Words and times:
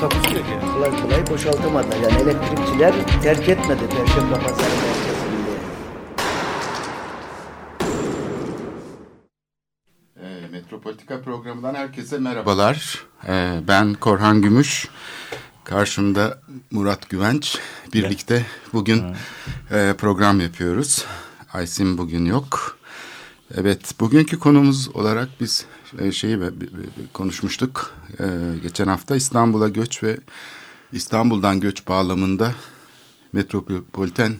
Takusuyor 0.00 0.44
ki. 0.44 0.52
Kolay 0.74 1.02
kolay 1.02 1.26
boşaltamadılar. 1.30 1.96
Yani 1.96 2.22
elektrikçiler 2.22 2.94
terk 3.22 3.48
etmedi 3.48 3.88
Perşembe 3.88 4.34
Pazarı 4.34 4.74
merkezinde. 4.82 5.50
E, 10.22 10.48
Metropolitika 10.52 11.22
programından 11.22 11.74
herkese 11.74 12.18
merhabalar. 12.18 13.04
E, 13.28 13.60
ben 13.68 13.94
Korhan 13.94 14.42
Gümüş. 14.42 14.88
Karşımda 15.64 16.38
Murat 16.70 17.10
Güvenç. 17.10 17.58
Birlikte 17.92 18.46
bugün 18.72 19.04
e, 19.70 19.94
program 19.98 20.40
yapıyoruz. 20.40 21.04
Aysim 21.52 21.98
bugün 21.98 22.24
yok. 22.24 22.78
Evet, 23.54 24.00
bugünkü 24.00 24.38
konumuz 24.38 24.96
olarak 24.96 25.28
biz 25.40 25.66
e, 25.98 26.12
şeyi 26.12 26.38
konuşmuştuk. 27.12 27.94
E, 28.20 28.24
geçen 28.62 28.86
hafta 28.86 29.16
İstanbul'a 29.16 29.68
göç 29.68 30.02
ve 30.02 30.18
İstanbul'dan 30.92 31.60
göç 31.60 31.88
bağlamında 31.88 32.54
metropoliten 33.32 34.36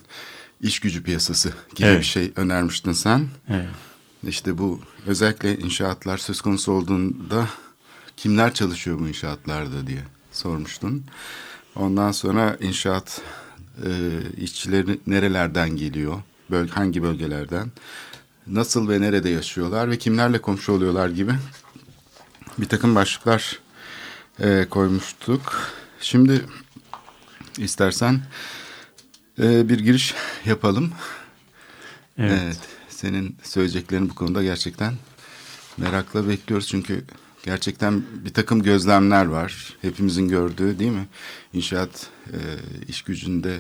iş 0.61 0.81
gücü 0.81 1.03
piyasası 1.03 1.53
gibi 1.75 1.89
Evet. 1.89 2.01
bir 2.01 2.07
şey 2.07 2.33
önermiştin 2.37 2.93
sen. 2.93 3.29
Evet. 3.49 3.69
İşte 4.27 4.59
bu 4.59 4.81
özellikle 5.07 5.59
inşaatlar 5.59 6.19
söz 6.19 6.41
konusu 6.41 6.73
olduğunda 6.73 7.49
kimler 8.17 8.55
çalışıyor 8.55 8.99
bu 8.99 9.09
inşaatlarda 9.09 9.87
diye 9.87 10.03
sormuştun. 10.33 11.05
Ondan 11.77 12.13
sonra 12.13 12.57
inşaat 12.61 13.21
e, 13.85 13.91
işçileri 14.37 15.01
nerelerden 15.07 15.77
geliyor, 15.77 16.23
böl 16.51 16.69
hangi 16.69 17.03
bölgelerden, 17.03 17.71
nasıl 18.47 18.89
ve 18.89 19.01
nerede 19.01 19.29
yaşıyorlar 19.29 19.91
ve 19.91 19.99
kimlerle 19.99 20.39
komşu 20.39 20.73
oluyorlar 20.73 21.09
gibi 21.09 21.33
bir 22.59 22.69
takım 22.69 22.95
başlıklar 22.95 23.59
e, 24.41 24.67
koymuştuk. 24.71 25.73
Şimdi 26.01 26.45
istersen 27.59 28.21
e, 29.39 29.69
bir 29.69 29.79
giriş 29.79 30.15
yapalım. 30.45 30.93
Evet. 32.19 32.41
Evet. 32.45 32.59
Senin 32.89 33.37
söyleyeceklerin 33.43 34.11
bu 34.11 34.15
konuda 34.15 34.43
gerçekten 34.43 34.95
merakla 35.77 36.29
bekliyoruz. 36.29 36.69
Çünkü 36.69 37.05
gerçekten 37.43 38.03
bir 38.25 38.35
takım 38.35 38.63
gözlemler 38.63 39.27
var. 39.27 39.77
Hepimizin 39.83 40.29
gördüğü 40.29 40.79
değil 40.79 40.93
mi? 40.93 41.07
İnşaat 41.53 42.07
e, 42.27 42.39
iş 42.89 43.03
gücünde 43.03 43.57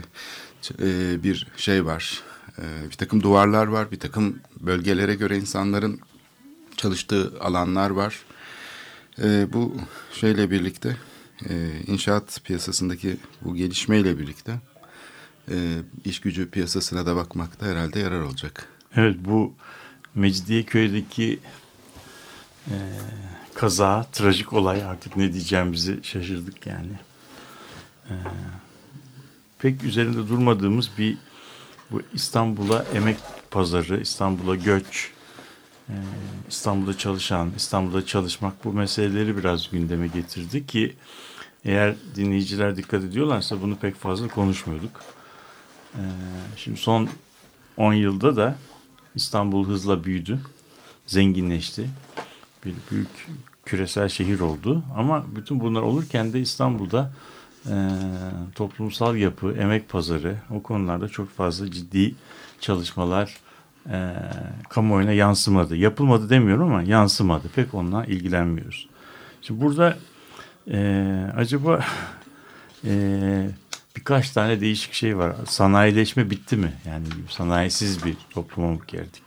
e, 0.83 1.23
bir 1.23 1.47
şey 1.57 1.85
var. 1.85 2.23
E, 2.59 2.91
bir 2.91 2.97
takım 2.97 3.23
duvarlar 3.23 3.67
var. 3.67 3.91
Bir 3.91 3.99
takım 3.99 4.39
bölgelere 4.61 5.15
göre 5.15 5.37
insanların 5.39 6.01
çalıştığı 6.77 7.41
alanlar 7.41 7.91
var. 7.91 8.19
E, 9.23 9.53
bu 9.53 9.77
şeyle 10.13 10.51
birlikte 10.51 10.97
e, 11.49 11.71
inşaat 11.87 12.41
piyasasındaki 12.45 13.17
bu 13.43 13.55
gelişmeyle 13.55 14.19
birlikte 14.19 14.61
e, 15.51 15.55
iş 16.05 16.21
gücü 16.21 16.51
piyasasına 16.51 17.07
da 17.07 17.17
bakmakta 17.17 17.67
herhalde 17.67 17.99
yarar 17.99 18.21
olacak. 18.21 18.69
Evet 18.97 19.17
bu 19.19 19.55
Mecidiyeköy'deki 20.15 21.39
e, 22.71 22.77
kaza, 23.55 24.07
trajik 24.13 24.53
olay 24.53 24.85
artık 24.85 25.17
ne 25.17 25.33
diyeceğimizi 25.33 26.01
şaşırdık 26.03 26.67
yani. 26.67 26.93
E, 28.11 28.15
pek 29.59 29.85
üzerinde 29.85 30.29
durmadığımız 30.29 30.91
bir 30.99 31.19
bu 31.91 32.03
İstanbul'a 32.15 32.85
emek 32.95 33.17
pazarı, 33.51 34.01
İstanbul'a 34.01 34.57
göç, 34.57 35.11
e, 35.89 35.95
İstanbul'da 36.49 36.99
çalışan, 36.99 37.51
İstanbul'da 37.57 38.07
çalışmak 38.07 38.65
bu 38.65 38.73
meseleleri 38.73 39.37
biraz 39.37 39.71
gündeme 39.71 40.07
getirdi 40.07 40.67
ki 40.67 40.95
eğer 41.65 41.95
dinleyiciler 42.15 42.77
dikkat 42.77 43.05
ediyorlarsa 43.05 43.63
bunu 43.63 43.77
pek 43.77 43.95
fazla 43.97 44.29
konuşmuyorduk. 44.29 45.01
E, 45.95 46.03
şimdi 46.57 46.81
son 46.81 47.09
10 47.77 47.93
yılda 47.93 48.37
da 48.37 48.57
İstanbul 49.15 49.69
hızla 49.69 50.05
büyüdü, 50.05 50.41
zenginleşti. 51.07 51.91
Bir 52.65 52.75
büyük 52.91 53.29
küresel 53.65 54.09
şehir 54.09 54.41
oldu. 54.41 54.83
Ama 54.97 55.25
bütün 55.37 55.61
bunlar 55.61 55.83
olurken 55.83 56.33
de 56.33 56.41
İstanbul'da 56.41 57.13
e, 57.71 57.77
toplumsal 58.55 59.17
yapı, 59.17 59.53
emek 59.53 59.89
pazarı 59.89 60.37
o 60.51 60.63
konularda 60.63 61.09
çok 61.09 61.31
fazla 61.31 61.71
ciddi 61.71 62.15
çalışmalar 62.61 63.37
e, 63.91 64.13
kamuoyuna 64.69 65.13
yansımadı. 65.13 65.77
Yapılmadı 65.77 66.31
demiyorum 66.31 66.69
ama 66.69 66.83
yansımadı. 66.83 67.49
Pek 67.55 67.75
onunla 67.75 68.05
ilgilenmiyoruz. 68.05 68.89
Şimdi 69.43 69.61
burada 69.61 69.99
e, 70.71 70.79
acaba 71.37 71.85
e, 72.85 73.51
birkaç 73.97 74.31
tane 74.31 74.61
değişik 74.61 74.93
şey 74.93 75.19
var. 75.19 75.37
Sanayileşme 75.47 76.31
bitti 76.31 76.57
mi? 76.57 76.73
Yani 76.87 77.07
sanayisiz 77.31 78.05
bir 78.05 78.17
topluma 78.31 78.73
mı 78.73 78.79
geldik? 78.89 79.23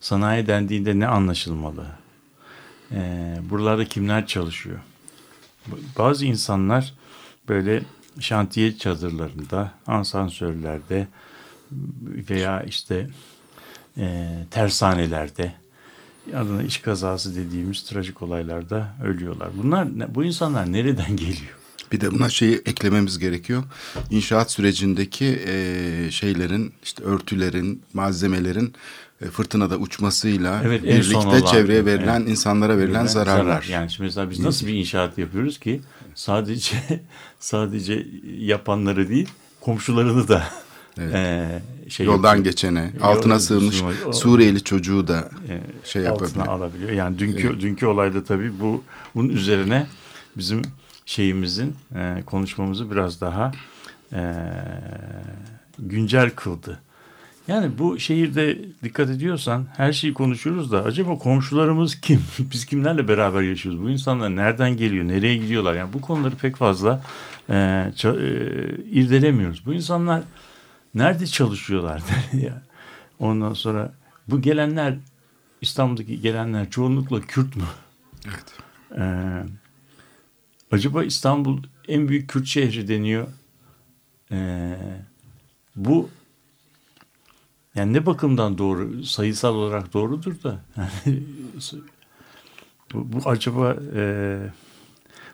Sanayi 0.00 0.46
dendiğinde 0.46 0.98
ne 0.98 1.06
anlaşılmalı? 1.06 1.86
Ee, 2.92 3.36
buralarda 3.50 3.84
kimler 3.84 4.26
çalışıyor? 4.26 4.78
Bazı 5.98 6.26
insanlar 6.26 6.94
böyle 7.50 7.82
şantiye 8.20 8.78
çadırlarında, 8.78 9.72
asansörlerde 9.86 11.08
veya 12.30 12.62
işte 12.62 13.10
e, 13.98 14.28
tersanelerde 14.50 15.52
adına 16.34 16.62
iş 16.62 16.78
kazası 16.78 17.36
dediğimiz 17.36 17.82
trajik 17.82 18.22
olaylarda 18.22 18.94
ölüyorlar. 19.04 19.48
Bunlar 19.62 20.14
bu 20.14 20.24
insanlar 20.24 20.72
nereden 20.72 21.16
geliyor? 21.16 21.56
Bir 21.92 22.00
de 22.00 22.12
buna 22.12 22.28
şeyi 22.28 22.54
eklememiz 22.54 23.18
gerekiyor. 23.18 23.62
İnşaat 24.10 24.50
sürecindeki 24.50 25.42
e, 25.46 26.10
şeylerin, 26.10 26.72
işte 26.84 27.04
örtülerin, 27.04 27.82
malzemelerin 27.94 28.74
e, 29.20 29.24
fırtınada 29.24 29.76
uçmasıyla 29.76 30.62
Evet, 30.64 30.82
birlikte 30.82 31.16
olan, 31.16 31.44
çevreye 31.44 31.86
verilen, 31.86 32.20
evet. 32.20 32.30
insanlara 32.30 32.78
verilen 32.78 33.06
zararlar. 33.06 33.44
Zarar. 33.44 33.66
Yani 33.68 33.90
şimdi 33.90 34.06
mesela 34.06 34.30
biz 34.30 34.40
nasıl 34.40 34.66
bir 34.66 34.74
inşaat 34.74 35.18
yapıyoruz 35.18 35.58
ki 35.58 35.80
sadece 36.14 36.76
sadece 37.40 38.06
yapanları 38.38 39.08
değil 39.08 39.28
komşularını 39.60 40.28
da 40.28 40.44
Evet. 40.98 41.14
eee, 41.14 41.62
şey 41.90 42.06
Yoldan 42.06 42.28
yapıyor. 42.28 42.44
geçene, 42.44 42.92
Yol- 42.98 43.02
altına 43.02 43.40
sığınmış 43.40 43.82
o- 44.06 44.12
Suriyeli 44.12 44.64
çocuğu 44.64 45.08
da 45.08 45.30
e, 45.48 45.60
şey 45.84 46.08
altına 46.08 46.26
yapabiliyor. 46.26 46.46
alabiliyor. 46.46 46.90
Yani 46.90 47.18
dünkü 47.18 47.60
dünkü 47.60 47.86
olayda 47.86 48.24
tabii 48.24 48.60
bu 48.60 48.84
bunun 49.14 49.28
üzerine 49.28 49.86
bizim 50.36 50.62
şeyimizin 51.06 51.74
e, 51.94 52.22
konuşmamızı 52.26 52.90
biraz 52.90 53.20
daha 53.20 53.52
e, 54.12 54.20
güncel 55.78 56.30
kıldı. 56.30 56.80
Yani 57.50 57.78
bu 57.78 57.98
şehirde 57.98 58.58
dikkat 58.82 59.10
ediyorsan 59.10 59.66
her 59.76 59.92
şeyi 59.92 60.14
konuşuyoruz 60.14 60.72
da 60.72 60.84
acaba 60.84 61.18
komşularımız 61.18 62.00
kim? 62.00 62.22
Biz 62.52 62.64
kimlerle 62.64 63.08
beraber 63.08 63.42
yaşıyoruz? 63.42 63.82
Bu 63.82 63.90
insanlar 63.90 64.36
nereden 64.36 64.76
geliyor? 64.76 65.08
Nereye 65.08 65.36
gidiyorlar? 65.36 65.74
Yani 65.74 65.92
bu 65.92 66.00
konuları 66.00 66.36
pek 66.36 66.56
fazla 66.56 67.02
e, 67.48 67.52
ça- 67.96 68.20
e, 68.22 68.84
irdelemiyoruz. 68.84 69.66
Bu 69.66 69.74
insanlar 69.74 70.22
nerede 70.94 71.26
çalışıyorlar? 71.26 72.02
ya? 72.32 72.62
Ondan 73.18 73.52
sonra 73.52 73.92
bu 74.28 74.42
gelenler 74.42 74.94
İstanbul'daki 75.60 76.20
gelenler 76.20 76.70
çoğunlukla 76.70 77.20
Kürt 77.20 77.56
mü? 77.56 77.64
Evet. 78.26 78.44
Ee, 78.98 79.42
acaba 80.70 81.04
İstanbul 81.04 81.62
en 81.88 82.08
büyük 82.08 82.30
Kürt 82.30 82.46
şehri 82.46 82.88
deniyor. 82.88 83.28
Ee, 84.32 84.76
bu 85.76 86.10
yani 87.74 87.92
ne 87.92 88.06
bakımdan 88.06 88.58
doğru? 88.58 89.04
Sayısal 89.04 89.54
olarak 89.54 89.94
doğrudur 89.94 90.42
da. 90.42 90.60
Yani, 90.76 91.22
bu, 92.94 93.12
bu 93.12 93.28
acaba 93.30 93.76
e, 93.96 94.36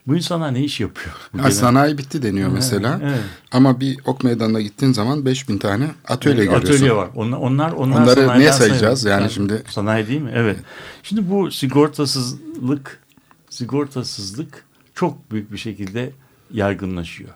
bu 0.06 0.17
insanlar 0.17 0.55
ne 0.55 0.65
iş 0.65 0.81
yapıyor? 0.81 1.15
Bu 1.35 1.50
sanayi 1.50 1.99
bitti 1.99 2.23
deniyor 2.23 2.49
mesela. 2.49 3.00
evet. 3.03 3.21
Ama 3.53 3.81
bir 3.81 3.99
ok 4.05 4.25
meydanına 4.25 4.61
gittiğin 4.61 4.93
zaman 4.93 5.25
5000 5.25 5.59
tane 5.59 5.91
atölye 6.09 6.37
Evet, 6.37 6.44
görüyorsun. 6.47 6.75
Atölye 6.75 6.97
var. 6.97 7.09
Onlar, 7.15 7.38
onlar, 7.38 7.73
onlar 7.73 8.03
Onları 8.03 8.39
neye 8.39 8.53
sayacağız? 8.53 9.00
sayılır. 9.03 9.21
Yani 9.21 9.31
şimdi- 9.32 9.62
Sanayi 9.69 10.09
değil 10.09 10.21
mi? 10.21 10.32
Evet. 10.35 10.59
Şimdi 11.03 11.31
bu 11.31 11.50
sigortasızlık 11.50 13.00
sigortasızlık 13.50 14.65
çok 14.94 15.31
büyük 15.31 15.53
bir 15.53 15.59
şekilde 15.59 16.12
yaygınlaşıyor. 16.53 17.31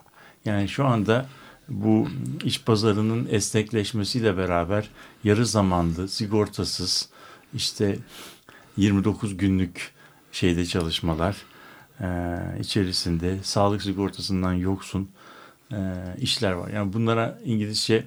Yani 0.45 0.69
şu 0.69 0.87
anda 0.87 1.27
bu 1.71 2.09
iş 2.45 2.63
pazarının 2.63 3.29
esnekleşmesiyle 3.31 4.37
beraber 4.37 4.89
yarı 5.25 5.47
zamanlı, 5.47 6.09
sigortasız, 6.09 7.09
işte 7.55 7.99
29 8.77 9.37
günlük 9.37 9.93
şeyde 10.33 10.67
çalışmalar 10.67 11.37
e, 12.01 12.07
içerisinde 12.61 13.39
sağlık 13.43 13.83
sigortasından 13.83 14.53
yoksun 14.53 15.11
e, 15.73 15.77
işler 16.21 16.53
var. 16.53 16.71
Yani 16.71 16.93
bunlara 16.93 17.39
İngilizce 17.45 18.07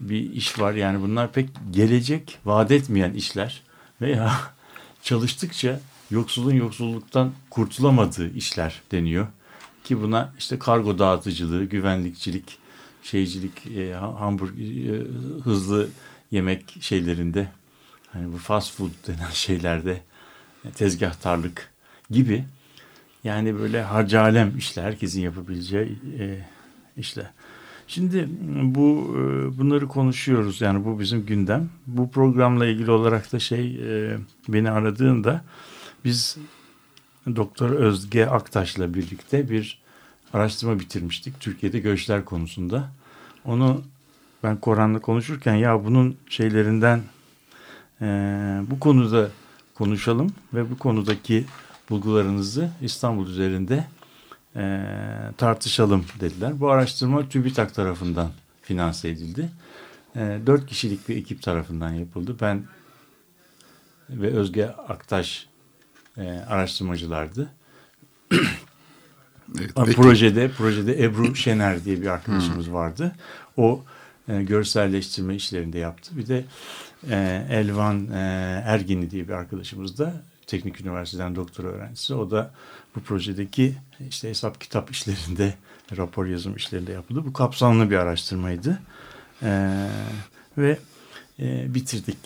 bir 0.00 0.32
iş 0.32 0.58
var. 0.58 0.72
Yani 0.72 1.02
bunlar 1.02 1.32
pek 1.32 1.48
gelecek 1.70 2.38
vaat 2.44 2.70
etmeyen 2.70 3.12
işler 3.12 3.62
veya 4.00 4.32
çalıştıkça 5.02 5.80
yoksulun 6.10 6.54
yoksulluktan 6.54 7.32
kurtulamadığı 7.50 8.34
işler 8.34 8.82
deniyor. 8.92 9.26
Ki 9.84 10.02
buna 10.02 10.32
işte 10.38 10.58
kargo 10.58 10.98
dağıtıcılığı, 10.98 11.64
güvenlikçilik, 11.64 12.58
şeycilik, 13.02 13.66
e, 13.66 13.92
hamburg, 13.92 14.58
e, 14.58 15.00
hızlı 15.44 15.88
yemek 16.30 16.76
şeylerinde 16.80 17.48
hani 18.12 18.32
bu 18.32 18.36
fast 18.36 18.76
food 18.76 18.90
denen 19.06 19.30
şeylerde 19.32 20.00
e, 20.64 20.70
tezgahtarlık 20.70 21.70
gibi 22.10 22.44
yani 23.24 23.58
böyle 23.58 23.82
harcalem 23.82 24.58
işler 24.58 24.84
herkesin 24.84 25.20
yapabileceği 25.20 25.98
e, 26.18 26.38
işler. 26.96 27.30
Şimdi 27.86 28.28
bu 28.62 29.16
e, 29.18 29.58
bunları 29.58 29.88
konuşuyoruz 29.88 30.60
yani 30.60 30.84
bu 30.84 31.00
bizim 31.00 31.26
gündem. 31.26 31.70
Bu 31.86 32.10
programla 32.10 32.66
ilgili 32.66 32.90
olarak 32.90 33.32
da 33.32 33.38
şey 33.38 33.76
e, 33.82 34.18
beni 34.48 34.70
aradığında 34.70 35.44
biz 36.04 36.36
Doktor 37.26 37.70
Özge 37.70 38.26
Aktaş'la 38.26 38.94
birlikte 38.94 39.50
bir 39.50 39.81
araştırma 40.32 40.80
bitirmiştik 40.80 41.40
Türkiye'de 41.40 41.78
göçler 41.78 42.24
konusunda. 42.24 42.88
Onu 43.44 43.82
ben 44.42 44.56
Koran'la 44.56 44.98
konuşurken 44.98 45.54
ya 45.54 45.84
bunun 45.84 46.16
şeylerinden 46.28 47.02
e, 48.00 48.06
bu 48.70 48.80
konuda 48.80 49.28
konuşalım 49.74 50.34
ve 50.54 50.70
bu 50.70 50.78
konudaki 50.78 51.44
bulgularınızı 51.90 52.70
İstanbul 52.80 53.26
üzerinde 53.26 53.84
e, 54.56 54.86
tartışalım 55.36 56.04
dediler. 56.20 56.60
Bu 56.60 56.70
araştırma 56.70 57.28
TÜBİTAK 57.28 57.74
tarafından 57.74 58.30
finanse 58.62 59.08
edildi. 59.08 59.48
E, 60.16 60.38
dört 60.46 60.66
kişilik 60.66 61.08
bir 61.08 61.16
ekip 61.16 61.42
tarafından 61.42 61.92
yapıldı. 61.92 62.36
Ben 62.40 62.64
ve 64.10 64.26
Özge 64.26 64.66
Aktaş 64.66 65.46
e, 66.16 66.22
araştırmacılardı. 66.48 67.48
Evet, 69.58 69.70
peki. 69.76 69.92
projede 69.92 70.50
projede 70.50 71.04
Ebru 71.04 71.36
Şener 71.36 71.84
diye 71.84 72.00
bir 72.02 72.06
arkadaşımız 72.06 72.72
vardı. 72.72 73.12
O 73.56 73.84
e, 74.28 74.42
görselleştirme 74.42 75.34
işlerinde 75.34 75.78
yaptı. 75.78 76.16
Bir 76.16 76.26
de 76.26 76.44
e, 77.10 77.46
Elvan 77.50 78.06
e, 78.12 78.18
Erginli 78.66 79.10
diye 79.10 79.28
bir 79.28 79.32
arkadaşımız 79.32 79.98
da 79.98 80.22
Teknik 80.46 80.80
Üniversiteden 80.80 81.36
doktora 81.36 81.68
öğrencisi. 81.68 82.14
O 82.14 82.30
da 82.30 82.50
bu 82.96 83.00
projedeki 83.00 83.74
işte 84.08 84.28
hesap 84.28 84.60
kitap 84.60 84.90
işlerinde, 84.90 85.54
rapor 85.96 86.26
yazım 86.26 86.56
işlerinde 86.56 86.92
yapıldı. 86.92 87.22
Bu 87.26 87.32
kapsamlı 87.32 87.90
bir 87.90 87.96
araştırmaydı. 87.96 88.78
E, 89.42 89.78
ve 90.58 90.78
e, 91.38 91.74
bitirdik. 91.74 92.18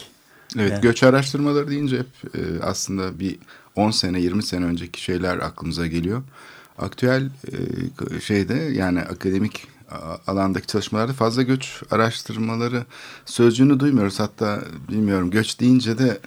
Evet, 0.58 0.72
Yani- 0.72 0.80
göç 0.82 1.02
araştırmaları 1.02 1.68
deyince 1.70 1.98
hep 1.98 2.34
e, 2.34 2.62
aslında 2.62 3.20
bir 3.20 3.38
10 3.76 3.90
sene 3.90 4.20
20 4.20 4.42
sene 4.42 4.64
önceki 4.64 5.02
şeyler 5.02 5.38
aklımıza 5.38 5.86
geliyor. 5.86 6.22
Aktüel 6.78 7.30
e, 8.16 8.20
şeyde 8.20 8.54
yani 8.54 9.00
akademik 9.00 9.66
alandaki 10.26 10.66
çalışmalarda 10.66 11.12
fazla 11.12 11.42
göç 11.42 11.82
araştırmaları 11.90 12.84
sözcüğünü 13.26 13.80
duymuyoruz. 13.80 14.20
Hatta 14.20 14.62
bilmiyorum 14.90 15.30
göç 15.30 15.60
deyince 15.60 15.98
de 15.98 16.18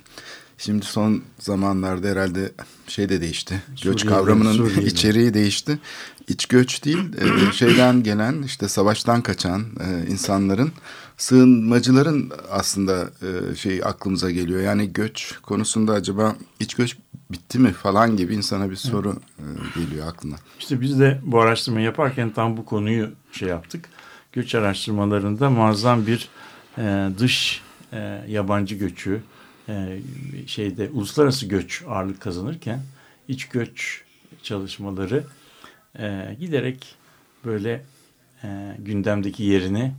şimdi 0.58 0.86
son 0.86 1.22
zamanlarda 1.40 2.08
herhalde 2.08 2.52
şey 2.88 3.10
de 3.10 3.22
değişti. 3.22 3.64
Göç 3.70 4.02
Suriyeli, 4.02 4.10
kavramının 4.10 4.54
Suriyeli. 4.54 4.86
içeriği 4.90 5.34
değişti. 5.34 5.80
İç 6.28 6.46
göç 6.46 6.86
değil 6.86 6.98
e, 6.98 7.54
şeyden 7.54 8.04
gelen 8.04 8.42
işte 8.44 8.68
savaştan 8.68 9.22
kaçan 9.22 9.66
e, 9.80 10.12
insanların 10.12 10.72
sığınmacıların 11.20 12.32
aslında 12.52 13.10
e, 13.22 13.56
şey 13.56 13.82
aklımıza 13.84 14.32
geliyor. 14.32 14.62
Yani 14.62 14.94
göç 14.94 15.40
konusunda 15.42 15.94
acaba 15.94 16.36
iç 16.60 16.74
göç 16.74 16.98
bitti 17.32 17.60
mi 17.60 17.72
falan 17.72 18.18
gibi 18.18 18.36
insana 18.36 18.70
bir 18.70 18.76
soru 18.76 19.16
e, 19.40 19.46
geliyor 19.80 20.08
aklına. 20.08 20.36
İşte 20.60 20.82
biz 20.82 21.00
de 21.00 21.20
bu 21.24 21.42
araştırmayı 21.42 21.86
yaparken 21.86 22.30
tam 22.30 22.58
bu 22.58 22.66
konuyu 22.66 23.10
şey 23.32 23.50
yaptık. 23.50 23.90
Göç 24.32 24.56
araştırmalarında 24.56 25.50
muazzam 25.50 26.08
bir 26.08 26.30
e, 26.78 27.10
dış 27.20 27.62
e, 27.94 28.22
yabancı 28.28 28.76
göçü 28.76 29.22
e, 29.70 30.00
şeyde 30.48 30.90
uluslararası 30.94 31.46
göç 31.46 31.84
ağırlık 31.88 32.22
kazanırken 32.22 32.82
iç 33.28 33.46
göç 33.46 34.04
çalışmaları 34.44 35.24
e, 36.00 36.38
giderek 36.40 36.96
böyle 37.46 37.86
e, 38.44 38.76
gündemdeki 38.80 39.44
yerini 39.44 39.94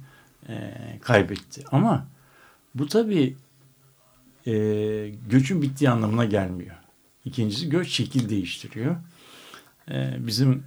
e, 0.49 0.75
kaybetti. 1.01 1.65
Ama 1.73 2.07
bu 2.75 2.89
tabii 2.89 3.37
e, 4.47 4.53
göçün 5.31 5.63
bittiği 5.63 5.91
anlamına 5.91 6.25
gelmiyor. 6.25 6.77
İkincisi 7.25 7.69
göç 7.69 7.89
şekil 7.89 8.29
değiştiriyor. 8.29 8.97
Ee, 9.91 10.17
bizim 10.19 10.65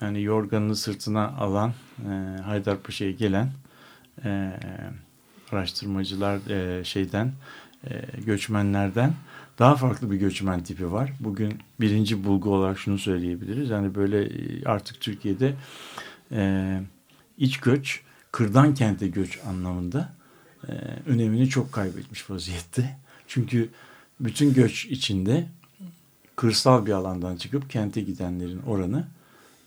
yani 0.00 0.22
yorganını 0.22 0.76
sırtına 0.76 1.28
alan 1.28 1.72
e, 2.10 2.42
Haydarpaşa'ya 2.42 3.10
gelen 3.10 3.50
e, 4.24 4.52
araştırmacılar 5.52 6.50
e, 6.50 6.84
şeyden 6.84 7.32
e, 7.90 8.02
göçmenlerden 8.26 9.14
daha 9.58 9.76
farklı 9.76 10.10
bir 10.10 10.16
göçmen 10.16 10.62
tipi 10.62 10.92
var. 10.92 11.12
Bugün 11.20 11.58
birinci 11.80 12.24
bulgu 12.24 12.54
olarak 12.54 12.78
şunu 12.78 12.98
söyleyebiliriz. 12.98 13.70
Yani 13.70 13.94
böyle 13.94 14.24
e, 14.24 14.64
artık 14.64 15.00
Türkiye'de 15.00 15.54
e, 16.32 16.80
iç 17.38 17.60
göç, 17.60 18.00
kırdan 18.32 18.74
kente 18.74 19.08
göç 19.08 19.38
anlamında 19.46 20.12
e, 20.68 20.72
önemini 21.06 21.48
çok 21.48 21.72
kaybetmiş 21.72 22.30
vaziyette. 22.30 22.96
Çünkü 23.26 23.70
bütün 24.20 24.54
göç 24.54 24.84
içinde 24.84 25.46
kırsal 26.36 26.86
bir 26.86 26.92
alandan 26.92 27.36
çıkıp 27.36 27.70
kente 27.70 28.00
gidenlerin 28.00 28.62
oranı 28.62 29.06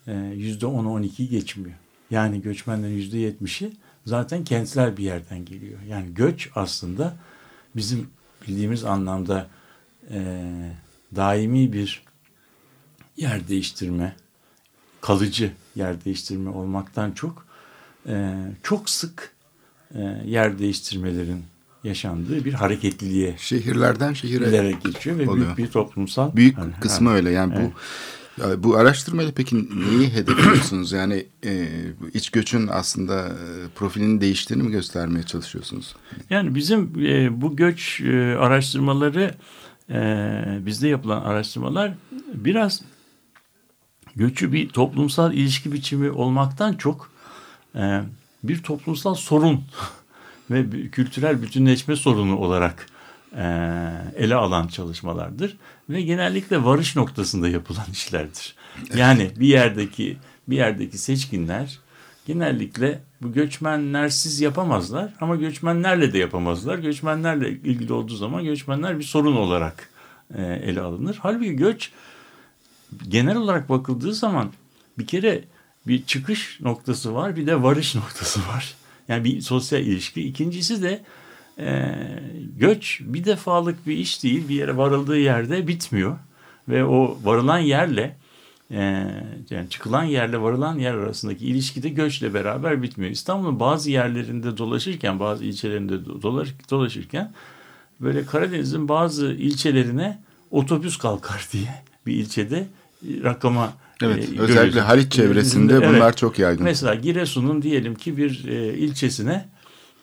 e, 0.07 0.13
yüzde 0.13 0.65
10-12 0.65 1.27
geçmiyor. 1.29 1.77
Yani 2.11 2.41
göçmenlerin 2.41 2.93
yüzde 2.93 3.17
70'i 3.17 3.73
zaten 4.05 4.43
kentler 4.43 4.97
bir 4.97 5.03
yerden 5.03 5.45
geliyor. 5.45 5.79
Yani 5.81 6.13
göç 6.13 6.49
aslında 6.55 7.15
bizim 7.75 8.09
bildiğimiz 8.47 8.83
anlamda 8.83 9.47
e, 10.11 10.41
daimi 11.15 11.73
bir 11.73 12.03
yer 13.17 13.47
değiştirme, 13.47 14.15
kalıcı 15.01 15.51
yer 15.75 16.05
değiştirme 16.05 16.49
olmaktan 16.49 17.11
çok 17.11 17.44
e, 18.07 18.35
çok 18.63 18.89
sık 18.89 19.35
e, 19.95 20.01
yer 20.25 20.59
değiştirmelerin 20.59 21.43
yaşandığı 21.83 22.45
bir 22.45 22.53
hareketliliğe 22.53 23.35
Şehirlerden 23.37 24.13
şehire 24.13 24.49
ilerek 24.49 24.81
geçiyor 24.83 25.17
ve 25.17 25.29
oluyor. 25.29 25.45
büyük 25.45 25.57
bir 25.57 25.67
toplumsal 25.67 26.35
büyük 26.35 26.57
hani, 26.57 26.73
kısmı 26.81 27.09
hani, 27.09 27.17
öyle. 27.17 27.31
Yani 27.31 27.53
evet. 27.57 27.71
bu 27.73 27.79
bu 28.57 28.77
araştırmayla 28.77 29.31
peki 29.35 29.55
neyi 29.55 30.13
hedefliyorsunuz? 30.13 30.91
Yani 30.91 31.25
e, 31.45 31.67
iç 32.13 32.29
göçün 32.29 32.67
aslında 32.67 33.27
e, 33.27 33.67
profilini 33.75 34.21
değiştiğini 34.21 34.63
mi 34.63 34.71
göstermeye 34.71 35.23
çalışıyorsunuz? 35.23 35.95
Yani 36.29 36.55
bizim 36.55 37.05
e, 37.05 37.41
bu 37.41 37.55
göç 37.55 38.01
e, 38.01 38.35
araştırmaları 38.39 39.35
e, 39.89 39.99
bizde 40.65 40.87
yapılan 40.87 41.21
araştırmalar 41.21 41.93
biraz 42.33 42.81
göçü 44.15 44.53
bir 44.53 44.69
toplumsal 44.69 45.33
ilişki 45.33 45.73
biçimi 45.73 46.11
olmaktan 46.11 46.73
çok 46.73 47.14
e, 47.75 48.01
bir 48.43 48.63
toplumsal 48.63 49.15
sorun 49.15 49.63
ve 50.51 50.89
kültürel 50.89 51.41
bütünleşme 51.41 51.95
sorunu 51.95 52.37
olarak 52.37 52.85
e, 53.37 53.43
ele 54.15 54.35
alan 54.35 54.67
çalışmalardır 54.67 55.57
ve 55.89 56.01
genellikle 56.01 56.63
varış 56.63 56.95
noktasında 56.95 57.49
yapılan 57.49 57.85
işlerdir. 57.91 58.55
Yani 58.95 59.31
bir 59.39 59.47
yerdeki 59.47 60.17
bir 60.47 60.55
yerdeki 60.55 60.97
seçkinler 60.97 61.79
genellikle 62.27 63.01
bu 63.21 63.33
göçmenlersiz 63.33 64.41
yapamazlar 64.41 65.13
ama 65.21 65.35
göçmenlerle 65.35 66.13
de 66.13 66.17
yapamazlar. 66.17 66.77
Göçmenlerle 66.77 67.49
ilgili 67.49 67.93
olduğu 67.93 68.15
zaman 68.15 68.43
göçmenler 68.43 68.99
bir 68.99 69.03
sorun 69.03 69.35
olarak 69.35 69.89
e, 70.35 70.43
ele 70.43 70.81
alınır. 70.81 71.19
Halbuki 71.21 71.55
göç 71.55 71.91
genel 73.07 73.37
olarak 73.37 73.69
bakıldığı 73.69 74.13
zaman 74.13 74.51
bir 74.97 75.07
kere 75.07 75.43
bir 75.87 76.05
çıkış 76.05 76.59
noktası 76.61 77.15
var 77.15 77.35
bir 77.35 77.47
de 77.47 77.63
varış 77.63 77.95
noktası 77.95 78.39
var. 78.47 78.75
Yani 79.07 79.23
bir 79.23 79.41
sosyal 79.41 79.81
ilişki. 79.81 80.21
İkincisi 80.21 80.81
de 80.81 81.01
e, 81.59 81.95
göç 82.57 83.01
bir 83.03 83.25
defalık 83.25 83.87
bir 83.87 83.97
iş 83.97 84.23
değil. 84.23 84.49
Bir 84.49 84.55
yere 84.55 84.77
varıldığı 84.77 85.17
yerde 85.17 85.67
bitmiyor. 85.67 86.17
Ve 86.69 86.85
o 86.85 87.17
varılan 87.23 87.59
yerle 87.59 88.17
e, 88.71 88.81
yani 89.49 89.69
çıkılan 89.69 90.03
yerle 90.03 90.41
varılan 90.41 90.79
yer 90.79 90.93
arasındaki 90.93 91.45
ilişki 91.45 91.83
de 91.83 91.89
göçle 91.89 92.33
beraber 92.33 92.81
bitmiyor. 92.81 93.11
İstanbul'un 93.11 93.59
bazı 93.59 93.91
yerlerinde 93.91 94.57
dolaşırken, 94.57 95.19
bazı 95.19 95.45
ilçelerinde 95.45 96.05
dolaş, 96.05 96.49
dolaşırken 96.71 97.33
böyle 98.01 98.25
Karadeniz'in 98.25 98.87
bazı 98.87 99.27
ilçelerine 99.27 100.19
otobüs 100.51 100.97
kalkar 100.97 101.47
diye 101.53 101.83
bir 102.05 102.13
ilçede 102.13 102.57
e, 102.57 103.23
rakama 103.23 103.73
Evet, 104.01 104.17
e, 104.17 104.21
özellikle 104.21 104.53
görüyorsun. 104.53 104.79
Haliç 104.79 105.11
çevresinde 105.11 105.73
Evet. 105.73 105.89
bunlar 105.89 106.15
çok 106.15 106.39
yaygın. 106.39 106.63
Mesela 106.63 106.95
Giresun'un 106.95 107.61
diyelim 107.61 107.95
ki 107.95 108.17
bir 108.17 108.45
e, 108.47 108.73
ilçesine 108.73 109.49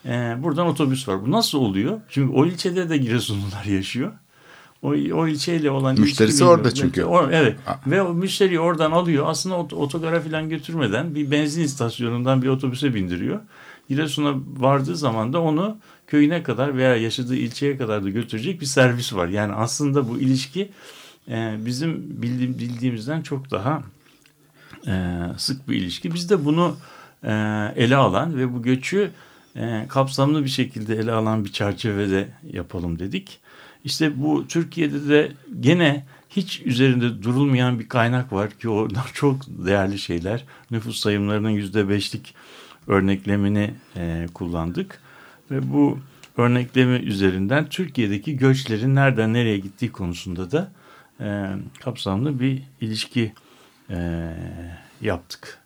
e, 0.07 0.37
buradan 0.39 0.67
otobüs 0.67 1.09
var. 1.09 1.27
Bu 1.27 1.31
nasıl 1.31 1.59
oluyor? 1.59 2.01
Çünkü 2.09 2.33
o 2.35 2.47
ilçede 2.47 2.89
de 2.89 2.97
Giresunlular 2.97 3.65
yaşıyor. 3.65 4.13
O, 4.83 4.89
o 4.89 5.27
ilçeyle 5.29 5.71
olan 5.71 6.01
Müşterisi 6.01 6.45
orada 6.45 6.69
bilmiyorum. 6.69 6.93
çünkü. 6.95 7.05
O- 7.05 7.29
evet. 7.31 7.57
A- 7.67 7.91
Ve 7.91 8.03
o 8.03 8.15
müşteriyi 8.15 8.61
oradan 8.61 8.91
alıyor. 8.91 9.25
Aslında 9.29 9.55
ot- 9.55 9.73
otogara 9.73 10.21
falan 10.21 10.49
götürmeden 10.49 11.15
bir 11.15 11.31
benzin 11.31 11.63
istasyonundan 11.63 12.43
bir 12.43 12.49
otobüse 12.49 12.95
bindiriyor. 12.95 13.41
Giresun'a 13.89 14.35
vardığı 14.57 14.97
zaman 14.97 15.33
da 15.33 15.41
onu 15.41 15.77
köyüne 16.07 16.43
kadar 16.43 16.77
veya 16.77 16.97
yaşadığı 16.97 17.37
ilçeye 17.37 17.77
kadar 17.77 18.05
da 18.05 18.09
götürecek 18.11 18.61
bir 18.61 18.67
servis 18.67 19.15
var. 19.15 19.29
Yani 19.29 19.53
aslında 19.53 20.09
bu 20.09 20.19
ilişki 20.19 20.71
e, 21.29 21.55
bizim 21.59 22.23
bildiğim, 22.23 22.59
bildiğimizden 22.59 23.23
çok 23.23 23.51
daha 23.51 23.83
e, 24.87 25.21
sık 25.37 25.69
bir 25.69 25.77
ilişki. 25.77 26.15
Biz 26.15 26.31
de 26.31 26.45
bunu 26.45 26.77
e, 27.25 27.33
ele 27.77 27.97
alan 27.97 28.37
ve 28.37 28.55
bu 28.55 28.63
göçü 28.63 29.11
e, 29.57 29.87
kapsamlı 29.89 30.45
bir 30.45 30.49
şekilde 30.49 30.97
ele 30.97 31.13
alan 31.13 31.45
bir 31.45 31.53
çerçevede 31.53 32.29
yapalım 32.53 32.99
dedik. 32.99 33.41
İşte 33.85 34.23
bu 34.23 34.47
Türkiye'de 34.49 35.09
de 35.09 35.33
gene 35.61 36.05
hiç 36.31 36.63
üzerinde 36.65 37.23
durulmayan 37.23 37.79
bir 37.79 37.89
kaynak 37.89 38.33
var 38.33 38.51
ki 38.51 38.69
oradan 38.69 39.05
çok 39.13 39.43
değerli 39.49 39.99
şeyler. 39.99 40.45
Nüfus 40.71 41.01
sayımlarının 41.01 41.51
yüzde 41.51 41.89
beşlik 41.89 42.35
örneklemini 42.87 43.75
e, 43.97 44.27
kullandık. 44.35 45.01
Ve 45.51 45.73
bu 45.73 45.99
örnekleme 46.37 46.97
üzerinden 46.99 47.69
Türkiye'deki 47.69 48.37
göçlerin 48.37 48.95
nereden 48.95 49.33
nereye 49.33 49.59
gittiği 49.59 49.93
konusunda 49.93 50.51
da 50.51 50.73
e, 51.21 51.47
kapsamlı 51.81 52.41
bir 52.41 52.63
ilişki 52.81 53.33
e, 53.91 54.31
yaptık. 55.01 55.59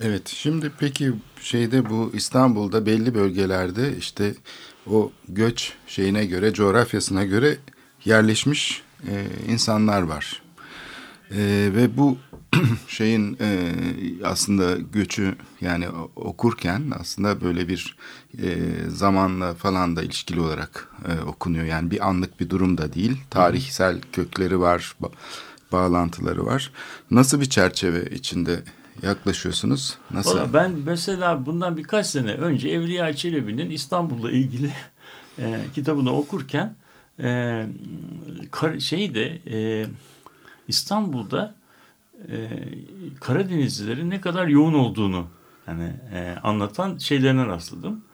Evet 0.00 0.28
şimdi 0.28 0.72
peki 0.78 1.12
şeyde 1.40 1.90
bu 1.90 2.10
İstanbul'da 2.14 2.86
belli 2.86 3.14
bölgelerde 3.14 3.96
işte 3.96 4.34
o 4.90 5.12
göç 5.28 5.72
şeyine 5.86 6.26
göre 6.26 6.52
coğrafyasına 6.52 7.24
göre 7.24 7.56
yerleşmiş 8.04 8.82
e, 9.08 9.26
insanlar 9.48 10.02
var. 10.02 10.42
E, 11.30 11.36
ve 11.74 11.96
bu 11.96 12.18
şeyin 12.88 13.36
e, 13.40 13.74
aslında 14.24 14.76
göçü 14.92 15.36
yani 15.60 15.88
okurken 16.16 16.92
aslında 17.00 17.40
böyle 17.40 17.68
bir 17.68 17.96
e, 18.42 18.56
zamanla 18.88 19.54
falan 19.54 19.96
da 19.96 20.02
ilişkili 20.02 20.40
olarak 20.40 20.88
e, 21.08 21.24
okunuyor. 21.24 21.64
Yani 21.64 21.90
bir 21.90 22.08
anlık 22.08 22.40
bir 22.40 22.50
durum 22.50 22.78
da 22.78 22.92
değil. 22.92 23.16
Tarihsel 23.30 24.00
kökleri 24.12 24.60
var, 24.60 24.96
ba- 25.02 25.12
bağlantıları 25.72 26.46
var. 26.46 26.72
Nasıl 27.10 27.40
bir 27.40 27.46
çerçeve 27.50 28.10
içinde 28.10 28.62
yaklaşıyorsunuz? 29.02 29.98
Nasıl? 30.10 30.30
Valla 30.30 30.52
ben 30.52 30.70
mesela 30.86 31.46
bundan 31.46 31.76
birkaç 31.76 32.06
sene 32.06 32.32
önce 32.32 32.68
Evliya 32.68 33.16
Çelebi'nin 33.16 33.70
İstanbul'la 33.70 34.30
ilgili 34.30 34.72
e, 35.38 35.60
kitabını 35.74 36.12
okurken 36.16 36.74
e, 37.22 37.66
şeyde 38.78 39.38
e, 39.50 39.86
İstanbul'da 40.68 41.54
e, 42.28 42.48
Karadenizlilerin 43.20 44.10
ne 44.10 44.20
kadar 44.20 44.46
yoğun 44.46 44.74
olduğunu 44.74 45.26
yani 45.66 45.92
e, 46.14 46.34
anlatan 46.42 46.98
şeylerine 46.98 47.46
rastladım. 47.46 48.04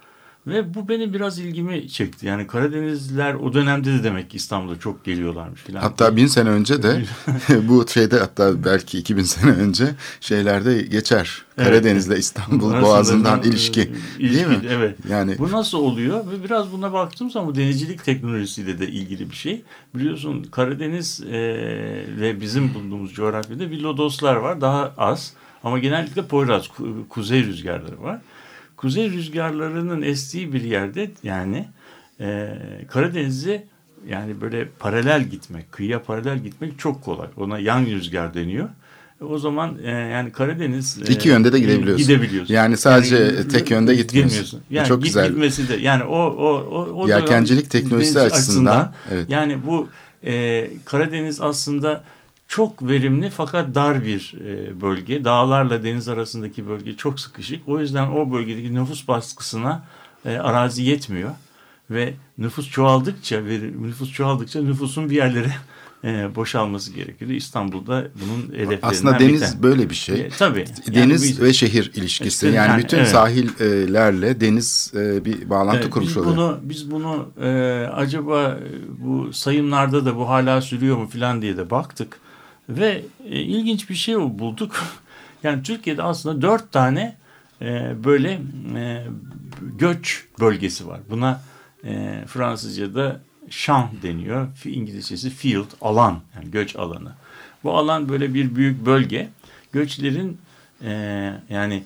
Ve 0.46 0.74
bu 0.74 0.88
benim 0.88 1.12
biraz 1.12 1.38
ilgimi 1.38 1.88
çekti. 1.88 2.26
Yani 2.26 2.46
Karadenizliler 2.46 3.34
o 3.34 3.52
dönemde 3.52 3.92
de 3.92 4.04
demek 4.04 4.30
ki 4.30 4.36
İstanbul'a 4.36 4.78
çok 4.78 5.04
geliyorlarmış 5.04 5.60
filan. 5.62 5.80
Hatta 5.80 6.16
bin 6.16 6.26
sene 6.26 6.48
önce 6.48 6.82
de 6.82 7.04
bu 7.68 7.88
şeyde 7.88 8.18
hatta 8.18 8.64
belki 8.64 8.98
2000 8.98 9.22
sene 9.22 9.50
önce 9.50 9.86
şeylerde 10.20 10.82
geçer. 10.82 11.42
Evet. 11.58 11.68
Karadeniz'le 11.68 12.10
İstanbul 12.18 12.70
Arasında 12.70 12.82
Boğazı'ndan 12.88 13.42
bir, 13.42 13.48
ilişki. 13.48 13.80
e, 13.80 13.84
ilişki, 14.18 14.34
Değil 14.34 14.46
mi? 14.46 14.58
Evet. 14.68 14.98
Yani 15.08 15.38
Bu 15.38 15.52
nasıl 15.52 15.78
oluyor? 15.78 16.18
Ve 16.30 16.44
biraz 16.44 16.72
buna 16.72 16.92
baktığım 16.92 17.30
zaman 17.30 17.48
bu 17.48 17.54
denizcilik 17.54 18.04
teknolojisiyle 18.04 18.78
de 18.78 18.88
ilgili 18.88 19.30
bir 19.30 19.36
şey. 19.36 19.62
Biliyorsun 19.94 20.42
Karadeniz 20.42 21.20
e, 21.20 21.32
ve 22.20 22.40
bizim 22.40 22.74
bulunduğumuz 22.74 23.12
coğrafyada 23.14 23.70
bir 23.70 23.80
lodoslar 23.80 24.34
var. 24.36 24.60
Daha 24.60 24.94
az. 24.98 25.32
Ama 25.64 25.78
genellikle 25.78 26.22
Poyraz, 26.26 26.66
ku- 26.66 27.08
kuzey 27.08 27.44
rüzgarları 27.44 28.02
var. 28.02 28.20
Kuzey 28.84 29.10
rüzgarlarının 29.10 30.02
estiği 30.02 30.52
bir 30.52 30.62
yerde 30.62 31.10
yani 31.22 31.68
e, 32.20 32.48
Karadeniz'e 32.88 33.64
yani 34.08 34.40
böyle 34.40 34.68
paralel 34.78 35.24
gitmek, 35.24 35.72
kıyıya 35.72 36.02
paralel 36.02 36.38
gitmek 36.38 36.78
çok 36.78 37.02
kolay. 37.02 37.28
Ona 37.36 37.58
yan 37.58 37.86
rüzgar 37.86 38.34
deniyor. 38.34 38.68
E, 39.20 39.24
O 39.24 39.38
zaman 39.38 39.78
e, 39.84 39.90
yani 39.90 40.32
Karadeniz 40.32 40.98
e, 41.08 41.12
İki 41.12 41.28
yönde 41.28 41.52
de 41.52 41.58
gidebiliyorsun. 41.58 42.06
Gidebiliyorsun. 42.06 42.54
Yani 42.54 42.76
sadece 42.76 43.48
tek 43.48 43.70
yönde 43.70 43.94
gitmiyorsun. 43.94 44.30
Gitmiyorsun. 44.30 44.60
Yani 44.70 44.88
çok 44.88 44.98
git- 44.98 45.06
güzel. 45.06 45.28
Gitmesi 45.28 45.68
de 45.68 45.76
yani 45.76 46.04
o 46.04 46.18
o 46.18 46.48
o, 46.70 47.02
o 47.02 47.08
Yelkencilik 47.08 47.70
teknolojisi 47.70 48.14
deniz 48.14 48.32
açısından, 48.32 48.92
evet. 49.12 49.26
yani 49.28 49.58
bu 49.66 49.88
e, 50.24 50.70
Karadeniz 50.84 51.40
aslında 51.40 52.04
çok 52.48 52.88
verimli 52.88 53.30
fakat 53.30 53.74
dar 53.74 54.04
bir 54.04 54.34
e, 54.44 54.80
bölge. 54.80 55.24
Dağlarla 55.24 55.82
deniz 55.84 56.08
arasındaki 56.08 56.68
bölge 56.68 56.96
çok 56.96 57.20
sıkışık. 57.20 57.68
O 57.68 57.80
yüzden 57.80 58.08
o 58.10 58.32
bölgedeki 58.32 58.74
nüfus 58.74 59.08
baskısına 59.08 59.84
e, 60.24 60.36
arazi 60.36 60.82
yetmiyor. 60.82 61.30
Ve 61.90 62.14
nüfus 62.38 62.70
çoğaldıkça 62.70 63.44
ve 63.44 63.60
nüfus 63.80 64.12
çoğaldıkça 64.12 64.62
nüfusun 64.62 65.10
bir 65.10 65.16
yerlere 65.16 65.52
e, 66.04 66.34
boşalması 66.34 66.92
gerekiyor. 66.92 67.30
İstanbul'da 67.30 68.04
bunun 68.14 68.42
hedeflerinden 68.58 68.88
Aslında 68.88 69.18
deniz 69.18 69.40
tanesi. 69.40 69.62
böyle 69.62 69.90
bir 69.90 69.94
şey. 69.94 70.20
E, 70.20 70.28
tabii. 70.28 70.64
Yani 70.86 70.96
Deniz 70.96 71.22
biz- 71.22 71.40
ve 71.40 71.52
şehir 71.52 71.92
ilişkisi. 71.94 72.28
İşte 72.28 72.46
yani, 72.46 72.68
yani, 72.70 72.82
bütün 72.82 72.96
evet. 72.98 73.08
sahillerle 73.08 74.40
deniz 74.40 74.92
e, 74.96 75.24
bir 75.24 75.50
bağlantı 75.50 75.78
Evet, 75.78 75.90
kurmuş 75.90 76.08
biz 76.08 76.16
oluyor. 76.16 76.36
bunu 76.36 76.58
biz 76.62 76.90
bunu 76.90 77.28
e, 77.42 77.48
acaba 77.94 78.42
e, 78.48 79.04
bu 79.04 79.32
sayımlarda 79.32 80.06
da 80.06 80.16
bu 80.16 80.28
hala 80.28 80.60
sürüyor 80.60 80.96
mu 80.96 81.08
falan 81.08 81.42
diye 81.42 81.56
de 81.56 81.70
baktık 81.70 82.23
ve 82.68 83.04
e, 83.24 83.40
ilginç 83.40 83.90
bir 83.90 83.94
şey 83.94 84.16
bulduk. 84.16 84.76
yani 85.42 85.62
Türkiye'de 85.62 86.02
aslında 86.02 86.42
dört 86.42 86.72
tane 86.72 87.16
e, 87.62 87.94
böyle 88.04 88.40
e, 88.74 89.06
göç 89.60 90.24
bölgesi 90.40 90.86
var. 90.86 91.00
Buna 91.10 91.42
e, 91.84 92.24
Fransızca'da 92.26 93.20
şan 93.50 93.88
deniyor. 94.02 94.48
İngilizcesi 94.64 95.30
field, 95.30 95.70
alan 95.80 96.20
yani 96.36 96.50
göç 96.50 96.76
alanı. 96.76 97.12
Bu 97.64 97.76
alan 97.76 98.08
böyle 98.08 98.34
bir 98.34 98.56
büyük 98.56 98.86
bölge. 98.86 99.28
Göçlerin 99.72 100.38
e, 100.82 100.90
yani 101.48 101.82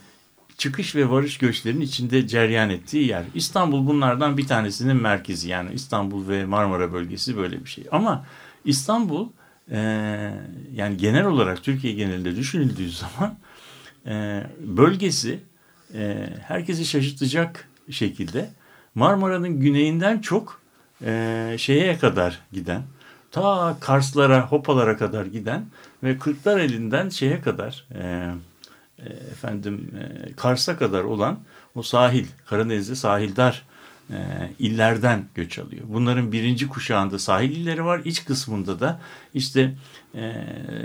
çıkış 0.59 0.95
ve 0.97 1.11
varış 1.11 1.39
göçlerinin 1.39 1.81
içinde 1.81 2.29
ceryan 2.29 2.71
ettiği 2.71 3.09
yer. 3.09 3.25
İstanbul 3.35 3.87
bunlardan 3.87 4.39
bir 4.39 4.47
tanesinin 4.47 4.97
merkezi. 4.97 5.49
Yani 5.49 5.73
İstanbul 5.73 6.29
ve 6.29 6.45
Marmara 6.45 6.93
bölgesi 6.93 7.37
böyle 7.37 7.65
bir 7.65 7.71
şey. 7.71 7.85
Ama 7.93 8.27
İstanbul 8.65 9.29
e, 9.71 9.79
yani 10.75 10.97
genel 10.97 11.27
olarak 11.27 11.63
Türkiye 11.63 11.93
genelinde 11.93 12.37
düşünüldüğü 12.37 12.91
zaman 12.91 13.37
e, 14.07 14.43
bölgesi 14.61 15.41
e, 15.95 16.29
herkesi 16.43 16.85
şaşırtacak 16.85 17.69
şekilde 17.91 18.51
Marmara'nın 18.95 19.61
güneyinden 19.61 20.19
çok 20.19 20.61
e, 21.05 21.55
şeye 21.59 21.99
kadar 21.99 22.41
giden 22.53 22.83
ta 23.31 23.77
Karslara, 23.81 24.47
Hopalara 24.47 24.97
kadar 24.97 25.27
giden 25.27 25.67
ve 26.03 26.19
Kırklareli'nden 26.19 27.09
şeye 27.09 27.41
kadar 27.41 27.87
e, 27.95 28.33
e, 28.99 29.09
efendim 29.09 29.91
e, 29.99 30.33
Kars'a 30.33 30.77
kadar 30.77 31.05
olan 31.05 31.39
o 31.75 31.83
sahil, 31.83 32.27
Karadeniz'de 32.47 32.95
sahildar 32.95 33.67
e, 34.11 34.17
illerden 34.59 35.25
göç 35.35 35.59
alıyor. 35.59 35.85
Bunların 35.89 36.33
birinci 36.33 36.69
kuşağında 36.69 37.19
sahil 37.19 37.51
illeri 37.51 37.85
var. 37.85 38.01
İç 38.05 38.25
kısmında 38.25 38.81
da 38.81 39.01
işte 39.35 39.75
e, 40.15 40.33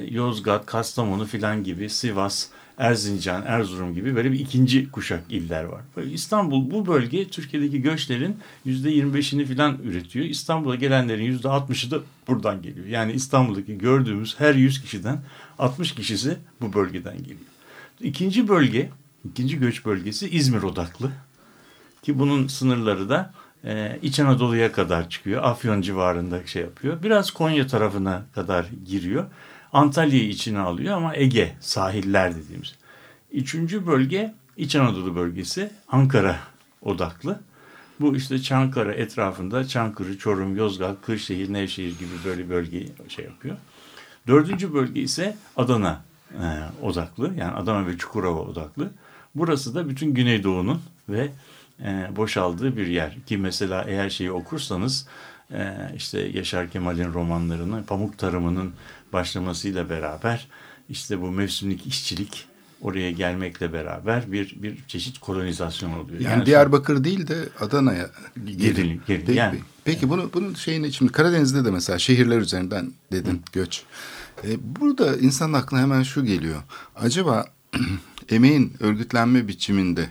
Yozgat, 0.10 0.66
Kastamonu 0.66 1.26
filan 1.26 1.64
gibi 1.64 1.90
Sivas, 1.90 2.48
Erzincan, 2.78 3.44
Erzurum 3.46 3.94
gibi 3.94 4.16
böyle 4.16 4.32
bir 4.32 4.40
ikinci 4.40 4.92
kuşak 4.92 5.24
iller 5.30 5.64
var. 5.64 5.82
Böyle 5.98 6.12
İstanbul 6.12 6.72
bu 6.72 6.88
bölge 6.88 7.28
Türkiye'deki 7.28 7.82
göçlerin 7.82 8.38
%25'ini 8.66 9.46
filan 9.46 9.78
üretiyor. 9.84 10.26
İstanbul'a 10.26 10.76
gelenlerin 10.76 11.40
%60'ı 11.40 11.92
da 11.92 12.00
buradan 12.28 12.62
geliyor. 12.62 12.86
Yani 12.88 13.12
İstanbul'daki 13.12 13.78
gördüğümüz 13.78 14.40
her 14.40 14.56
100 14.56 14.82
kişiden 14.82 15.22
60 15.60 15.92
kişisi 15.92 16.38
bu 16.62 16.74
bölgeden 16.74 17.18
geliyor. 17.18 17.40
İkinci 18.02 18.48
bölge, 18.48 18.90
ikinci 19.30 19.60
göç 19.60 19.86
bölgesi 19.86 20.30
İzmir 20.30 20.64
odaklı. 20.64 21.12
Ki 22.04 22.20
bunun 22.20 22.48
sınırları 22.48 23.10
da 23.10 23.34
e, 23.66 24.00
İç 24.02 24.20
Anadolu'ya 24.20 24.72
kadar 24.72 25.10
çıkıyor. 25.10 25.44
Afyon 25.44 25.82
civarında 25.82 26.48
şey 26.48 26.62
yapıyor. 26.62 27.04
Biraz 27.04 27.32
Konya 27.32 27.68
tarafına 27.68 28.26
kadar 28.36 28.66
giriyor. 28.86 29.26
Antalya'yı 29.74 30.30
içine 30.30 30.60
alıyor 30.60 30.98
ama 30.98 31.16
Ege 31.16 31.56
sahiller 31.60 32.36
dediğimiz. 32.36 32.76
Üçüncü 33.32 33.88
bölge 33.88 34.34
İç 34.58 34.76
Anadolu 34.76 35.16
bölgesi 35.16 35.72
Ankara 35.88 36.40
odaklı. 36.82 37.40
Bu 38.00 38.16
işte 38.16 38.42
Çankara 38.42 38.94
etrafında 38.94 39.68
Çankırı, 39.68 40.18
Çorum, 40.18 40.58
Yozgat, 40.58 41.02
Kırşehir, 41.06 41.54
Nevşehir 41.54 42.00
gibi 42.00 42.12
böyle 42.26 42.50
bölgeyi 42.50 42.92
şey 43.08 43.26
yapıyor. 43.26 43.58
Dördüncü 44.28 44.74
bölge 44.74 45.02
ise 45.02 45.38
Adana 45.58 46.02
e, 46.32 46.46
odaklı. 46.82 47.34
Yani 47.38 47.52
Adana 47.52 47.88
ve 47.88 47.98
Çukurova 47.98 48.40
odaklı. 48.40 48.92
Burası 49.36 49.76
da 49.76 49.90
bütün 49.90 50.14
Güneydoğu'nun 50.14 50.82
ve 51.10 51.32
e, 51.80 52.08
boşaldığı 52.16 52.78
bir 52.78 52.88
yer. 52.88 53.18
Ki 53.26 53.38
mesela 53.38 53.84
eğer 53.88 54.10
şeyi 54.10 54.32
okursanız 54.32 55.08
e, 55.52 55.76
işte 55.96 56.20
Yaşar 56.20 56.70
Kemal'in 56.70 57.14
romanlarını 57.14 57.86
pamuk 57.86 58.18
tarımının 58.18 58.74
başlamasıyla 59.14 59.90
beraber 59.90 60.48
işte 60.90 61.22
bu 61.22 61.32
mevsimlik 61.32 61.88
işçilik 61.88 62.46
oraya 62.82 63.12
gelmekle 63.12 63.74
beraber 63.74 64.32
bir 64.32 64.56
bir 64.64 64.78
çeşit 64.88 65.20
kolonizasyon 65.20 65.94
oluyor. 65.94 66.20
Yani, 66.20 66.46
Diyarbakır 66.46 67.04
değil 67.04 67.28
de 67.28 67.50
Adana'ya 67.60 68.10
Gelin, 68.46 68.76
gelin. 68.76 69.02
Peki, 69.08 69.32
Yani- 69.32 69.60
peki 69.86 70.10
bunu 70.10 70.30
bunun 70.34 70.54
şeyini 70.54 70.94
şimdi 70.94 71.12
Karadeniz'de 71.12 71.66
de 71.66 71.72
mesela 71.72 72.00
şehirler 72.00 72.38
üzerinden 72.40 72.92
dedin 73.12 73.42
göç. 73.54 73.84
E, 74.44 74.48
burada 74.80 75.18
insanın 75.18 75.54
aklına 75.54 75.82
hemen 75.82 76.04
şu 76.04 76.26
geliyor. 76.26 76.64
Acaba 76.96 77.46
emeğin 78.30 78.74
örgütlenme 78.80 79.48
biçiminde 79.48 80.10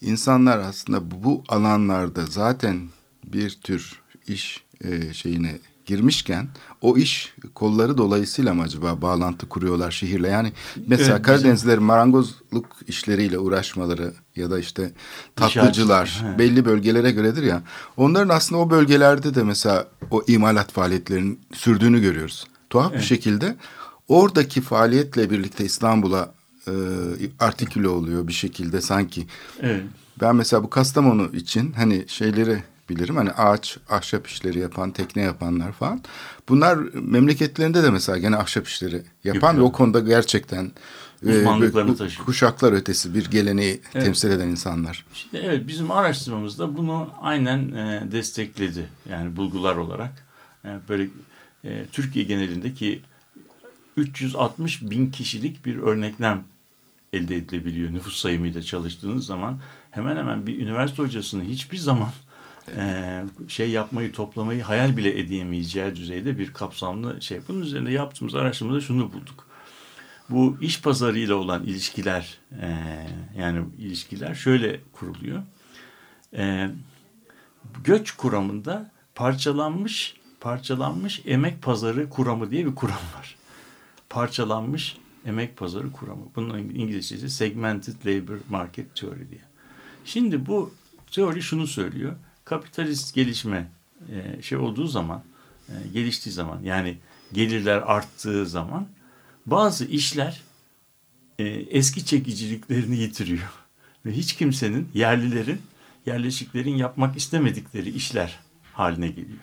insanlar 0.00 0.58
aslında 0.58 1.10
bu- 1.24 1.44
alanlarda 1.48 2.26
zaten 2.26 2.80
bir 3.24 3.50
tür 3.50 4.00
iş 4.28 4.64
e, 4.84 5.12
şeyine 5.14 5.58
girmişken 5.86 6.48
o 6.80 6.96
iş 6.96 7.34
kolları 7.54 7.98
dolayısıyla 7.98 8.54
mı 8.54 8.62
acaba 8.62 9.02
bağlantı 9.02 9.48
kuruyorlar 9.48 9.90
şehirle? 9.90 10.28
Yani 10.28 10.52
mesela 10.86 11.12
Evet, 11.14 11.22
Karadenizlilerin 11.26 11.82
marangozluk 11.82 12.66
işleriyle 12.86 13.38
uğraşmaları 13.38 14.14
ya 14.36 14.50
da 14.50 14.58
işte 14.58 14.92
tatlıcılar 15.36 16.22
he. 16.34 16.38
belli 16.38 16.64
bölgelere 16.64 17.10
göredir 17.10 17.42
ya. 17.42 17.62
Onların 17.96 18.28
aslında 18.36 18.60
o 18.62 18.70
bölgelerde 18.70 19.34
de 19.34 19.42
mesela 19.42 19.88
o 20.10 20.22
imalat 20.26 20.72
faaliyetlerinin 20.72 21.40
sürdüğünü 21.52 22.00
görüyoruz. 22.00 22.46
Tuhaf 22.70 22.92
bir 22.92 23.00
şekilde 23.00 23.56
oradaki 24.08 24.60
faaliyetle 24.60 25.30
birlikte 25.30 25.64
İstanbul'a 25.64 26.34
e, 26.68 26.72
artiküle 27.40 27.88
oluyor 27.88 28.28
bir 28.28 28.32
şekilde 28.32 28.80
sanki. 28.80 29.26
Evet. 29.60 29.82
Ben 30.20 30.36
mesela 30.36 30.62
bu 30.62 30.70
Kastamonu 30.70 31.36
için 31.36 31.72
hani 31.72 32.04
şeyleri 32.08 32.62
bilirim. 32.90 33.16
Hani 33.16 33.30
ağaç, 33.30 33.78
ahşap 33.88 34.26
işleri 34.26 34.58
yapan, 34.58 34.90
tekne 34.90 35.22
yapanlar 35.22 35.72
falan. 35.72 36.00
Bunlar 36.48 36.76
memleketlerinde 36.94 37.82
de 37.82 37.90
mesela 37.90 38.18
gene 38.18 38.36
ahşap 38.36 38.66
işleri 38.68 39.02
yapan 39.24 39.42
ve 39.42 39.46
Yapıyor. 39.46 39.66
o 39.66 39.72
konuda 39.72 40.00
gerçekten 40.00 40.72
e, 41.26 41.38
Uzmanlıklarını 41.38 41.90
bu- 41.90 41.96
taşıyor. 41.96 42.26
kuşaklar 42.26 42.72
ötesi 42.72 43.14
bir 43.14 43.30
geleneği 43.30 43.80
temsil 43.92 44.30
eden 44.30 44.48
insanlar. 44.48 45.04
İşte 45.14 45.38
evet 45.38 45.68
bizim 45.68 45.90
araştırmamızda 45.90 46.76
bunu 46.76 47.10
aynen 47.20 47.58
e, 47.72 48.02
destekledi. 48.12 48.88
Yani 49.10 49.36
bulgular 49.36 49.76
olarak. 49.76 50.26
E, 50.64 50.68
böyle 50.88 51.08
e, 51.64 51.84
Türkiye 51.92 52.24
genelindeki 52.24 53.02
360 53.96 54.82
bin 54.82 55.10
kişilik 55.10 55.66
bir 55.66 55.76
örneklem 55.76 56.44
elde 57.12 57.36
edilebiliyor 57.36 57.92
nüfus 57.92 58.16
sayımıyla 58.16 58.62
çalıştığınız 58.62 59.26
zaman. 59.26 59.60
Hemen 59.90 60.16
hemen 60.16 60.46
bir 60.46 60.58
üniversite 60.58 61.02
hocasının 61.02 61.44
hiçbir 61.44 61.76
zaman 61.76 62.10
e, 62.76 63.24
şey 63.48 63.70
yapmayı, 63.70 64.12
toplamayı 64.12 64.62
hayal 64.62 64.96
bile 64.96 65.20
edemeyeceği 65.20 65.96
düzeyde 65.96 66.38
bir 66.38 66.52
kapsamlı 66.52 67.22
şey. 67.22 67.40
Bunun 67.48 67.60
üzerine 67.60 67.92
yaptığımız 67.92 68.34
araştırmada 68.34 68.80
şunu 68.80 69.12
bulduk. 69.12 69.46
Bu 70.30 70.56
iş 70.60 70.82
pazarıyla 70.82 71.34
olan 71.34 71.64
ilişkiler 71.64 72.38
e, 72.60 72.76
yani 73.38 73.64
ilişkiler 73.78 74.34
şöyle 74.34 74.80
kuruluyor. 74.92 75.42
E, 76.36 76.70
göç 77.84 78.10
kuramında 78.10 78.90
parçalanmış 79.14 80.16
parçalanmış 80.40 81.22
emek 81.26 81.62
pazarı 81.62 82.10
kuramı 82.10 82.50
diye 82.50 82.66
bir 82.66 82.74
kuram 82.74 82.96
var. 83.18 83.36
Parçalanmış 84.08 84.96
emek 85.26 85.56
pazarı 85.56 85.92
kuramı. 85.92 86.24
Bunun 86.36 86.58
İngilizcesi 86.58 87.30
segmented 87.30 87.94
labor 88.06 88.38
market 88.48 88.96
theory 88.96 89.30
diye. 89.30 89.40
Şimdi 90.04 90.46
bu 90.46 90.74
teori 91.10 91.42
şunu 91.42 91.66
söylüyor. 91.66 92.16
Kapitalist 92.44 93.14
gelişme 93.14 93.70
e, 94.12 94.42
şey 94.42 94.58
olduğu 94.58 94.86
zaman, 94.86 95.22
e, 95.68 95.72
geliştiği 95.92 96.32
zaman 96.32 96.62
yani 96.62 96.98
gelirler 97.32 97.82
arttığı 97.86 98.46
zaman 98.46 98.88
bazı 99.46 99.84
işler 99.84 100.40
e, 101.38 101.44
eski 101.48 102.04
çekiciliklerini 102.04 102.96
yitiriyor. 102.96 103.52
Ve 104.06 104.12
hiç 104.12 104.32
kimsenin, 104.36 104.88
yerlilerin, 104.94 105.60
yerleşiklerin 106.06 106.76
yapmak 106.76 107.16
istemedikleri 107.16 107.90
işler 107.90 108.38
haline 108.72 109.08
geliyor. 109.08 109.38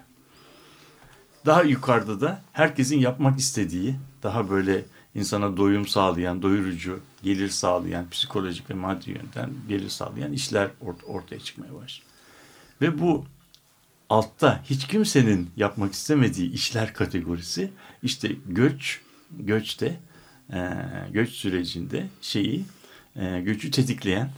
Daha 1.46 1.64
yukarıda 1.64 2.22
da 2.22 2.42
herkesin 2.54 3.00
yapmak 3.00 3.40
istediği, 3.40 3.96
daha 4.24 4.50
böyle 4.50 4.86
insana 5.16 5.58
doyum 5.58 5.88
sağlayan, 5.88 6.42
doyurucu, 6.42 7.00
gelir 7.24 7.50
sağlayan, 7.50 8.10
psikolojik 8.10 8.70
ve 8.70 8.74
maddi 8.74 9.12
yönden 9.12 9.50
gelir 9.70 9.90
sağlayan 9.90 10.34
işler 10.34 10.70
ort- 10.82 11.06
ortaya 11.06 11.40
çıkmaya 11.40 11.74
başlıyor. 11.74 12.10
Ve 12.82 13.00
bu 13.00 13.26
altta 14.10 14.64
hiç 14.64 14.88
kimsenin 14.88 15.50
yapmak 15.58 15.94
istemediği 15.94 16.52
işler 16.52 16.94
kategorisi 16.94 17.72
işte 18.04 18.32
göç, 18.48 19.02
göçte, 19.40 20.00
e, 20.54 20.70
göç 21.12 21.30
sürecinde 21.30 22.08
şeyi, 22.22 22.66
e, 23.16 23.42
göçü 23.42 23.72
tetikleyen 23.72 24.30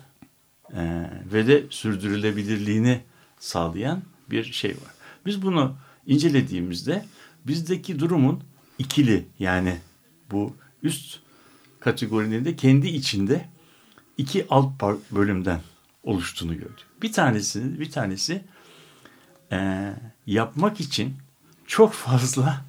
e, 0.74 1.10
ve 1.34 1.48
de 1.48 1.64
sürdürülebilirliğini 1.70 3.02
sağlayan 3.40 4.02
bir 4.30 4.44
şey 4.44 4.72
var. 4.72 4.94
Biz 5.26 5.42
bunu 5.42 5.76
incelediğimizde 6.06 7.06
bizdeki 7.48 8.00
durumun 8.00 8.44
ikili 8.78 9.26
yani 9.40 9.78
bu 10.32 10.56
üst 10.86 11.20
kategorinin 11.80 12.46
de 12.46 12.56
kendi 12.56 12.88
içinde 12.88 13.46
iki 14.18 14.46
alt 14.50 14.82
bölümden 15.12 15.62
oluştuğunu 16.04 16.54
gördük. 16.54 16.86
Bir 17.02 17.12
tanesi 17.12 17.80
bir 17.80 17.92
tanesi 17.92 18.42
e, 19.52 19.92
yapmak 20.28 20.80
için 20.80 21.16
çok 21.66 21.94
fazla 21.94 22.66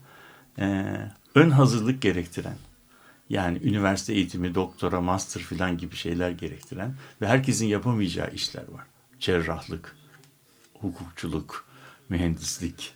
e, 0.59 0.85
ön 1.35 1.51
hazırlık 1.51 2.03
gerektiren 2.03 2.57
yani 3.31 3.59
üniversite 3.63 4.13
eğitimi, 4.13 4.55
doktora, 4.55 5.01
master 5.01 5.43
filan 5.43 5.79
gibi 5.79 5.97
şeyler 5.97 6.31
gerektiren 6.31 6.95
ve 7.21 7.27
herkesin 7.27 7.67
yapamayacağı 7.67 8.31
işler 8.31 8.65
var. 8.69 8.85
Cerrahlık, 9.21 9.97
hukukçuluk, 10.75 11.65
mühendislik, 12.09 12.95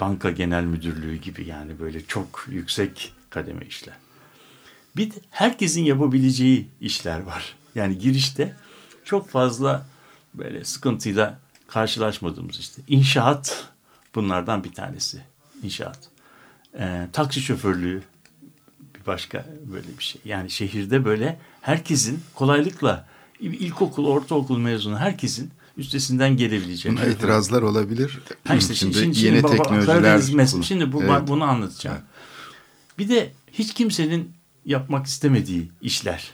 banka 0.00 0.30
genel 0.30 0.64
müdürlüğü 0.64 1.16
gibi 1.16 1.46
yani 1.46 1.80
böyle 1.80 2.04
çok 2.04 2.46
yüksek 2.48 3.12
kademe 3.30 3.66
işler. 3.66 3.94
Bir 4.98 5.12
herkesin 5.30 5.84
yapabileceği 5.84 6.68
işler 6.80 7.20
var. 7.20 7.54
Yani 7.74 7.98
girişte 7.98 8.56
çok 9.04 9.28
fazla 9.28 9.86
böyle 10.34 10.64
sıkıntıyla 10.64 11.38
karşılaşmadığımız 11.68 12.58
işte 12.58 12.82
inşaat 12.88 13.68
bunlardan 14.14 14.64
bir 14.64 14.72
tanesi. 14.72 15.22
İnşaat. 15.62 15.98
Ee, 16.78 17.08
taksi 17.12 17.40
şoförlüğü 17.40 18.02
bir 18.94 19.06
başka 19.06 19.46
böyle 19.72 19.98
bir 19.98 20.04
şey. 20.04 20.20
Yani 20.24 20.50
şehirde 20.50 21.04
böyle 21.04 21.38
herkesin 21.60 22.20
kolaylıkla 22.34 23.06
ilkokul, 23.40 24.06
ortaokul 24.06 24.58
mezunu 24.58 24.98
herkesin 24.98 25.50
üstesinden 25.76 26.36
gelebileceği. 26.36 26.96
Buna 26.96 27.04
itirazlar 27.04 27.62
olabilir. 27.62 28.18
Ha 28.44 28.54
işte 28.54 28.74
şimdi, 28.74 28.98
şimdi, 28.98 29.14
şimdi, 29.14 29.26
yeni 29.26 29.42
baba- 29.42 29.56
teknolojiler. 29.56 30.20
Bunu- 30.52 30.64
Şimdi 30.64 30.92
bu, 30.92 31.02
Evet. 31.02 31.28
bunu 31.28 31.44
anlatacağım. 31.44 31.98
Bir 32.98 33.08
de 33.08 33.32
hiç 33.52 33.74
kimsenin 33.74 34.37
yapmak 34.68 35.06
istemediği 35.06 35.70
işler 35.82 36.30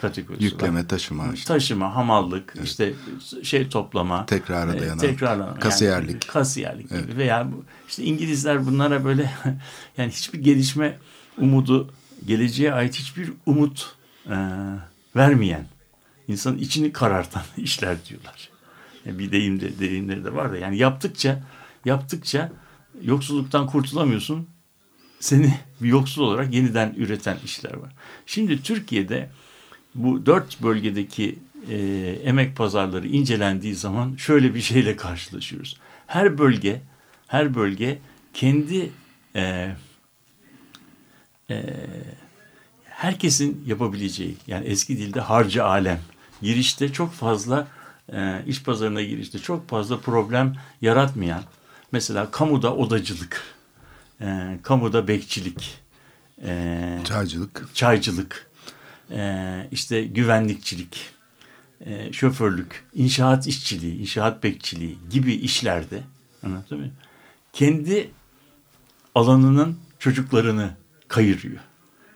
kategorisi 0.00 0.44
Yükleme, 0.44 0.80
var. 0.80 0.88
taşıma, 0.88 1.32
işte. 1.34 1.48
Taşıma, 1.48 1.94
hamallık, 1.94 2.54
işte 2.64 2.94
şey 3.42 3.68
toplama, 3.68 4.26
Tekrara 4.26 4.74
e, 4.74 4.80
dayanan, 4.80 4.98
tekrarlanan, 4.98 5.58
kasiyerlik. 5.58 6.10
yani 6.10 6.20
kasiyerlik 6.20 6.88
gibi 6.90 6.98
Evet. 7.06 7.16
veya 7.16 7.52
bu- 7.52 7.64
işte 7.88 8.04
İngilizler 8.04 8.66
bunlara 8.66 9.04
böyle 9.04 9.30
yani 9.96 10.12
hiçbir 10.12 10.38
gelişme 10.38 10.98
umudu, 11.38 11.90
geleceğe 12.26 12.72
ait 12.72 12.94
hiçbir 12.94 13.32
umut 13.46 13.94
e, 14.26 14.36
vermeyen, 15.16 15.66
insanın 16.28 16.58
içini 16.58 16.92
karartan 16.92 17.42
işler 17.56 18.04
diyorlar. 18.08 18.48
Yani 19.04 19.18
bir 19.18 19.32
deyim 19.32 19.60
de, 19.60 19.78
deyimleri 19.78 20.24
de 20.24 20.34
var 20.34 20.52
da 20.52 20.56
yani 20.56 20.78
yaptıkça 20.78 21.42
yaptıkça 21.84 22.52
yoksulluktan 23.02 23.66
kurtulamıyorsun. 23.66 24.48
Seni 25.22 25.54
yoksul 25.80 26.22
olarak 26.22 26.54
yeniden 26.54 26.94
üreten 26.96 27.36
işler 27.44 27.74
var. 27.74 27.92
Şimdi 28.26 28.62
Türkiye'de 28.62 29.30
bu 29.94 30.26
dört 30.26 30.62
bölgedeki 30.62 31.38
e, 31.70 31.76
emek 32.24 32.56
pazarları 32.56 33.08
incelendiği 33.08 33.74
zaman 33.74 34.16
şöyle 34.16 34.54
bir 34.54 34.60
şeyle 34.60 34.96
karşılaşıyoruz. 34.96 35.76
Her 36.06 36.38
bölge, 36.38 36.80
her 37.26 37.54
bölge 37.54 37.98
kendi 38.34 38.90
e, 39.36 39.76
herkesin 42.84 43.64
yapabileceği 43.66 44.36
yani 44.46 44.66
eski 44.66 44.98
dilde 44.98 45.20
harcı 45.20 45.64
alem 45.64 46.00
girişte 46.42 46.92
çok 46.92 47.12
fazla 47.12 47.68
e, 48.12 48.42
iş 48.46 48.62
pazarına 48.62 49.02
girişte 49.02 49.38
çok 49.38 49.68
fazla 49.68 50.00
problem 50.00 50.54
yaratmayan 50.80 51.42
mesela 51.92 52.30
kamuda 52.30 52.76
odacılık, 52.76 53.42
e, 54.22 54.58
kamuda 54.62 55.08
bekçilik, 55.08 55.78
e, 56.42 56.98
Çaycılık. 57.04 57.68
çaycılık, 57.74 58.50
e, 59.10 59.68
işte 59.72 60.04
güvenlikçilik, 60.04 61.10
e, 61.86 62.12
şoförlük, 62.12 62.84
inşaat 62.94 63.46
işçiliği, 63.46 64.00
inşaat 64.00 64.42
bekçiliği 64.42 64.98
gibi 65.10 65.32
işlerde 65.32 66.02
anlatabiliyor 66.42 66.78
muyum? 66.78 66.94
Kendi 67.52 68.10
alanının 69.14 69.78
çocuklarını 69.98 70.70
kayırıyor. 71.08 71.60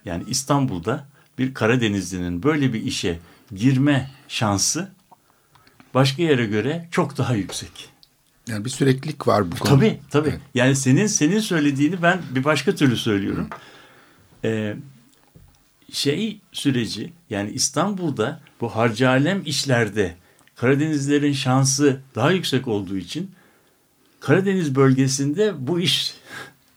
Yani 0.05 0.25
İstanbul'da 0.29 1.07
bir 1.39 1.55
Karadenizlinin 1.55 2.43
böyle 2.43 2.73
bir 2.73 2.83
işe 2.83 3.19
girme 3.55 4.11
şansı 4.29 4.93
başka 5.95 6.23
yere 6.23 6.47
göre 6.47 6.89
çok 6.91 7.19
daha 7.19 7.35
yüksek. 7.35 7.96
Yani 8.49 8.65
bir 8.65 8.71
süreklilik 8.71 9.29
var 9.29 9.53
bu 9.53 9.57
konuda. 9.57 9.75
Tabii 9.77 10.01
tabii. 10.11 10.29
Evet. 10.29 10.41
Yani 10.55 10.77
senin 10.77 11.07
senin 11.07 11.41
söylediğini 11.41 12.03
ben 12.03 12.23
bir 12.31 12.45
başka 12.45 12.75
türlü 12.75 12.97
söylüyorum. 12.97 13.49
Ee, 14.45 14.77
şey 15.93 16.41
süreci 16.53 17.13
yani 17.31 17.51
İstanbul'da 17.51 18.41
bu 18.61 18.77
harcı 18.77 19.09
alem 19.09 19.43
işlerde 19.47 20.17
Karadenizlerin 20.57 21.33
şansı 21.33 22.01
daha 22.15 22.31
yüksek 22.31 22.69
olduğu 22.69 22.97
için 22.97 23.31
Karadeniz 24.21 24.75
bölgesinde 24.75 25.55
bu 25.59 25.81
iş 25.81 26.15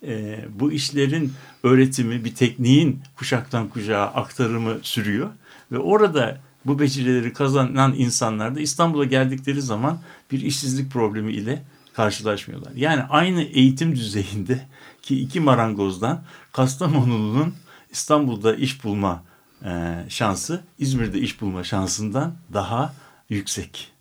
e, 0.04 0.46
bu 0.50 0.72
işlerin 0.72 1.34
öğretimi 1.64 2.26
bir 2.26 2.36
tekniğin 2.36 3.02
kuşaktan 3.16 3.68
kuşağa 3.68 4.04
aktarımı 4.04 4.78
sürüyor 4.82 5.30
ve 5.72 5.78
orada 5.78 6.40
bu 6.66 6.80
becerileri 6.80 7.34
kazanan 7.34 7.94
insanlar 7.98 8.56
da 8.56 8.60
İstanbul'a 8.60 9.06
geldikleri 9.06 9.62
zaman 9.62 10.00
bir 10.32 10.42
işsizlik 10.42 10.92
problemi 10.92 11.34
ile 11.34 11.64
karşılaşmıyorlar. 11.94 12.72
Yani 12.76 13.04
aynı 13.04 13.42
eğitim 13.42 13.96
düzeyinde 13.96 14.68
ki 15.02 15.20
iki 15.20 15.40
marangozdan 15.40 16.24
Kastamonulu'nun 16.52 17.54
İstanbul'da 17.92 18.56
iş 18.56 18.84
bulma 18.84 19.24
e, 19.66 19.96
şansı 20.10 20.64
İzmir'de 20.80 21.20
iş 21.20 21.42
bulma 21.42 21.64
şansından 21.64 22.36
daha 22.54 22.94
yüksek. 23.30 23.92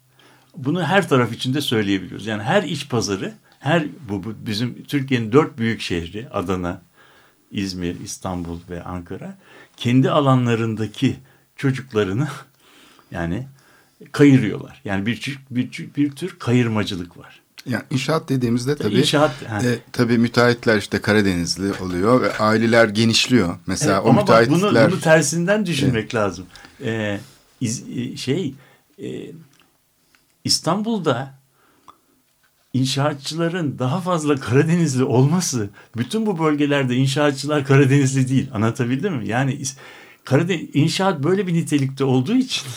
Bunu 0.57 0.83
her 0.83 1.09
taraf 1.09 1.33
içinde 1.33 1.61
söyleyebiliyoruz. 1.61 2.27
Yani 2.27 2.43
her 2.43 2.63
iş 2.63 2.89
pazarı, 2.89 3.35
her 3.59 3.87
bu, 4.09 4.25
bu 4.25 4.35
bizim 4.47 4.83
Türkiye'nin 4.83 5.33
dört 5.33 5.59
büyük 5.59 5.81
şehri 5.81 6.29
Adana, 6.31 6.83
İzmir, 7.51 8.01
İstanbul 8.01 8.59
ve 8.71 8.85
Ankara 8.85 9.39
kendi 9.77 10.11
alanlarındaki 10.11 11.17
çocuklarını 11.57 12.29
yani 13.11 13.47
kayırıyorlar. 14.13 14.81
Yani 14.85 15.07
bir 15.07 15.39
bir, 15.51 15.89
bir 15.97 16.11
tür 16.11 16.39
kayırmacılık 16.39 17.19
var. 17.19 17.41
Yani 17.67 17.83
inşaat 17.91 18.29
dediğimizde 18.29 18.77
tabii 18.77 18.99
İnşaat, 18.99 19.51
ha. 19.51 19.63
e, 19.65 19.79
tabii 19.93 20.19
müteahhitler 20.19 20.79
işte 20.79 21.01
Karadenizli 21.01 21.73
oluyor 21.83 22.23
ve 22.23 22.39
aileler 22.39 22.89
genişliyor. 22.89 23.57
Mesela 23.67 23.95
Evet, 23.95 24.07
o 24.07 24.09
ama 24.11 24.27
bak 24.27 24.47
bunu, 24.49 24.55
müteahhitler 24.57 24.91
bunu 24.93 25.01
tersinden 25.01 25.67
düşünmek 25.67 26.15
lazım. 26.15 26.47
Ee, 26.85 27.21
iz- 27.61 27.85
e, 27.97 28.17
şey 28.17 28.55
e, 29.03 29.07
İstanbul'da 30.45 31.35
inşaatçıların 32.73 33.79
daha 33.79 34.01
fazla 34.01 34.37
Karadenizli 34.37 35.05
olması 35.05 35.71
bütün 35.97 36.27
bu 36.27 36.39
bölgelerde 36.39 36.97
inşaatçılar 36.97 37.65
Karadenizli 37.65 38.29
değil. 38.29 38.49
Anlatabildim 38.55 39.15
mi? 39.15 39.29
Yani 39.29 39.63
Karadeniz 40.25 40.69
inşaat 40.73 41.23
böyle 41.23 41.47
bir 41.47 41.55
nitelikte 41.55 42.05
olduğu 42.05 42.35
için 42.35 42.69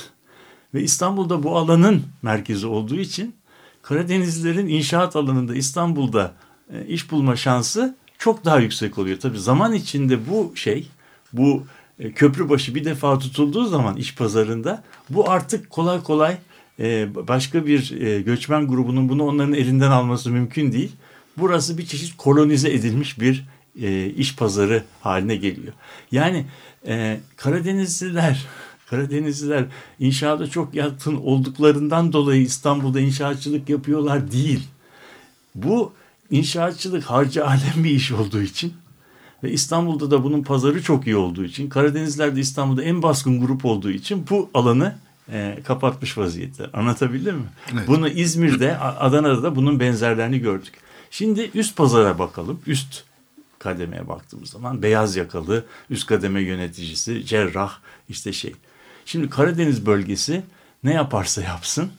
ve 0.73 0.83
İstanbul'da 0.83 1.43
bu 1.43 1.57
alanın 1.57 2.03
merkezi 2.21 2.67
olduğu 2.67 2.95
için 2.95 3.35
Karadenizlilerin 3.81 4.67
inşaat 4.67 5.15
alanında 5.15 5.55
İstanbul'da 5.55 6.33
e, 6.73 6.85
iş 6.85 7.11
bulma 7.11 7.35
şansı 7.35 7.95
çok 8.17 8.45
daha 8.45 8.59
yüksek 8.59 8.97
oluyor. 8.97 9.19
Tabii 9.19 9.39
zaman 9.39 9.73
içinde 9.73 10.29
bu 10.29 10.51
şey, 10.55 10.87
bu 11.33 11.63
e, 11.99 12.11
köprü 12.11 12.49
başı 12.49 12.75
bir 12.75 12.85
defa 12.85 13.19
tutulduğu 13.19 13.65
zaman 13.65 13.97
iş 13.97 14.15
pazarında 14.15 14.83
bu 15.09 15.29
artık 15.29 15.69
kolay 15.69 16.03
kolay 16.03 16.37
e, 16.79 17.15
başka 17.27 17.65
bir 17.65 17.89
göçmen 18.21 18.67
grubunun 18.67 19.09
bunu 19.09 19.23
onların 19.23 19.53
elinden 19.53 19.91
alması 19.91 20.29
mümkün 20.29 20.71
değil. 20.71 20.91
Burası 21.37 21.77
bir 21.77 21.85
çeşit 21.85 22.17
kolonize 22.17 22.73
edilmiş 22.73 23.19
bir 23.19 23.45
iş 24.17 24.35
pazarı 24.35 24.83
haline 25.01 25.35
geliyor. 25.35 25.73
Yani 26.11 26.45
Karadenizliler 27.35 28.45
Karadenizliler 28.91 29.65
inşaata 29.99 30.47
çok 30.47 30.73
yatkın 30.75 31.15
olduklarından 31.15 32.13
dolayı 32.13 32.41
İstanbul'da 32.41 32.99
inşaatçılık 32.99 33.69
yapıyorlar 33.69 34.31
değil. 34.31 34.67
Bu 35.55 35.93
inşaatçılık 36.31 37.03
harcı 37.03 37.45
alem 37.45 37.83
bir 37.83 37.89
iş 37.89 38.11
olduğu 38.11 38.41
için 38.41 38.73
ve 39.43 39.51
İstanbul'da 39.51 40.11
da 40.11 40.23
bunun 40.23 40.43
pazarı 40.43 40.83
çok 40.83 41.07
iyi 41.07 41.15
olduğu 41.15 41.43
için 41.43 41.69
Karadenizler 41.69 42.35
de 42.35 42.39
İstanbul'da 42.39 42.83
en 42.83 43.03
baskın 43.03 43.41
grup 43.45 43.65
olduğu 43.65 43.91
için 43.91 44.25
bu 44.29 44.49
alanı 44.53 44.95
e, 45.31 45.59
kapatmış 45.63 46.17
vaziyette. 46.17 46.67
Anlatabildim 46.73 47.35
mi? 47.35 47.49
Evet. 47.73 47.87
Bunu 47.87 48.09
İzmir'de, 48.09 48.77
Adana'da 48.77 49.43
da 49.43 49.55
bunun 49.55 49.79
benzerlerini 49.79 50.39
gördük. 50.39 50.73
Şimdi 51.11 51.51
üst 51.53 51.75
pazara 51.75 52.19
bakalım. 52.19 52.59
Üst 52.67 53.03
kademeye 53.59 54.07
baktığımız 54.07 54.49
zaman 54.49 54.81
beyaz 54.81 55.15
yakalı 55.15 55.65
üst 55.89 56.07
kademe 56.07 56.41
yöneticisi, 56.41 57.25
cerrah 57.25 57.77
işte 58.09 58.33
şey. 58.33 58.53
Şimdi 59.11 59.29
Karadeniz 59.29 59.85
bölgesi 59.85 60.43
ne 60.83 60.93
yaparsa 60.93 61.41
yapsın 61.41 61.91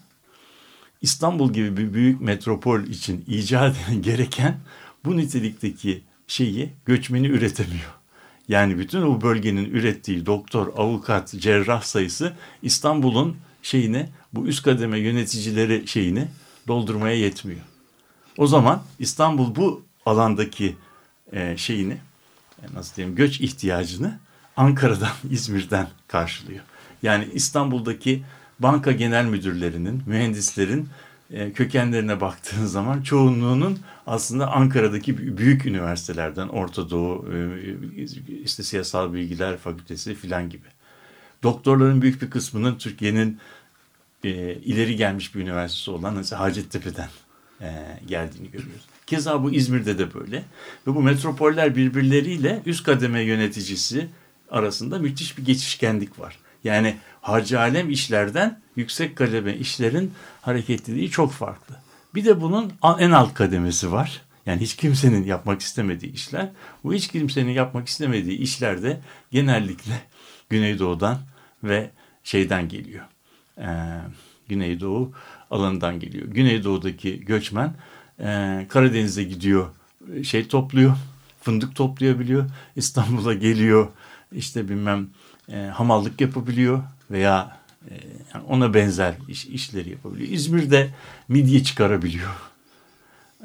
İstanbul 1.02 1.52
gibi 1.52 1.76
bir 1.76 1.94
büyük 1.94 2.20
metropol 2.20 2.80
için 2.80 3.24
icat 3.26 3.76
gereken 4.00 4.56
bu 5.04 5.16
nitelikteki 5.16 6.02
şeyi 6.26 6.72
göçmeni 6.86 7.26
üretemiyor. 7.26 7.94
Yani 8.48 8.78
bütün 8.78 9.02
o 9.02 9.20
bölgenin 9.20 9.64
ürettiği 9.64 10.26
doktor, 10.26 10.66
avukat, 10.76 11.34
cerrah 11.38 11.82
sayısı 11.82 12.32
İstanbul'un 12.62 13.36
şeyini 13.62 14.08
bu 14.32 14.46
üst 14.46 14.62
kademe 14.62 14.98
yöneticileri 14.98 15.88
şeyini 15.88 16.28
doldurmaya 16.68 17.16
yetmiyor. 17.16 17.60
O 18.38 18.46
zaman 18.46 18.82
İstanbul 18.98 19.54
bu 19.54 19.84
alandaki 20.06 20.76
e, 21.32 21.56
şeyini 21.56 21.96
e, 22.62 22.74
nasıl 22.74 22.96
diyeyim 22.96 23.16
göç 23.16 23.40
ihtiyacını 23.40 24.18
Ankara'dan, 24.56 25.12
İzmir'den 25.30 25.88
karşılıyor. 26.08 26.60
Yani 27.02 27.28
İstanbul'daki 27.32 28.22
banka 28.58 28.92
genel 28.92 29.24
müdürlerinin, 29.24 30.02
mühendislerin 30.06 30.88
e, 31.30 31.52
kökenlerine 31.52 32.20
baktığın 32.20 32.66
zaman 32.66 33.02
çoğunluğunun 33.02 33.78
aslında 34.06 34.52
Ankara'daki 34.52 35.36
büyük 35.38 35.66
üniversitelerden, 35.66 36.48
Orta 36.48 36.90
Doğu, 36.90 37.26
e, 37.32 38.02
işte 38.44 38.62
siyasal 38.62 39.12
bilgiler 39.12 39.56
fakültesi 39.56 40.14
filan 40.14 40.50
gibi. 40.50 40.66
Doktorların 41.42 42.02
büyük 42.02 42.22
bir 42.22 42.30
kısmının 42.30 42.78
Türkiye'nin 42.78 43.38
e, 44.24 44.54
ileri 44.54 44.96
gelmiş 44.96 45.34
bir 45.34 45.40
üniversitesi 45.40 45.90
olan 45.90 46.14
mesela 46.14 46.40
Hacettepe'den 46.40 47.08
e, 47.60 47.98
geldiğini 48.06 48.50
görüyoruz. 48.50 48.82
Keza 49.06 49.42
bu 49.42 49.52
İzmir'de 49.52 49.98
de 49.98 50.14
böyle. 50.14 50.36
Ve 50.86 50.94
bu 50.94 51.02
metropoller 51.02 51.76
birbirleriyle 51.76 52.62
üst 52.66 52.84
kademe 52.84 53.20
yöneticisi 53.20 54.08
arasında 54.50 54.98
müthiş 54.98 55.38
bir 55.38 55.44
geçişkenlik 55.44 56.18
var. 56.20 56.38
Yani 56.64 56.96
harcı 57.20 57.60
alem 57.60 57.90
işlerden 57.90 58.60
yüksek 58.76 59.16
kademe 59.16 59.56
işlerin 59.56 60.12
hareketliliği 60.42 61.10
çok 61.10 61.32
farklı. 61.32 61.76
Bir 62.14 62.24
de 62.24 62.40
bunun 62.40 62.72
en 62.98 63.10
alt 63.10 63.34
kademesi 63.34 63.92
var. 63.92 64.22
Yani 64.46 64.60
hiç 64.60 64.76
kimsenin 64.76 65.24
yapmak 65.24 65.60
istemediği 65.60 66.12
işler. 66.12 66.48
Bu 66.84 66.94
hiç 66.94 67.08
kimsenin 67.08 67.50
yapmak 67.50 67.88
istemediği 67.88 68.38
işlerde 68.38 69.00
genellikle 69.30 70.00
Güneydoğu'dan 70.50 71.18
ve 71.64 71.90
şeyden 72.24 72.68
geliyor. 72.68 73.04
Ee, 73.58 73.66
Güneydoğu 74.48 75.12
alanından 75.50 76.00
geliyor. 76.00 76.28
Güneydoğu'daki 76.28 77.24
göçmen 77.24 77.74
e, 78.20 78.66
Karadeniz'e 78.68 79.24
gidiyor, 79.24 79.68
şey 80.22 80.48
topluyor, 80.48 80.96
fındık 81.42 81.76
toplayabiliyor. 81.76 82.50
İstanbul'a 82.76 83.34
geliyor, 83.34 83.88
işte 84.32 84.68
bilmem 84.68 85.08
e, 85.48 85.56
hamallık 85.56 86.20
yapabiliyor 86.20 86.82
veya 87.10 87.56
e, 87.90 87.92
ona 88.48 88.74
benzer 88.74 89.14
iş, 89.28 89.46
işleri 89.46 89.90
yapabiliyor. 89.90 90.30
İzmir'de 90.30 90.90
midye 91.28 91.62
çıkarabiliyor. 91.62 92.30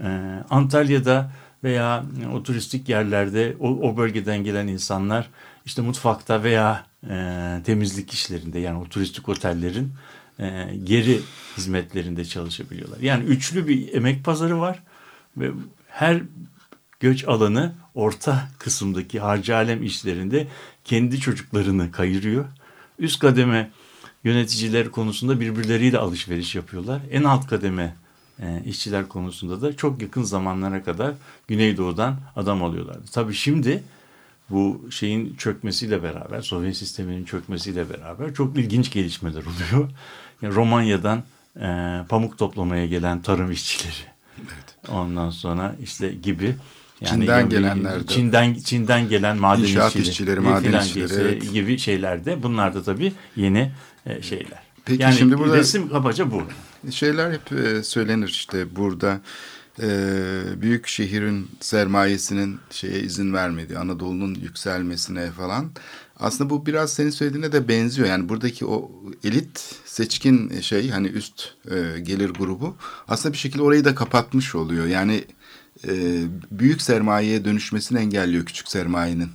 E, 0.04 0.08
Antalya'da 0.50 1.32
veya 1.64 2.06
o 2.34 2.44
turistik 2.44 2.90
yerlerde 2.90 3.56
o, 3.60 3.68
o 3.68 3.98
bölgeden 3.98 4.44
gelen 4.44 4.68
insanlar 4.68 5.30
işte 5.66 5.82
mutfakta 5.82 6.44
veya 6.44 6.86
e, 7.10 7.60
temizlik 7.66 8.14
işlerinde 8.14 8.60
yani 8.60 8.78
o 8.80 8.86
turistik 8.86 9.30
otellerin 9.30 9.94
e, 10.40 10.76
geri 10.84 11.22
hizmetlerinde 11.58 12.26
çalışabiliyorlar. 12.26 13.00
Yani 13.00 13.24
üçlü 13.24 13.68
bir 13.68 13.94
emek 13.94 14.24
pazarı 14.24 14.60
var 14.60 14.84
ve 15.38 15.52
her 15.88 16.22
göç 17.00 17.28
alanı 17.28 17.74
orta 17.96 18.50
kısımdaki 18.60 19.20
harcı 19.20 19.56
alem 19.56 19.84
işlerinde 19.84 20.48
kendi 20.88 21.20
çocuklarını 21.20 21.92
kayırıyor. 21.92 22.46
Üst 23.00 23.20
kademe 23.20 23.72
yöneticiler 24.24 24.92
konusunda 24.92 25.40
birbirleriyle 25.40 25.98
alışveriş 25.98 26.56
yapıyorlar. 26.56 27.02
En 27.12 27.24
alt 27.24 27.48
kademe 27.48 27.96
e, 28.40 28.64
işçiler 28.66 29.08
konusunda 29.08 29.62
da 29.62 29.76
çok 29.76 30.02
yakın 30.02 30.24
zamanlara 30.24 30.84
kadar 30.84 31.14
Güneydoğu'dan 31.48 32.16
adam 32.36 32.64
alıyorlardı. 32.64 33.06
Tabii 33.12 33.34
şimdi 33.34 33.84
bu 34.50 34.88
şeyin 34.92 35.36
çökmesiyle 35.36 36.04
beraber, 36.04 36.42
Sovyet 36.42 36.78
sisteminin 36.78 37.26
çökmesiyle 37.26 37.90
beraber 37.90 38.34
çok 38.34 38.58
ilginç 38.58 38.92
gelişmeler 38.92 39.42
oluyor. 39.42 39.90
Yani 40.42 40.56
Romanya'dan 40.56 41.24
e, 41.62 42.00
pamuk 42.10 42.38
toplamaya 42.38 42.86
gelen 42.86 43.22
tarım 43.22 43.52
işçileri. 43.52 44.18
Ondan 44.90 45.30
sonra 45.30 45.76
işte 45.84 46.14
gibi. 46.14 46.56
Çin'den 47.06 47.44
gibi- 47.46 47.56
gelenler 47.56 48.00
de. 48.00 48.08
Çin'den 48.08 48.54
Çin'den 48.54 49.10
gelen 49.10 49.38
maden 49.38 49.64
İnşaat 49.64 49.88
işçileri, 49.96 50.10
işçileri, 50.10 50.40
maden 50.40 50.64
gibi- 50.64 50.78
işçileri, 50.84 51.14
evet. 51.22 51.54
gibi 51.54 51.78
şeyler 51.78 52.26
de 52.26 52.44
bunlar 52.44 52.76
da 52.76 52.84
tabii 52.84 53.14
yeni 53.36 53.72
e, 54.06 54.22
şeyler. 54.22 54.60
Peki 54.86 55.04
yani 55.04 55.16
şimdi 55.16 55.38
burada- 55.38 55.58
resim 55.58 55.90
kabaca 55.90 56.32
bu. 56.32 56.44
Şeyler 56.92 57.32
hep 57.32 57.52
e, 57.52 57.84
söylenir 57.84 58.28
işte 58.28 58.76
burada 58.76 59.22
e, 59.82 59.88
büyük 60.58 60.88
şehrin 60.88 61.48
sermayesinin 61.60 62.60
şeye 62.72 63.00
izin 63.00 63.34
vermediği, 63.34 63.80
Anadolu'nun 63.80 64.36
yükselmesine 64.36 65.32
falan. 65.32 65.72
Aslında 66.20 66.50
bu 66.50 66.66
biraz 66.66 66.94
senin 66.94 67.10
söylediğine 67.10 67.52
de 67.52 67.68
benziyor. 67.68 68.08
Yani 68.08 68.30
buradaki 68.30 68.66
o 68.66 68.92
elit 69.24 69.76
seçkin 69.86 70.60
şey 70.62 70.90
hani 70.90 71.08
üst 71.08 71.54
e, 71.72 72.00
gelir 72.00 72.30
grubu 72.30 72.76
aslında 73.08 73.34
bir 73.34 73.38
şekilde 73.38 73.62
orayı 73.64 73.86
da 73.86 73.96
kapatmış 73.96 74.56
oluyor. 74.56 74.86
Yani 74.86 75.24
e, 75.88 76.24
büyük 76.52 76.82
sermayeye 76.82 77.46
dönüşmesini 77.46 78.00
engelliyor 78.00 78.46
küçük 78.46 78.68
sermayenin. 78.68 79.30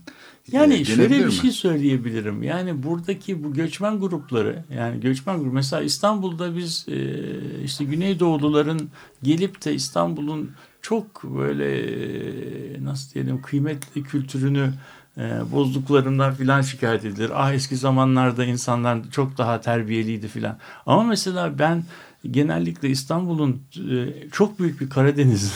Yani 0.53 0.75
E, 0.75 0.85
şöyle 0.85 1.11
bir 1.11 1.25
mi? 1.25 1.33
şey 1.33 1.51
söyleyebilirim. 1.51 2.43
Yani 2.43 2.83
buradaki 2.83 3.45
bu 3.45 3.53
göçmen 3.53 4.01
grupları 4.01 4.65
yani 4.77 5.01
göçmen 5.01 5.39
grubu 5.39 5.53
mesela 5.53 5.83
İstanbul'da 5.83 6.57
biz 6.57 6.87
e, 6.89 6.99
işte 7.65 7.85
Güneydoğuluların 7.85 8.91
gelip 9.23 9.65
de 9.65 9.75
İstanbul'un 9.75 10.51
çok 10.83 11.25
böyle 11.25 11.79
e, 12.17 12.85
nasıl 12.85 13.15
diyelim 13.15 13.43
kıymetli 13.43 14.03
kültürünü 14.03 14.73
e, 15.19 15.23
bozduklarından 15.53 16.35
filan 16.35 16.63
şikayet 16.63 17.05
edilir. 17.05 17.31
Ah 17.35 17.53
eski 17.53 17.77
zamanlarda 17.77 18.45
insanlar 18.45 18.99
çok 19.11 19.39
daha 19.39 19.61
terbiyeliydi 19.61 20.29
filan. 20.29 20.59
Ama 20.87 21.03
mesela 21.03 21.59
ben 21.59 21.85
genellikle 22.31 22.89
İstanbul'un 22.89 23.63
e, 23.91 24.09
çok 24.33 24.59
büyük 24.59 24.81
bir 24.81 24.91
Karadeniz 24.91 25.53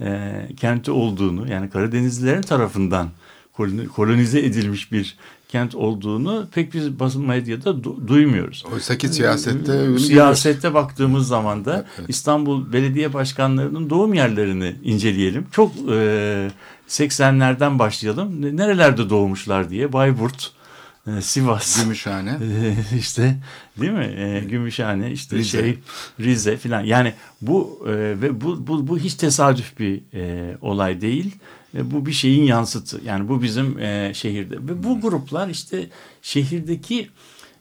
e, 0.00 0.32
kenti 0.56 0.90
olduğunu 0.90 1.50
yani 1.50 1.70
Karadenizlilerin 1.70 2.42
tarafından 2.42 3.08
koloni- 3.56 3.86
kolonize 3.88 4.38
edilmiş 4.40 4.92
bir 4.92 5.16
kent 5.48 5.74
olduğunu 5.74 6.46
pek 6.54 6.74
biz 6.74 7.00
basın 7.00 7.26
medyada 7.26 7.70
du- 7.70 8.08
duymuuyoruz. 8.08 8.64
Oysa 8.74 8.98
ki 8.98 9.08
siyasette 9.08 9.88
bunu 9.88 9.98
Siyasette 9.98 10.74
baktığımız 10.74 11.28
zaman 11.28 11.64
da 11.64 11.86
Evet. 11.98 12.10
İstanbul 12.10 12.72
belediye 12.72 13.12
başkanlarının 13.12 13.90
doğum 13.90 14.14
yerlerini 14.14 14.74
inceleyelim. 14.84 15.46
Çok 15.52 15.72
e, 15.90 16.50
80'lerden 16.88 17.78
başlayalım. 17.78 18.42
Ne- 18.42 18.56
Nerelerde 18.56 19.10
doğmuşlar 19.10 19.70
diye 19.70 19.92
Bayburt, 19.92 20.42
e, 20.42 20.59
Sivas, 21.20 21.82
Gümüşhane. 21.82 22.30
e, 22.92 22.96
işte 22.98 23.36
değil 23.80 23.92
mi? 23.92 24.14
E, 24.16 24.40
Gümüşhane, 24.40 25.10
işte 25.12 25.36
Rize. 25.36 25.58
şey 25.58 25.78
Rize 26.20 26.56
filan. 26.56 26.84
Yani 26.84 27.14
bu 27.42 27.84
e, 27.86 27.90
ve 27.92 28.40
bu 28.40 28.66
bu 28.66 28.88
bu 28.88 28.98
hiç 28.98 29.14
tesadüf 29.14 29.78
bir 29.78 30.02
e, 30.14 30.56
olay 30.60 31.00
değil. 31.00 31.34
E, 31.74 31.90
bu 31.90 32.06
bir 32.06 32.12
şeyin 32.12 32.44
yansıtı. 32.44 33.00
Yani 33.04 33.28
bu 33.28 33.42
bizim 33.42 33.78
e, 33.78 34.12
şehirde 34.14 34.56
ve 34.56 34.84
bu 34.84 35.00
gruplar 35.00 35.48
işte 35.48 35.86
şehirdeki 36.22 37.10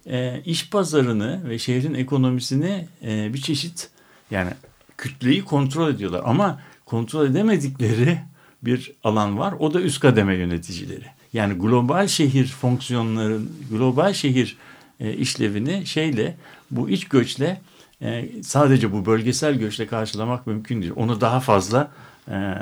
e, 0.08 0.42
iş 0.46 0.70
pazarını 0.70 1.50
ve 1.50 1.60
şehrin 1.60 1.94
ekonomisini 1.94 2.88
e, 3.04 3.34
bir 3.34 3.42
çeşit 3.42 3.90
yani 4.32 4.52
kütleyi 4.98 5.46
kontrol 5.46 5.90
ediyorlar 5.90 6.22
ama 6.26 6.62
kontrol 6.86 7.26
edemedikleri 7.26 8.20
bir 8.64 8.92
alan 9.04 9.38
var. 9.38 9.54
O 9.60 9.74
da 9.74 9.82
üst 9.82 10.00
kademe 10.00 10.36
yöneticileri. 10.36 11.06
Yani 11.34 11.54
global 11.54 12.08
şehir 12.08 12.48
fonksiyonların, 12.48 13.52
global 13.72 14.14
şehir 14.14 14.58
e, 15.00 15.14
işlevini 15.14 15.86
şeyle 15.86 16.38
bu 16.72 16.90
iç 16.90 17.08
göçle 17.08 17.62
e, 18.02 18.26
sadece 18.44 18.92
bu 18.94 19.06
bölgesel 19.06 19.56
göçle 19.56 19.88
karşılamak 19.88 20.48
mümkün 20.48 20.82
değil. 20.82 20.94
Onu 20.96 21.22
daha 21.22 21.40
fazla 21.40 21.92
e, 22.32 22.56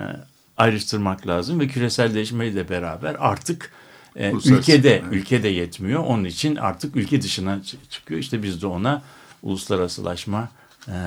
ayrıştırmak 0.58 1.28
lazım 1.28 1.60
ve 1.60 1.68
küreselleşmeyle 1.68 2.70
beraber 2.70 3.16
artık 3.20 3.72
e, 4.16 4.32
ülkede 4.32 4.96
evet. 4.96 5.04
ülkede 5.12 5.48
yetmiyor. 5.48 6.04
Onun 6.04 6.24
için 6.24 6.56
artık 6.56 6.96
ülke 6.96 7.22
dışına 7.22 7.54
çı- 7.54 7.90
çıkıyor. 7.90 8.20
İşte 8.20 8.44
biz 8.44 8.62
de 8.62 8.68
ona 8.68 9.02
uluslararasılaşma 9.44 10.50
e, 10.88 10.98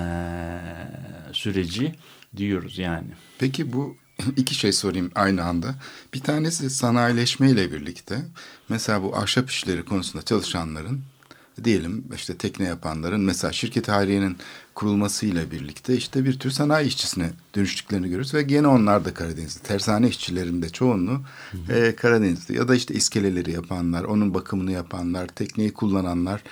süreci 1.33 1.95
diyoruz 2.37 2.79
yani. 2.79 3.09
Peki 3.39 3.73
bu 3.73 3.97
iki 4.37 4.55
şey 4.55 4.73
sorayım 4.73 5.11
aynı 5.15 5.45
anda. 5.45 5.75
Bir 6.15 6.21
tanesi 6.21 6.71
sanayileşme 6.71 7.51
ile 7.51 7.73
birlikte 7.73 8.23
mesela 8.69 9.03
bu 9.03 9.17
ahşap 9.17 9.51
işleri 9.51 9.85
konusunda 9.85 10.25
çalışanların 10.25 11.01
diyelim 11.65 12.05
işte 12.15 12.37
tekne 12.37 12.67
yapanların 12.67 13.21
mesela 13.21 13.53
şirket 13.53 13.89
haliyenin 13.89 14.37
kurulmasıyla 14.75 15.51
birlikte 15.51 15.97
işte 15.97 16.25
bir 16.25 16.39
tür 16.39 16.51
sanayi 16.51 16.89
işçisine 16.89 17.31
dönüştüklerini 17.55 18.07
görüyoruz 18.07 18.35
ve 18.35 18.43
gene 18.43 18.67
onlar 18.67 19.05
da 19.05 19.15
Karadenizli. 19.15 19.63
Tersane 19.63 20.09
işçilerinin 20.09 20.63
de 20.63 20.69
çoğunluğu 20.69 21.21
e, 21.69 21.97
Karadenizli 21.97 22.57
ya 22.57 22.69
da 22.69 22.75
işte 22.75 22.95
iskeleleri 22.95 23.53
yapanlar, 23.53 24.05
onun 24.05 24.35
bakımını 24.35 24.73
yapanlar, 24.73 25.27
tekneyi 25.27 25.73
kullananlar. 25.73 26.43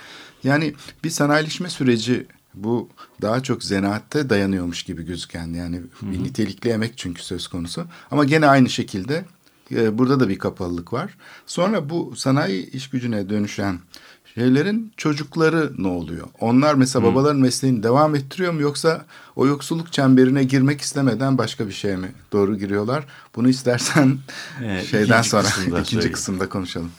Yani 0.43 0.73
bir 1.03 1.09
sanayileşme 1.09 1.69
süreci 1.69 2.27
bu 2.53 2.89
daha 3.21 3.43
çok 3.43 3.63
zanaatte 3.63 4.29
dayanıyormuş 4.29 4.83
gibi 4.83 5.03
gözüken 5.05 5.47
yani 5.53 5.81
bir 6.01 6.23
nitelikli 6.23 6.69
emek 6.69 6.97
çünkü 6.97 7.23
söz 7.23 7.47
konusu. 7.47 7.85
Ama 8.11 8.23
gene 8.25 8.47
aynı 8.47 8.69
şekilde 8.69 9.25
e, 9.71 9.97
burada 9.97 10.19
da 10.19 10.29
bir 10.29 10.39
kapalılık 10.39 10.93
var. 10.93 11.17
Sonra 11.45 11.89
bu 11.89 12.13
sanayi 12.15 12.71
iş 12.71 12.89
gücüne 12.89 13.29
dönüşen 13.29 13.79
şeylerin 14.35 14.91
çocukları 14.97 15.73
ne 15.77 15.87
oluyor? 15.87 16.27
Onlar 16.39 16.73
mesela 16.75 17.05
babaların 17.05 17.41
mesleğini 17.41 17.83
devam 17.83 18.15
ettiriyor 18.15 18.53
mu 18.53 18.61
yoksa 18.61 19.05
o 19.35 19.47
yoksulluk 19.47 19.93
çemberine 19.93 20.43
girmek 20.43 20.81
istemeden 20.81 21.37
başka 21.37 21.67
bir 21.67 21.71
şeye 21.73 21.95
mi 21.95 22.11
doğru 22.31 22.57
giriyorlar? 22.57 23.05
Bunu 23.35 23.49
istersen 23.49 24.17
Ee, 24.63 24.83
şeyden 24.85 25.05
ikinci 25.05 25.29
sonra 25.29 25.43
kısımda 25.43 25.79
ikinci 25.79 25.91
söyleyeyim. 25.91 26.13
kısımda 26.13 26.49
konuşalım. 26.49 26.91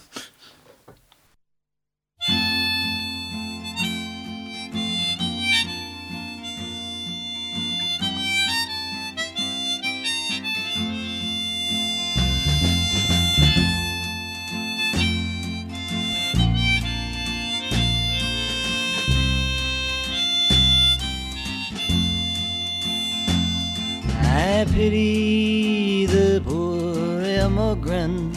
I 24.61 24.65
pity 24.67 26.05
the 26.05 26.43
poor 26.45 27.23
immigrant 27.23 28.37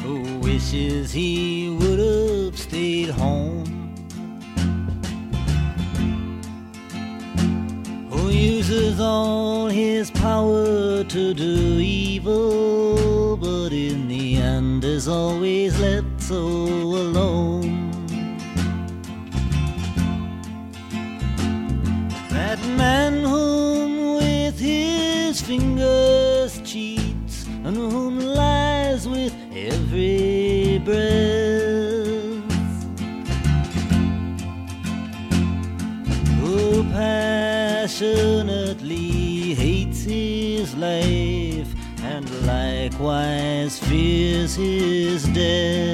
who 0.00 0.38
wishes 0.40 1.10
he 1.10 1.70
would 1.80 1.98
have 1.98 2.58
stayed 2.58 3.08
home. 3.08 3.64
Who 8.10 8.28
uses 8.28 9.00
all 9.00 9.68
his 9.68 10.10
power 10.10 11.02
to 11.02 11.32
do 11.32 11.78
evil, 11.80 13.38
but 13.38 13.72
in 13.72 14.06
the 14.06 14.36
end 14.36 14.84
is 14.84 15.08
always 15.08 15.80
left 15.80 16.20
so 16.20 16.83
likewise 43.04 43.78
fears 43.80 44.54
his 44.54 45.24
death. 45.24 45.93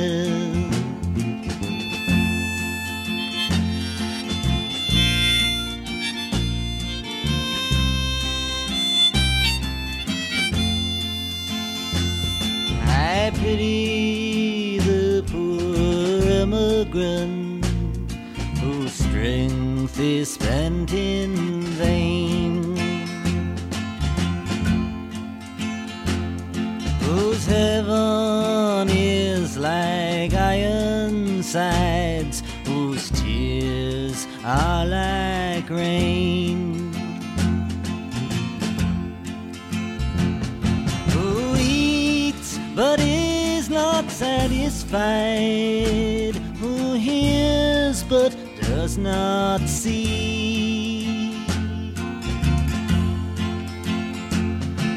Satisfied, 44.10 46.34
who 46.60 46.94
hears 46.94 48.02
but 48.04 48.36
does 48.60 48.98
not 48.98 49.60
see. 49.68 51.32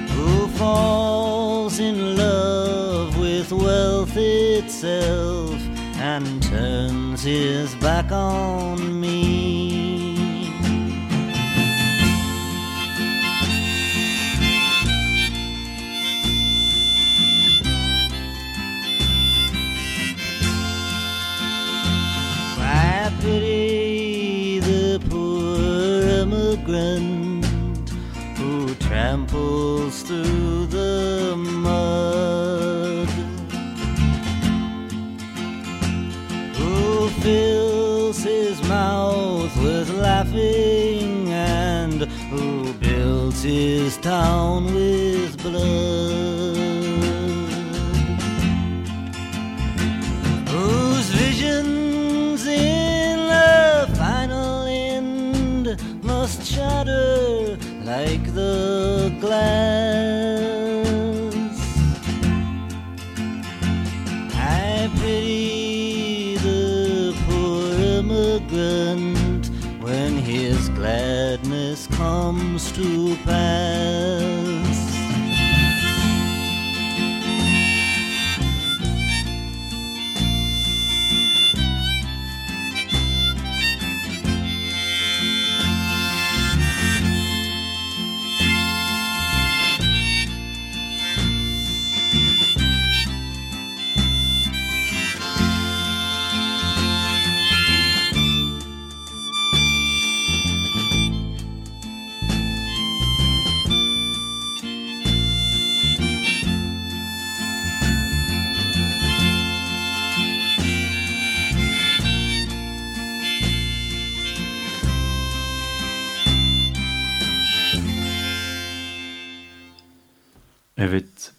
Who 0.10 0.48
falls 0.50 1.80
in 1.80 2.18
love 2.18 3.18
with 3.18 3.52
wealth 3.52 4.18
itself 4.18 5.56
and 5.98 6.44
turns 6.44 7.24
his 7.24 7.74
back 7.76 8.12
on 8.12 9.00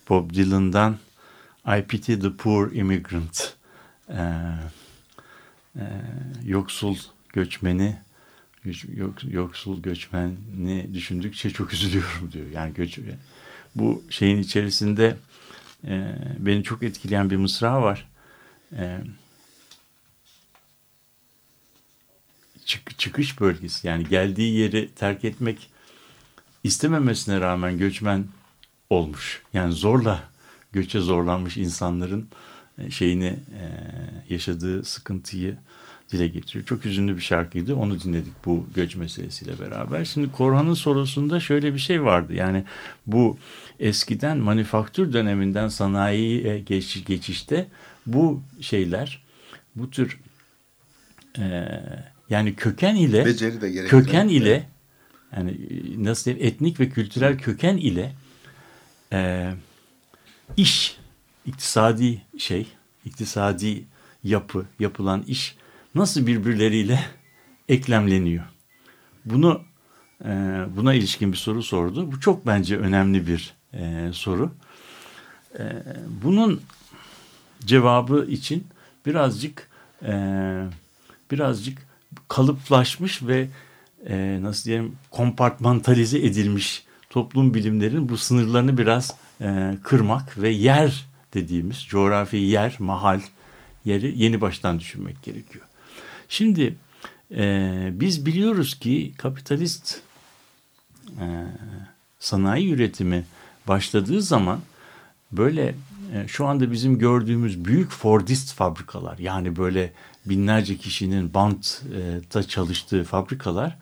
Bob 0.08 0.34
Dylan'dan 0.34 0.98
I 1.66 1.82
Pity 1.82 2.14
the 2.14 2.36
Poor 2.36 2.72
Immigrant. 2.72 3.54
Ee, 4.08 4.14
e, 5.76 5.82
yoksul 6.44 6.96
göçmeni 7.28 7.96
yok, 8.94 9.24
yoksul 9.24 9.82
göçmeni 9.82 10.94
düşündükçe 10.94 11.50
çok 11.50 11.72
üzülüyorum 11.72 12.32
diyor. 12.32 12.46
Yani 12.52 12.74
göç 12.74 12.98
bu 13.74 14.02
şeyin 14.10 14.38
içerisinde 14.38 15.16
e, 15.84 16.18
beni 16.38 16.62
çok 16.62 16.82
etkileyen 16.82 17.30
bir 17.30 17.36
mısra 17.36 17.82
var. 17.82 18.08
E, 18.72 18.98
çık, 22.64 22.98
çıkış 22.98 23.40
bölgesi 23.40 23.86
yani 23.86 24.08
geldiği 24.08 24.58
yeri 24.58 24.90
terk 24.94 25.24
etmek 25.24 25.70
istememesine 26.64 27.40
rağmen 27.40 27.78
göçmen 27.78 28.24
olmuş. 28.90 29.42
Yani 29.52 29.72
zorla 29.72 30.22
göçe 30.72 31.00
zorlanmış 31.00 31.56
insanların 31.56 32.28
şeyini 32.90 33.36
yaşadığı 34.28 34.84
sıkıntıyı 34.84 35.56
dile 36.12 36.26
getiriyor. 36.26 36.64
Çok 36.64 36.86
üzünlü 36.86 37.16
bir 37.16 37.22
şarkıydı. 37.22 37.74
Onu 37.74 38.00
dinledik 38.00 38.32
bu 38.44 38.66
göç 38.74 38.96
meselesiyle 38.96 39.58
beraber. 39.60 40.04
Şimdi 40.04 40.32
Korhan'ın 40.32 40.74
sorusunda 40.74 41.40
şöyle 41.40 41.74
bir 41.74 41.78
şey 41.78 42.02
vardı. 42.02 42.34
Yani 42.34 42.64
bu 43.06 43.38
eskiden 43.80 44.38
manifaktür 44.38 45.12
döneminden 45.12 45.68
sanayiye 45.68 46.58
geç, 46.58 47.04
geçişte 47.06 47.66
bu 48.06 48.42
şeyler 48.60 49.22
bu 49.76 49.90
tür 49.90 50.20
e, 51.38 51.68
yani 52.30 52.54
köken 52.54 52.94
ile 52.94 53.24
köken 53.86 54.28
ile 54.28 54.66
yani 55.36 55.56
nasıl 55.98 56.24
diyeyim 56.24 56.46
etnik 56.46 56.80
ve 56.80 56.88
kültürel 56.88 57.38
köken 57.38 57.76
ile 57.76 58.12
e, 59.14 59.50
iş 60.56 60.96
iktisadi 61.46 62.22
şey 62.38 62.66
iktisadi 63.04 63.84
yapı 64.24 64.66
yapılan 64.78 65.22
iş 65.22 65.56
nasıl 65.94 66.26
birbirleriyle 66.26 67.00
eklemleniyor? 67.68 68.44
Bunu 69.24 69.62
e, 70.24 70.28
buna 70.76 70.94
ilişkin 70.94 71.32
bir 71.32 71.36
soru 71.36 71.62
sordu. 71.62 72.12
Bu 72.12 72.20
çok 72.20 72.46
bence 72.46 72.78
önemli 72.78 73.26
bir 73.26 73.54
e, 73.72 74.10
soru. 74.12 74.50
E, 75.58 75.64
bunun 76.22 76.62
cevabı 77.64 78.26
için 78.30 78.66
birazcık 79.06 79.68
e, 80.02 80.12
birazcık 81.30 81.78
kalıplaşmış 82.28 83.22
ve 83.22 83.48
e, 84.08 84.38
nasıl 84.42 84.64
diyelim 84.64 84.96
kompartmantalize 85.10 86.18
edilmiş 86.18 86.84
toplum 87.14 87.54
bilimlerinin 87.54 88.08
bu 88.08 88.16
sınırlarını 88.16 88.78
biraz 88.78 89.14
e, 89.40 89.74
kırmak 89.82 90.38
ve 90.38 90.48
yer 90.48 91.06
dediğimiz 91.34 91.84
coğrafi 91.84 92.36
yer, 92.36 92.76
mahal 92.78 93.20
yeri 93.84 94.22
yeni 94.22 94.40
baştan 94.40 94.78
düşünmek 94.78 95.22
gerekiyor. 95.22 95.64
Şimdi 96.28 96.74
e, 97.30 97.88
biz 97.92 98.26
biliyoruz 98.26 98.78
ki 98.78 99.12
kapitalist 99.18 100.00
e, 101.20 101.26
sanayi 102.18 102.72
üretimi 102.72 103.24
başladığı 103.68 104.22
zaman 104.22 104.60
böyle 105.32 105.74
e, 106.14 106.28
şu 106.28 106.46
anda 106.46 106.72
bizim 106.72 106.98
gördüğümüz 106.98 107.64
büyük 107.64 107.90
Fordist 107.90 108.54
fabrikalar 108.54 109.18
yani 109.18 109.56
böyle 109.56 109.92
binlerce 110.26 110.76
kişinin 110.76 111.34
bantta 111.34 112.42
çalıştığı 112.48 113.04
fabrikalar 113.04 113.78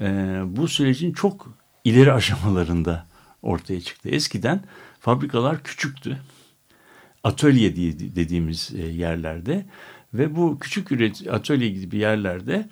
e, 0.00 0.06
bu 0.46 0.68
sürecin 0.68 1.12
çok 1.12 1.63
ileri 1.84 2.12
aşamalarında 2.12 3.06
ortaya 3.42 3.80
çıktı. 3.80 4.08
Eskiden 4.08 4.62
fabrikalar 5.00 5.62
küçüktü. 5.62 6.18
Atölye 7.24 7.76
dediğimiz 8.16 8.70
yerlerde 8.92 9.66
ve 10.14 10.36
bu 10.36 10.58
küçük 10.58 10.92
üret 10.92 11.22
atölye 11.30 11.68
gibi 11.68 11.96
yerlerde 11.96 12.68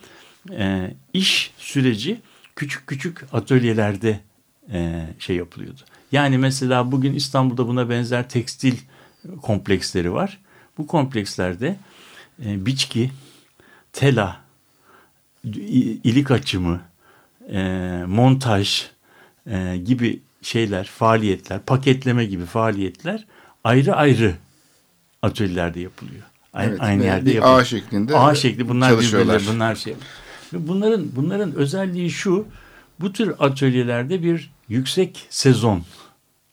e, 0.51 0.95
iş 1.13 1.55
süreci 1.59 2.21
küçük 2.57 2.87
küçük 2.87 3.25
atölyelerde 3.33 4.21
e, 4.73 5.07
şey 5.19 5.37
yapılıyordu. 5.37 5.81
Yani 6.13 6.39
mesela 6.39 6.93
bugün 6.93 7.15
İstanbul'da 7.15 7.69
buna 7.69 7.91
benzer 7.91 8.29
tekstil 8.29 8.77
kompleksleri 9.43 10.13
var. 10.13 10.39
Bu 10.79 10.87
komplekslerde 10.87 11.77
e, 12.45 12.67
biçki, 12.67 13.11
tela, 13.93 14.41
ilik 16.05 16.31
açımı, 16.31 16.81
e, 17.53 17.61
montaj 18.07 18.91
e, 19.51 19.77
gibi 19.85 20.21
şeyler, 20.43 20.85
faaliyetler, 20.87 21.61
paketleme 21.63 22.25
gibi 22.25 22.45
faaliyetler 22.45 23.25
ayrı 23.65 23.95
ayrı 23.97 24.35
atölyelerde 25.23 25.81
yapılıyor. 25.81 26.23
A- 26.55 26.65
Evet, 26.65 26.81
aynı 26.81 27.05
yerde 27.05 27.27
bir 27.27 27.35
yapılıyor. 27.35 27.61
ağ 27.61 27.65
şeklinde 27.65 28.19
Ağ 28.19 28.35
şekli 28.35 28.69
bunlar 28.69 28.91
birbirleri 28.93 29.55
bunlar 29.55 29.75
şey. 29.75 29.95
Bunların 30.53 31.05
bunların 31.17 31.55
özelliği 31.55 32.11
şu. 32.11 32.47
Bu 33.01 33.13
tür 33.13 33.35
atölyelerde 33.39 34.23
bir 34.23 34.51
yüksek 34.69 35.27
sezon 35.31 35.83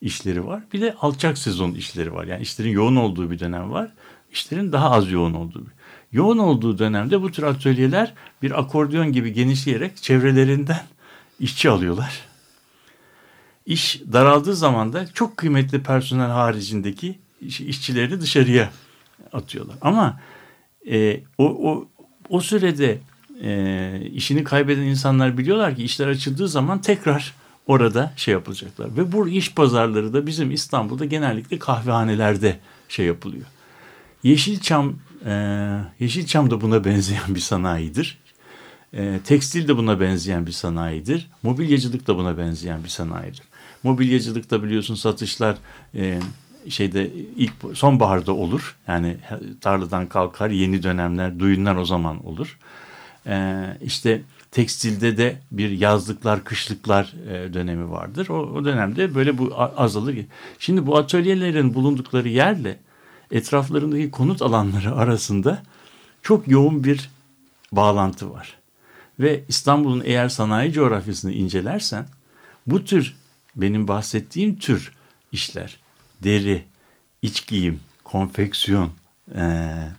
işleri 0.01 0.45
var. 0.47 0.63
Bir 0.73 0.81
de 0.81 0.95
alçak 1.01 1.37
sezon 1.37 1.71
işleri 1.71 2.13
var. 2.13 2.25
Yani 2.25 2.41
işlerin 2.41 2.69
yoğun 2.69 2.95
olduğu 2.95 3.31
bir 3.31 3.39
dönem 3.39 3.71
var. 3.71 3.91
İşlerin 4.31 4.71
daha 4.71 4.91
az 4.91 5.11
yoğun 5.11 5.33
olduğu. 5.33 5.61
bir- 5.65 5.71
Yoğun 6.11 6.37
olduğu 6.37 6.77
dönemde 6.79 7.21
bu 7.21 7.31
tür 7.31 7.43
atölyeler 7.43 8.13
bir 8.41 8.59
akordeon 8.59 9.11
gibi 9.11 9.33
genişleyerek 9.33 9.97
çevrelerinden 9.97 10.81
işçi 11.39 11.69
alıyorlar. 11.69 12.19
İş 13.69 14.01
daraldığı 14.13 14.55
zaman 14.55 14.93
da 14.93 15.07
çok 15.13 15.37
kıymetli 15.37 15.83
personel 15.83 16.29
haricindeki 16.29 17.19
iş- 17.41 17.61
işçileri 17.61 18.21
dışarıya 18.21 18.69
atıyorlar. 19.33 19.75
Ama 19.81 20.19
e, 20.91 21.19
o, 21.37 21.45
o, 21.45 21.87
o 22.29 22.41
sürede 22.41 22.99
e, 23.43 24.09
işini 24.13 24.43
kaybeden 24.43 24.81
insanlar 24.81 25.37
biliyorlar 25.37 25.75
ki 25.75 25.83
işler 25.83 26.07
açıldığı 26.07 26.47
zaman 26.47 26.81
tekrar 26.81 27.33
orada 27.67 28.13
şey 28.15 28.31
yapılacaklar. 28.31 28.97
Ve 28.97 29.11
bu 29.11 29.27
iş 29.27 29.53
pazarları 29.53 30.13
da 30.13 30.27
bizim 30.27 30.51
İstanbul'da 30.51 31.05
genellikle 31.05 31.59
kahvehanelerde 31.59 32.59
şey 32.87 33.05
yapılıyor. 33.05 33.45
Yeşilçam, 34.23 34.95
e, 35.25 35.31
Yeşilçam 35.99 36.51
da 36.51 36.61
buna 36.61 36.85
benzeyen 36.85 37.35
bir 37.35 37.39
sanayidir. 37.39 38.17
E, 38.93 39.19
tekstil 39.25 39.67
de 39.67 39.77
buna 39.77 39.99
benzeyen 39.99 40.47
bir 40.47 40.51
sanayidir. 40.51 41.27
Mobilyacılık 41.43 42.07
da 42.07 42.17
buna 42.17 42.37
benzeyen 42.37 42.83
bir 42.83 42.89
sanayidir. 42.89 43.48
Mobilyacılıkta 43.83 44.63
biliyorsun 44.63 44.95
satışlar 44.95 45.57
e, 45.95 46.19
şeyde 46.69 47.11
ilk 47.37 47.53
sonbaharda 47.73 48.33
olur. 48.33 48.77
Yani 48.87 49.17
tarladan 49.61 50.09
kalkar 50.09 50.49
yeni 50.49 50.83
dönemler, 50.83 51.39
düğünler 51.39 51.75
o 51.75 51.85
zaman 51.85 52.25
olur. 52.25 52.57
E, 53.27 53.65
işte 53.81 54.21
tekstilde 54.51 55.17
de 55.17 55.39
bir 55.51 55.69
yazlıklar, 55.69 56.43
kışlıklar 56.43 57.13
e, 57.29 57.53
dönemi 57.53 57.91
vardır. 57.91 58.29
O, 58.29 58.33
o 58.33 58.65
dönemde 58.65 59.15
böyle 59.15 59.37
bu 59.37 59.53
azalır. 59.77 60.17
Şimdi 60.59 60.87
bu 60.87 60.97
atölyelerin 60.97 61.73
bulundukları 61.73 62.29
yerle 62.29 62.77
etraflarındaki 63.31 64.11
konut 64.11 64.41
alanları 64.41 64.95
arasında 64.95 65.63
çok 66.21 66.47
yoğun 66.47 66.83
bir 66.83 67.09
bağlantı 67.71 68.31
var. 68.31 68.57
Ve 69.19 69.43
İstanbul'un 69.47 70.01
eğer 70.05 70.29
sanayi 70.29 70.71
coğrafyasını 70.71 71.31
incelersen 71.31 72.05
bu 72.67 72.85
tür 72.85 73.15
benim 73.61 73.87
bahsettiğim 73.87 74.59
tür 74.59 74.93
işler 75.31 75.79
deri, 76.23 76.63
iç 77.21 77.47
giyim, 77.47 77.79
konfeksiyon, 78.03 78.91
eee, 79.35 79.91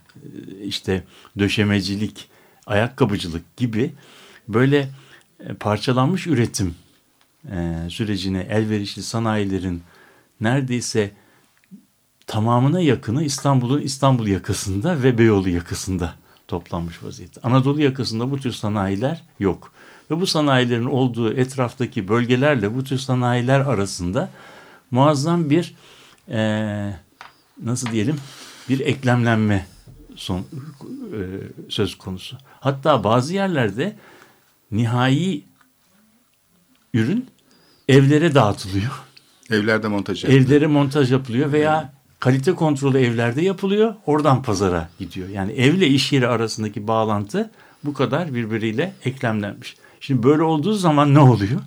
işte 0.63 1.03
döşemecilik, 1.39 2.29
ayakkabıcılık 2.65 3.57
gibi 3.57 3.93
böyle 4.47 4.89
e, 5.39 5.53
parçalanmış 5.53 6.27
üretim 6.27 6.75
e, 7.51 7.77
sürecine 7.89 8.39
elverişli 8.39 9.03
sanayilerin 9.03 9.83
neredeyse 10.41 11.11
tamamına 12.27 12.79
yakını 12.79 13.23
İstanbul'un 13.23 13.81
İstanbul 13.81 14.27
yakasında 14.27 15.03
ve 15.03 15.17
Beyoğlu 15.17 15.49
yakasında 15.49 16.15
toplanmış 16.47 17.03
vaziyette. 17.03 17.41
Anadolu 17.41 17.81
yakasında 17.81 18.31
bu 18.31 18.39
tür 18.39 18.51
sanayiler 18.51 19.23
yok. 19.39 19.73
Ve 20.11 20.21
bu 20.21 20.27
sanayilerin 20.27 20.85
olduğu 20.85 21.33
etraftaki 21.33 22.07
bölgelerle 22.07 22.75
bu 22.75 22.83
tür 22.83 22.97
sanayiler 22.97 23.59
arasında 23.59 24.29
muazzam 24.91 25.49
bir 25.49 25.75
e, 26.29 26.93
nasıl 27.63 27.91
diyelim 27.91 28.15
bir 28.69 28.79
eklemlenme 28.79 29.65
son, 30.15 30.39
e, 30.39 30.43
söz 31.69 31.97
konusu. 31.97 32.37
Hatta 32.59 33.03
bazı 33.03 33.33
yerlerde 33.33 33.95
nihai 34.71 35.43
ürün 36.93 37.27
evlere 37.87 38.35
dağıtılıyor. 38.35 39.01
Evlerde 39.49 39.87
montaj 39.87 40.23
yapılıyor. 40.23 40.45
Evlere 40.45 40.67
montaj 40.67 41.11
yapılıyor 41.11 41.51
veya 41.51 41.93
kalite 42.19 42.53
kontrolü 42.53 42.99
evlerde 42.99 43.41
yapılıyor. 43.41 43.95
Oradan 44.05 44.43
pazara 44.43 44.89
gidiyor. 44.99 45.29
Yani 45.29 45.51
evle 45.51 45.87
iş 45.87 46.11
yeri 46.11 46.27
arasındaki 46.27 46.87
bağlantı 46.87 47.51
bu 47.83 47.93
kadar 47.93 48.33
birbiriyle 48.33 48.93
eklemlenmiş. 49.05 49.75
Şimdi 50.01 50.23
böyle 50.23 50.43
olduğu 50.43 50.73
zaman 50.73 51.13
ne 51.13 51.19
oluyor? 51.19 51.61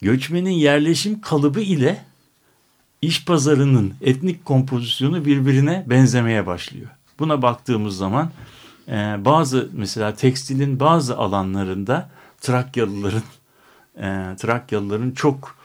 Göçmenin 0.00 0.50
yerleşim 0.50 1.20
kalıbı 1.20 1.60
ile 1.60 2.04
iş 3.02 3.24
pazarının 3.24 3.94
etnik 4.00 4.44
kompozisyonu 4.44 5.24
birbirine 5.24 5.84
benzemeye 5.86 6.46
başlıyor. 6.46 6.88
Buna 7.18 7.42
baktığımız 7.42 7.96
zaman 7.96 8.30
e, 8.88 8.92
bazı 9.24 9.68
mesela 9.72 10.14
tekstilin 10.14 10.80
bazı 10.80 11.18
alanlarında 11.18 12.10
Trakyalıların 12.40 13.22
e, 13.96 14.36
Trakyalıların 14.36 15.10
çok 15.10 15.56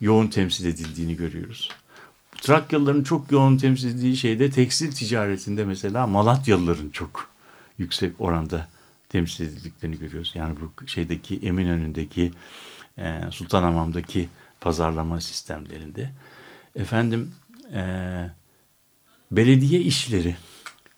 yoğun 0.00 0.26
temsil 0.26 0.66
edildiğini 0.66 1.16
görüyoruz. 1.16 1.68
Trakyalıların 2.40 3.02
çok 3.02 3.32
yoğun 3.32 3.56
temsil 3.56 3.88
edildiği 3.88 4.16
şeyde 4.16 4.50
tekstil 4.50 4.92
ticaretinde 4.92 5.64
mesela 5.64 6.06
Malatyalıların 6.06 6.90
çok 6.90 7.28
yüksek 7.78 8.12
oranda 8.18 8.68
temsil 9.10 9.44
edildiklerini 9.44 9.98
görüyoruz. 9.98 10.32
Yani 10.34 10.56
bu 10.60 10.86
şeydeki 10.86 11.36
Eminönü'ndeki 11.36 12.32
e, 12.98 13.20
Sultanhamam'daki 13.30 14.28
pazarlama 14.60 15.20
sistemlerinde. 15.20 16.10
Efendim 16.76 17.34
e, 17.72 17.82
belediye 19.30 19.80
işleri, 19.80 20.36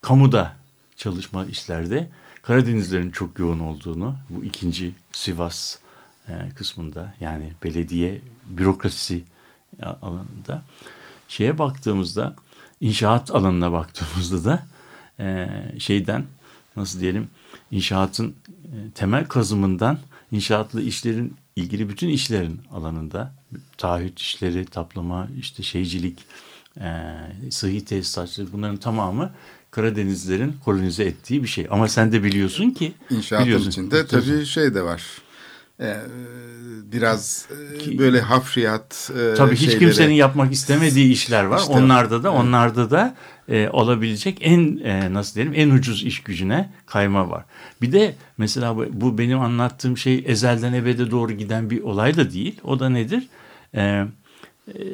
kamuda 0.00 0.56
çalışma 0.96 1.44
işlerde 1.44 2.08
Karadenizlerin 2.42 3.10
çok 3.10 3.38
yoğun 3.38 3.58
olduğunu 3.58 4.16
bu 4.30 4.44
ikinci 4.44 4.92
Sivas 5.12 5.78
e, 6.28 6.32
kısmında 6.56 7.14
yani 7.20 7.52
belediye 7.64 8.20
bürokrasi 8.46 9.24
alanında 10.02 10.62
şeye 11.28 11.58
baktığımızda 11.58 12.36
inşaat 12.80 13.30
alanına 13.30 13.72
baktığımızda 13.72 14.44
da 14.44 14.66
e, 15.20 15.48
şeyden 15.78 16.24
nasıl 16.76 17.00
diyelim 17.00 17.28
inşaatın 17.72 18.28
e, 18.64 18.90
temel 18.94 19.24
kazımından 19.26 19.98
inşaatlı 20.32 20.82
işlerin 20.82 21.34
ilgili 21.56 21.88
bütün 21.88 22.08
işlerin 22.08 22.60
alanında 22.72 23.32
taahhüt 23.78 24.18
işleri, 24.20 24.64
taplama, 24.64 25.28
işte 25.38 25.62
şeycilik, 25.62 26.18
e, 26.80 26.90
sıhhi 27.50 27.84
tesisatçılık 27.84 28.52
bunların 28.52 28.76
tamamı 28.76 29.30
Karadenizlerin 29.70 30.54
kolonize 30.64 31.04
ettiği 31.04 31.42
bir 31.42 31.48
şey. 31.48 31.66
Ama 31.70 31.88
sen 31.88 32.12
de 32.12 32.22
biliyorsun 32.24 32.70
ki 32.70 32.92
İnşaatın 33.10 33.46
biliyorsun. 33.46 33.68
içinde 33.70 34.06
tabii 34.06 34.46
şey 34.46 34.74
de 34.74 34.82
var. 34.82 35.02
Ee, 35.80 35.96
biraz 36.92 37.46
e, 37.86 37.98
böyle 37.98 38.20
hafriyat 38.20 39.10
e, 39.18 39.34
Tabii 39.34 39.56
hiç 39.56 39.60
şeyleri- 39.70 39.78
kimsenin 39.78 40.14
yapmak 40.14 40.52
istemediği 40.52 41.12
işler 41.12 41.44
var. 41.44 41.58
İşte, 41.58 41.72
onlarda 41.72 42.22
da 42.22 42.28
evet. 42.30 42.40
onlarda 42.40 42.90
da 42.90 43.14
e, 43.52 43.68
olabilecek 43.68 44.38
en 44.40 44.76
e, 44.84 45.14
nasıl 45.14 45.34
diyelim 45.34 45.52
en 45.56 45.70
ucuz 45.70 46.04
iş 46.04 46.22
gücüne 46.22 46.70
kayma 46.86 47.30
var. 47.30 47.44
Bir 47.82 47.92
de 47.92 48.14
mesela 48.38 48.76
bu, 48.76 48.86
bu 48.92 49.18
benim 49.18 49.40
anlattığım 49.40 49.96
şey 49.96 50.24
ezelden 50.26 50.72
ebede 50.72 51.10
doğru 51.10 51.32
giden 51.32 51.70
bir 51.70 51.82
olay 51.82 52.16
da 52.16 52.32
değil. 52.32 52.60
O 52.64 52.80
da 52.80 52.88
nedir? 52.88 53.28
E, 53.74 53.82
e, 53.82 54.06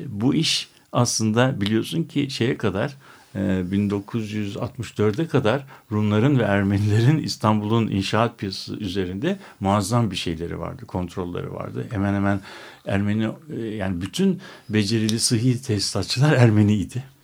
bu 0.06 0.34
iş 0.34 0.68
aslında 0.92 1.60
biliyorsun 1.60 2.04
ki 2.04 2.30
şeye 2.30 2.56
kadar 2.56 2.96
e, 3.34 3.38
1964'e 3.38 5.26
kadar 5.26 5.66
Rumların 5.92 6.38
ve 6.38 6.42
Ermenilerin 6.42 7.18
İstanbul'un 7.18 7.88
inşaat 7.88 8.38
piyasası 8.38 8.76
üzerinde 8.76 9.38
muazzam 9.60 10.10
bir 10.10 10.16
şeyleri 10.16 10.58
vardı, 10.58 10.86
kontrolleri 10.86 11.52
vardı. 11.52 11.86
Hemen 11.90 12.14
hemen 12.14 12.40
Ermeni 12.86 13.28
e, 13.56 13.60
yani 13.60 14.00
bütün 14.00 14.40
becerili 14.68 15.18
sıhhi 15.18 15.62
tesisatçılar 15.62 16.32
Ermeniydi. 16.32 17.17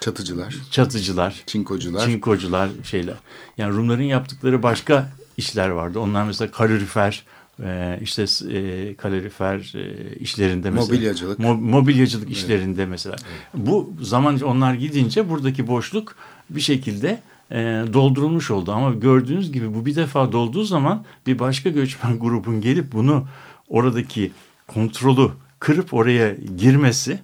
Çatıcılar, 0.00 0.56
Çatıcılar, 0.70 1.42
çinkocular. 1.46 2.06
çinkocular 2.06 2.68
şeyler. 2.84 3.14
Yani 3.58 3.74
Rumların 3.76 4.02
yaptıkları 4.02 4.62
başka 4.62 5.12
işler 5.36 5.68
vardı. 5.68 6.00
Onlar 6.00 6.24
mesela 6.24 6.50
kalorifer, 6.50 7.22
e, 7.64 7.98
işte 8.02 8.22
e, 8.50 8.94
kalorifer 8.94 9.72
e, 9.74 10.14
işlerinde 10.16 10.70
mesela. 10.70 10.86
Mobilyacılık. 10.96 11.38
Mo- 11.40 11.60
mobilyacılık 11.60 12.30
işlerinde 12.30 12.86
mesela. 12.86 13.16
Bu 13.54 13.92
zaman 14.00 14.40
onlar 14.40 14.74
gidince 14.74 15.28
buradaki 15.30 15.66
boşluk 15.66 16.16
bir 16.50 16.60
şekilde 16.60 17.20
e, 17.50 17.56
doldurulmuş 17.92 18.50
oldu. 18.50 18.72
Ama 18.72 18.90
gördüğünüz 18.90 19.52
gibi 19.52 19.74
bu 19.74 19.86
bir 19.86 19.96
defa 19.96 20.32
dolduğu 20.32 20.64
zaman 20.64 21.04
bir 21.26 21.38
başka 21.38 21.70
göçmen 21.70 22.18
grubun 22.18 22.60
gelip 22.60 22.92
bunu 22.92 23.28
oradaki 23.68 24.32
kontrolü 24.66 25.30
kırıp 25.60 25.94
oraya 25.94 26.34
girmesi 26.56 27.18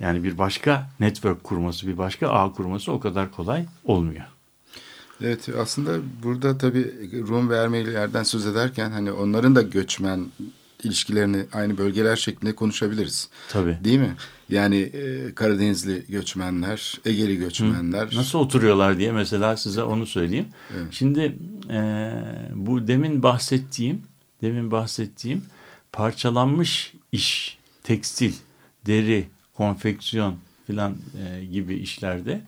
Yani 0.00 0.24
bir 0.24 0.38
başka 0.38 0.90
network 1.00 1.44
kurması, 1.44 1.86
bir 1.86 1.98
başka 1.98 2.28
ağ 2.28 2.52
kurması 2.52 2.92
o 2.92 3.00
kadar 3.00 3.32
kolay 3.32 3.64
olmuyor. 3.84 4.24
Evet 5.22 5.48
aslında 5.58 5.98
burada 6.22 6.58
tabii 6.58 6.92
Rum 7.28 7.50
ve 7.50 7.56
Ermenilerden 7.56 8.22
söz 8.22 8.46
ederken 8.46 8.90
hani 8.90 9.12
onların 9.12 9.56
da 9.56 9.62
göçmen 9.62 10.26
ilişkilerini 10.82 11.46
aynı 11.52 11.78
bölgeler 11.78 12.16
şeklinde 12.16 12.54
konuşabiliriz. 12.54 13.28
Tabii. 13.48 13.78
Değil 13.84 13.98
mi? 13.98 14.14
Yani 14.48 14.76
e, 14.76 15.34
Karadenizli 15.34 16.04
göçmenler, 16.08 17.00
Egeli 17.04 17.36
göçmenler. 17.36 18.08
Nasıl 18.14 18.38
oturuyorlar 18.38 18.98
diye 18.98 19.12
mesela 19.12 19.56
size 19.56 19.82
onu 19.82 20.06
söyleyeyim. 20.06 20.48
Evet. 20.76 20.86
Şimdi 20.90 21.36
e, 21.70 22.10
bu 22.54 22.86
demin 22.86 23.22
bahsettiğim, 23.22 24.02
demin 24.42 24.70
bahsettiğim 24.70 25.42
parçalanmış 25.92 26.94
iş, 27.12 27.58
tekstil, 27.82 28.32
deri, 28.86 29.28
konfeksiyon 29.60 30.36
filan 30.66 30.96
e, 31.24 31.44
gibi 31.44 31.74
işlerde 31.74 32.40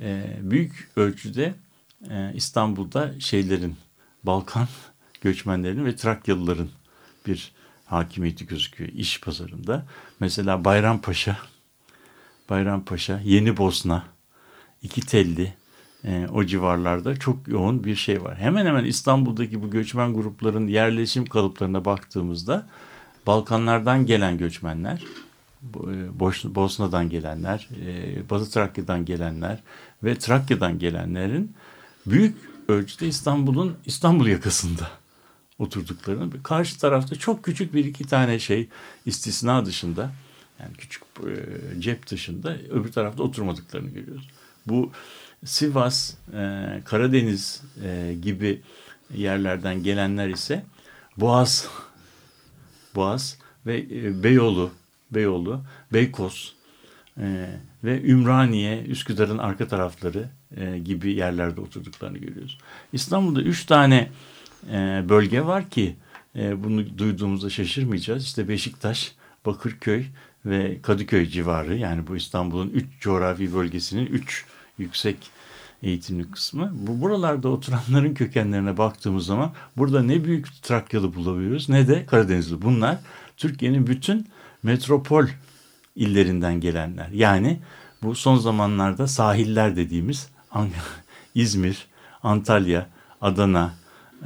e, 0.00 0.36
büyük 0.40 0.90
ölçüde 0.96 1.54
e, 2.10 2.32
İstanbul'da 2.34 3.20
şeylerin, 3.20 3.76
Balkan 4.24 4.68
göçmenlerinin 5.20 5.84
ve 5.84 5.96
Trakyalıların 5.96 6.68
bir 7.26 7.52
hakimiyeti 7.86 8.46
gözüküyor 8.46 8.90
iş 8.90 9.20
pazarında. 9.20 9.86
Mesela 10.20 10.64
Bayrampaşa, 10.64 11.38
Bayrampaşa, 12.50 13.20
Yeni 13.24 13.56
Bosna, 13.56 14.04
İki 14.82 15.00
Telli 15.00 15.54
e, 16.04 16.26
o 16.32 16.44
civarlarda 16.44 17.16
çok 17.16 17.48
yoğun 17.48 17.84
bir 17.84 17.94
şey 17.94 18.24
var. 18.24 18.36
Hemen 18.38 18.66
hemen 18.66 18.84
İstanbul'daki 18.84 19.62
bu 19.62 19.70
göçmen 19.70 20.14
grupların 20.14 20.66
yerleşim 20.66 21.26
kalıplarına 21.26 21.84
baktığımızda 21.84 22.68
Balkanlardan 23.26 24.06
gelen 24.06 24.38
göçmenler, 24.38 25.02
Bosna'dan 26.54 27.10
gelenler, 27.10 27.68
e, 27.86 28.30
Batı 28.30 28.50
Trakya'dan 28.50 29.04
gelenler 29.04 29.62
ve 30.04 30.18
Trakya'dan 30.18 30.78
gelenlerin 30.78 31.54
büyük 32.06 32.36
ölçüde 32.68 33.08
İstanbul'un 33.08 33.76
İstanbul 33.86 34.26
yakasında 34.26 34.90
oturduklarını 35.58 36.42
karşı 36.42 36.78
tarafta 36.78 37.16
çok 37.16 37.44
küçük 37.44 37.74
bir 37.74 37.84
iki 37.84 38.06
tane 38.06 38.38
şey 38.38 38.68
istisna 39.06 39.66
dışında 39.66 40.10
yani 40.60 40.72
küçük 40.78 41.02
e, 41.02 41.80
cep 41.80 42.06
dışında 42.10 42.56
öbür 42.70 42.92
tarafta 42.92 43.22
oturmadıklarını 43.22 43.88
görüyoruz. 43.88 44.28
Bu 44.66 44.92
Sivas, 45.44 46.14
e, 46.34 46.82
Karadeniz 46.84 47.62
e, 47.84 48.16
gibi 48.22 48.62
yerlerden 49.14 49.82
gelenler 49.82 50.28
ise 50.28 50.64
Boğaz, 51.16 51.68
Boğaz 52.94 53.38
ve 53.66 53.78
e, 53.78 54.22
Beyoğlu, 54.22 54.70
Beyoğlu, 55.10 55.60
Beykoz 55.92 56.54
e, 57.20 57.46
ve 57.84 58.02
Ümraniye, 58.02 58.82
Üsküdar'ın 58.82 59.38
arka 59.38 59.68
tarafları 59.68 60.28
e, 60.56 60.78
gibi 60.78 61.12
yerlerde 61.12 61.60
oturduklarını 61.60 62.18
görüyoruz. 62.18 62.58
İstanbul'da 62.92 63.42
üç 63.42 63.66
tane 63.66 64.10
e, 64.70 65.04
bölge 65.08 65.44
var 65.44 65.70
ki 65.70 65.96
e, 66.36 66.64
bunu 66.64 66.98
duyduğumuzda 66.98 67.50
şaşırmayacağız. 67.50 68.24
İşte 68.24 68.48
Beşiktaş, 68.48 69.12
Bakırköy 69.46 70.04
ve 70.46 70.78
Kadıköy 70.82 71.26
civarı 71.26 71.76
yani 71.76 72.06
bu 72.06 72.16
İstanbul'un 72.16 72.70
üç 72.70 72.86
coğrafi 73.00 73.54
bölgesinin 73.54 74.06
üç 74.06 74.44
yüksek 74.78 75.16
eğitimli 75.82 76.30
kısmı. 76.30 76.72
Bu 76.74 77.00
buralarda 77.00 77.48
oturanların 77.48 78.14
kökenlerine 78.14 78.78
baktığımız 78.78 79.26
zaman 79.26 79.52
burada 79.76 80.02
ne 80.02 80.24
büyük 80.24 80.62
Trakyalı 80.62 81.14
bulabiliyoruz 81.14 81.68
ne 81.68 81.88
de 81.88 82.06
Karadenizli. 82.06 82.62
Bunlar 82.62 82.98
Türkiye'nin 83.36 83.86
bütün 83.86 84.26
metropol 84.62 85.26
illerinden 85.96 86.60
gelenler. 86.60 87.08
Yani 87.08 87.60
bu 88.02 88.14
son 88.14 88.36
zamanlarda 88.36 89.06
sahiller 89.06 89.76
dediğimiz 89.76 90.28
İzmir, 91.34 91.86
Antalya, 92.22 92.86
Adana, 93.20 93.74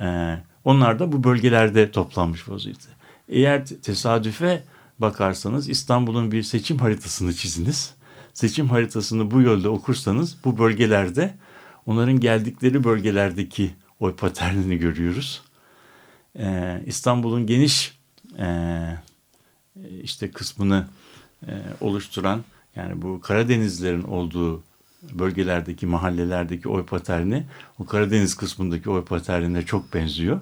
e, 0.00 0.36
onlar 0.64 0.98
da 0.98 1.12
bu 1.12 1.24
bölgelerde 1.24 1.90
toplanmış 1.90 2.48
vaziyette. 2.48 2.88
Eğer 3.28 3.66
te- 3.66 3.80
tesadüfe 3.80 4.62
bakarsanız 4.98 5.68
İstanbul'un 5.68 6.32
bir 6.32 6.42
seçim 6.42 6.78
haritasını 6.78 7.34
çiziniz. 7.34 7.94
Seçim 8.34 8.68
haritasını 8.68 9.30
bu 9.30 9.40
yolda 9.40 9.70
okursanız 9.70 10.36
bu 10.44 10.58
bölgelerde 10.58 11.34
onların 11.86 12.20
geldikleri 12.20 12.84
bölgelerdeki 12.84 13.70
oy 14.00 14.16
paternini 14.16 14.78
görüyoruz. 14.78 15.42
Ee, 16.38 16.82
İstanbul'un 16.86 17.46
geniş 17.46 17.98
e, 18.38 18.46
işte 20.02 20.30
kısmını 20.30 20.86
e, 21.46 21.52
oluşturan 21.80 22.44
yani 22.76 23.02
bu 23.02 23.20
Karadenizlerin 23.20 24.02
olduğu 24.02 24.62
bölgelerdeki 25.12 25.86
mahallelerdeki 25.86 26.68
oy 26.68 26.86
paterni 26.86 27.46
o 27.78 27.86
Karadeniz 27.86 28.34
kısmındaki 28.34 28.90
oy 28.90 29.04
paternine 29.04 29.62
çok 29.62 29.94
benziyor. 29.94 30.40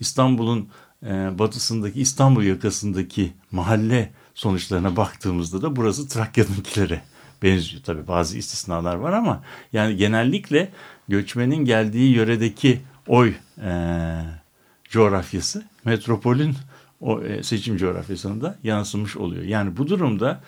İstanbul'un 0.00 0.68
e, 1.06 1.38
batısındaki 1.38 2.00
İstanbul 2.00 2.42
yakasındaki 2.42 3.32
mahalle 3.50 4.12
sonuçlarına 4.34 4.96
baktığımızda 4.96 5.62
da 5.62 5.76
burası 5.76 6.08
Trakya'dakilere 6.08 7.02
benziyor. 7.42 7.82
Tabii 7.82 8.08
bazı 8.08 8.38
istisnalar 8.38 8.94
var 8.94 9.12
ama 9.12 9.42
yani 9.72 9.96
genellikle 9.96 10.72
göçmenin 11.08 11.64
geldiği 11.64 12.14
yöredeki 12.14 12.80
oy 13.06 13.34
e, 13.62 13.72
coğrafyası 14.90 15.64
metropolün 15.84 16.56
o 17.02 17.22
e, 17.22 17.42
seçim 17.42 17.76
coğrafyasına 17.76 18.40
da 18.40 18.58
yansımış 18.62 19.16
oluyor. 19.16 19.42
Yani 19.42 19.76
bu 19.76 19.88
durumda 19.88 20.40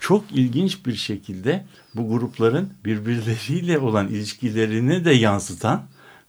çok 0.00 0.24
ilginç 0.32 0.86
bir 0.86 0.94
şekilde 0.94 1.64
bu 1.94 2.08
grupların 2.08 2.70
birbirleriyle 2.84 3.78
olan 3.78 4.08
ilişkilerini 4.08 5.04
de 5.04 5.10
yansıtan 5.10 5.82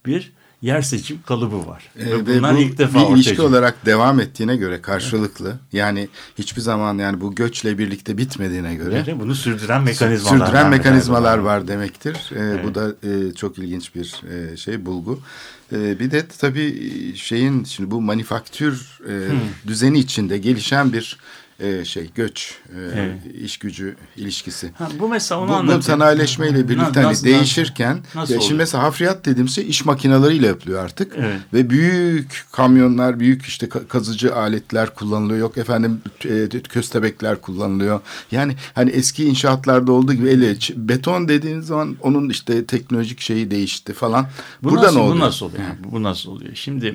bir 0.06 0.34
yer 0.62 0.82
seçim 0.82 1.20
kalıbı 1.26 1.68
var. 1.68 1.84
Ee, 2.00 2.06
Ve 2.06 2.28
ve 2.28 2.38
bunlar 2.38 2.56
bu 2.56 2.60
ilk 2.60 2.78
defa 2.78 3.00
bir 3.00 3.04
ortaya 3.04 3.16
ilişki 3.16 3.42
olarak 3.42 3.86
devam 3.86 4.20
ettiğine 4.20 4.56
göre 4.56 4.82
karşılıklı 4.82 5.56
yani 5.74 6.08
hiçbir 6.38 6.62
zaman 6.62 6.98
yani 6.98 7.22
bu 7.22 7.36
göçle 7.36 7.78
birlikte 7.78 8.18
bitmediğine 8.18 8.76
göre 8.76 9.02
Göre 9.06 9.20
bunu 9.20 9.36
sürdüren 9.36 9.84
mekanizmalar 9.84 10.38
sürdüren 10.46 10.64
var. 10.64 10.70
mekanizmalar 10.70 11.38
var 11.38 11.68
demektir. 11.68 12.32
Ee, 12.36 12.40
Evet. 12.40 12.66
Bu 12.66 12.76
da 12.76 12.88
e, 13.04 13.34
çok 13.34 13.58
ilginç 13.58 13.96
bir 13.96 14.22
e, 14.54 14.58
şey 14.58 14.86
bulgu. 14.86 15.20
E, 15.74 16.00
bir 16.00 16.12
de 16.12 16.26
tabii 16.40 16.92
şeyin 17.16 17.64
şimdi 17.64 17.92
bu 17.92 18.02
manifaktür 18.02 19.00
e, 19.10 19.14
düzeni 19.68 20.00
içinde 20.00 20.38
gelişen 20.38 20.94
bir 20.94 21.18
e, 21.60 21.86
şey 21.86 22.10
göç 22.16 22.56
e, 22.76 22.80
Evet. 22.96 23.36
iş 23.44 23.58
gücü 23.58 23.96
ilişkisi. 24.18 24.72
Ha, 24.78 24.90
bu 25.00 25.10
mesela 25.10 25.42
onu 25.42 25.68
Bu, 25.68 25.78
bu 25.78 25.82
sanayileşmeyle 25.82 26.60
Na- 26.64 26.70
birlikte 26.70 27.02
hani 27.02 27.24
değişirken 27.24 27.98
nasıl 28.16 28.34
ya 28.34 28.40
şimdi 28.40 28.46
oluyor? 28.46 28.60
mesela 28.60 28.84
hafriyat 28.84 29.26
dediğimiz 29.26 29.56
şey 29.56 29.70
iş 29.70 29.86
makineleriyle 29.86 30.48
yapılıyor 30.48 30.84
artık 30.84 31.14
Evet. 31.18 31.40
ve 31.54 31.70
büyük 31.70 32.46
kamyonlar 32.52 33.20
büyük 33.20 33.46
işte 33.46 33.66
ka- 33.66 33.88
kazıcı 33.88 34.36
aletler 34.36 34.96
kullanılıyor 34.96 35.40
yok 35.40 35.58
efendim 35.58 36.02
e, 36.26 36.50
köstebekler 36.50 37.42
kullanılıyor 37.42 38.00
yani 38.32 38.56
hani 38.74 38.90
eski 38.92 39.26
inşaatlarda 39.26 39.92
olduğu 39.92 40.14
gibi 40.14 40.30
ele 40.30 40.56
beton 40.76 41.28
dediğiniz 41.28 41.66
zaman 41.66 41.98
onun 42.02 42.30
işte 42.30 42.66
teknolojik 42.66 43.20
şeyi 43.22 43.52
değişti 43.52 43.94
falan 43.94 44.28
Bu 44.64 44.70
burada 44.70 44.86
nasıl, 44.86 44.96
ne 44.98 45.02
oluyor? 45.02 45.16
Bu 45.16 45.20
nasıl 45.20 45.46
oluyor? 45.46 45.64
Bu- 45.84 45.92
Bu 45.92 46.04
nasıl 46.04 46.32
oluyor? 46.32 46.56
Şimdi 46.56 46.88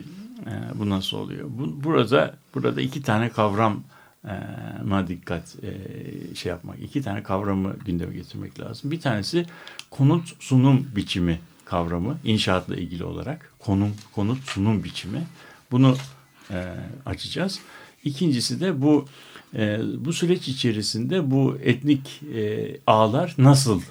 e, 0.47 0.53
bu 0.79 0.91
nasıl 0.91 1.17
oluyor? 1.17 1.49
Bu, 1.51 1.85
burada 1.85 2.35
burada 2.55 2.81
iki 2.81 3.03
tane 3.03 3.29
kavram 3.29 3.83
ma 4.85 5.09
dikkat 5.09 5.57
şey 6.35 6.51
yapmak. 6.51 6.83
iki 6.83 7.03
tane 7.03 7.23
kavramı 7.23 7.77
gündeme 7.87 8.15
getirmek 8.15 8.61
lazım. 8.61 8.91
Bir 8.91 9.01
tanesi 9.01 9.47
konut 9.91 10.43
sunum 10.43 10.89
biçimi 10.97 11.41
kavramı 11.65 12.19
inşaatla 12.25 12.77
ilgili 12.77 13.05
olarak 13.05 13.53
konum 13.59 13.95
konut 14.15 14.39
sunum 14.45 14.85
biçimi. 14.85 15.23
Bunu 15.71 15.97
açacağız. 17.07 17.61
İkincisi 18.05 18.61
de 18.61 18.83
bu 18.83 19.09
bu 19.97 20.13
süreç 20.13 20.49
içerisinde 20.49 21.31
bu 21.31 21.59
etnik 21.63 22.21
ağlar 22.87 23.35
nasıl 23.39 23.83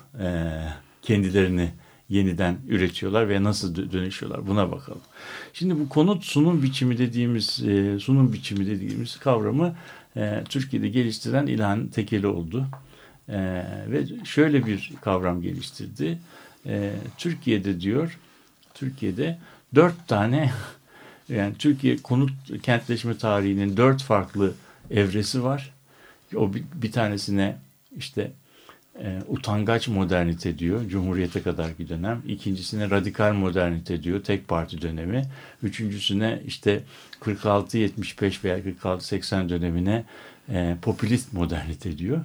kendilerini 1.02 1.72
yeniden 2.10 2.58
üretiyorlar 2.68 3.30
ve 3.30 3.44
nasıl 3.44 3.76
dö- 3.76 3.92
dönüşüyorlar 3.92 4.48
buna 4.48 4.72
bakalım. 4.72 5.02
Şimdi 5.54 5.80
bu 5.80 5.90
konut 5.90 6.26
sunum 6.26 6.64
biçimi 6.64 6.98
dediğimiz 6.98 7.64
e, 7.68 8.00
sunum 8.00 8.34
biçimi 8.34 8.68
dediğimiz 8.68 9.20
kavramı 9.20 9.76
e, 10.18 10.44
Türkiye'de 10.50 10.90
geliştiren 10.90 11.48
İlhan 11.48 11.88
Tekeli 11.88 12.28
oldu. 12.28 12.66
E, 13.30 13.38
ve 13.88 14.04
şöyle 14.24 14.66
bir 14.66 14.94
kavram 15.02 15.42
geliştirdi. 15.42 16.18
Türkiye'de 17.18 17.82
diyor 17.82 18.18
Türkiye'de 18.74 19.38
dört 19.76 20.08
tane 20.08 20.52
yani 21.30 21.56
Türkiye 21.60 21.98
konut 21.98 22.32
kentleşme 22.64 23.18
tarihinin 23.18 23.78
dört 23.78 24.04
farklı 24.04 24.54
evresi 24.92 25.44
var. 25.44 25.74
O 26.36 26.54
bir, 26.54 26.64
bir 26.74 26.92
tanesine 26.92 27.58
işte 27.98 28.32
e, 29.04 29.20
utangaç 29.28 29.88
modernite 29.88 30.60
diyor. 30.60 30.88
Cumhuriyete 30.88 31.42
kadarki 31.42 31.90
dönem. 31.90 32.22
İkincisine 32.28 32.90
radikal 32.90 33.34
modernite 33.34 34.04
diyor. 34.04 34.24
Tek 34.24 34.48
parti 34.48 34.82
dönemi. 34.82 35.26
Üçüncüsüne 35.64 36.42
işte 36.46 36.84
46-75 37.22 38.44
veya 38.44 38.60
46-80 38.60 39.50
dönemine 39.50 40.06
e, 40.50 40.78
popülist 40.82 41.34
modernite 41.34 41.98
diyor. 41.98 42.20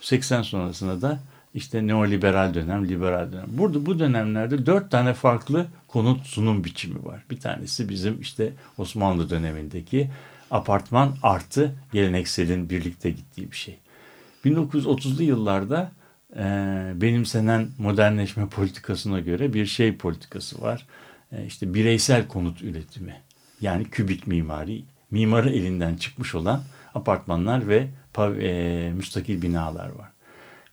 80 0.00 0.42
sonrasında 0.42 1.02
da 1.02 1.20
işte 1.54 1.86
neoliberal 1.86 2.54
dönem, 2.54 2.88
liberal 2.88 3.32
dönem. 3.32 3.48
Burada 3.48 3.86
bu 3.86 3.98
dönemlerde 3.98 4.66
dört 4.66 4.90
tane 4.90 5.14
farklı 5.14 5.66
konut 5.88 6.26
sunum 6.26 6.64
biçimi 6.64 7.04
var. 7.04 7.24
Bir 7.30 7.40
tanesi 7.40 7.88
bizim 7.88 8.20
işte 8.20 8.52
Osmanlı 8.78 9.30
dönemindeki 9.30 10.10
apartman 10.50 11.16
artı 11.22 11.74
gelenekselin 11.92 12.70
birlikte 12.70 13.10
gittiği 13.10 13.50
bir 13.50 13.56
şey. 13.56 13.78
1930'lu 14.44 15.22
yıllarda 15.22 15.92
e, 16.36 16.42
benimsenen 16.94 17.68
modernleşme 17.78 18.48
politikasına 18.48 19.20
göre 19.20 19.52
bir 19.52 19.66
şey 19.66 19.96
politikası 19.96 20.62
var. 20.62 20.86
E, 21.32 21.46
işte 21.46 21.74
bireysel 21.74 22.28
konut 22.28 22.62
üretimi. 22.62 23.16
Yani 23.60 23.84
kübik 23.84 24.26
mimari, 24.26 24.84
mimarı 25.10 25.50
elinden 25.50 25.96
çıkmış 25.96 26.34
olan 26.34 26.62
apartmanlar 26.94 27.68
ve 27.68 27.88
e, 28.18 28.92
müstakil 28.96 29.42
binalar 29.42 29.88
var. 29.88 30.08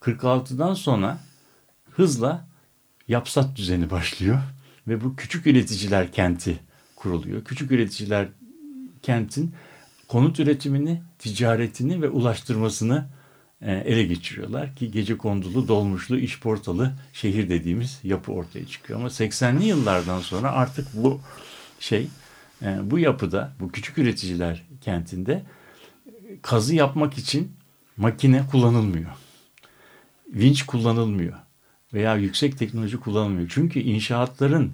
46'dan 0.01 0.74
sonra 0.74 1.18
hızla 1.91 2.47
yapsat 3.07 3.55
düzeni 3.55 3.89
başlıyor 3.89 4.39
ve 4.88 5.01
bu 5.03 5.16
küçük 5.16 5.47
üreticiler 5.47 6.12
kenti 6.12 6.59
kuruluyor. 6.95 7.43
Küçük 7.43 7.72
üreticiler 7.72 8.28
kentin 9.01 9.55
konut 10.07 10.39
üretimini, 10.39 11.01
ticaretini 11.20 12.01
ve 12.01 12.09
ulaştırmasını 12.09 13.07
ele 13.70 14.03
geçiriyorlar 14.03 14.76
ki 14.76 14.91
gece 14.91 15.18
kondulu, 15.18 15.68
dolmuşlu, 15.68 16.20
iş 16.20 16.39
portalı 16.39 16.93
şehir 17.14 17.49
dediğimiz 17.49 17.99
yapı 18.03 18.32
ortaya 18.32 18.68
çıkıyor. 18.68 18.99
Ama 18.99 19.07
80'li 19.07 19.66
yıllardan 19.66 20.20
sonra 20.20 20.51
artık 20.51 20.88
bu 20.93 21.22
şey, 21.80 22.07
e, 22.62 22.91
bu 22.91 22.99
yapıda, 22.99 23.53
bu 23.59 23.72
küçük 23.72 23.97
üreticiler 23.97 24.64
kentinde 24.82 25.43
kazı 26.41 26.76
yapmak 26.76 27.18
için 27.18 27.51
makine 27.97 28.43
kullanılmıyor. 28.51 29.12
Vinç 30.28 30.66
kullanılmıyor 30.66 31.34
veya 31.93 32.16
yüksek 32.16 32.57
teknoloji 32.57 32.97
kullanılmıyor. 32.97 33.49
Çünkü 33.53 33.80
inşaatların 33.80 34.72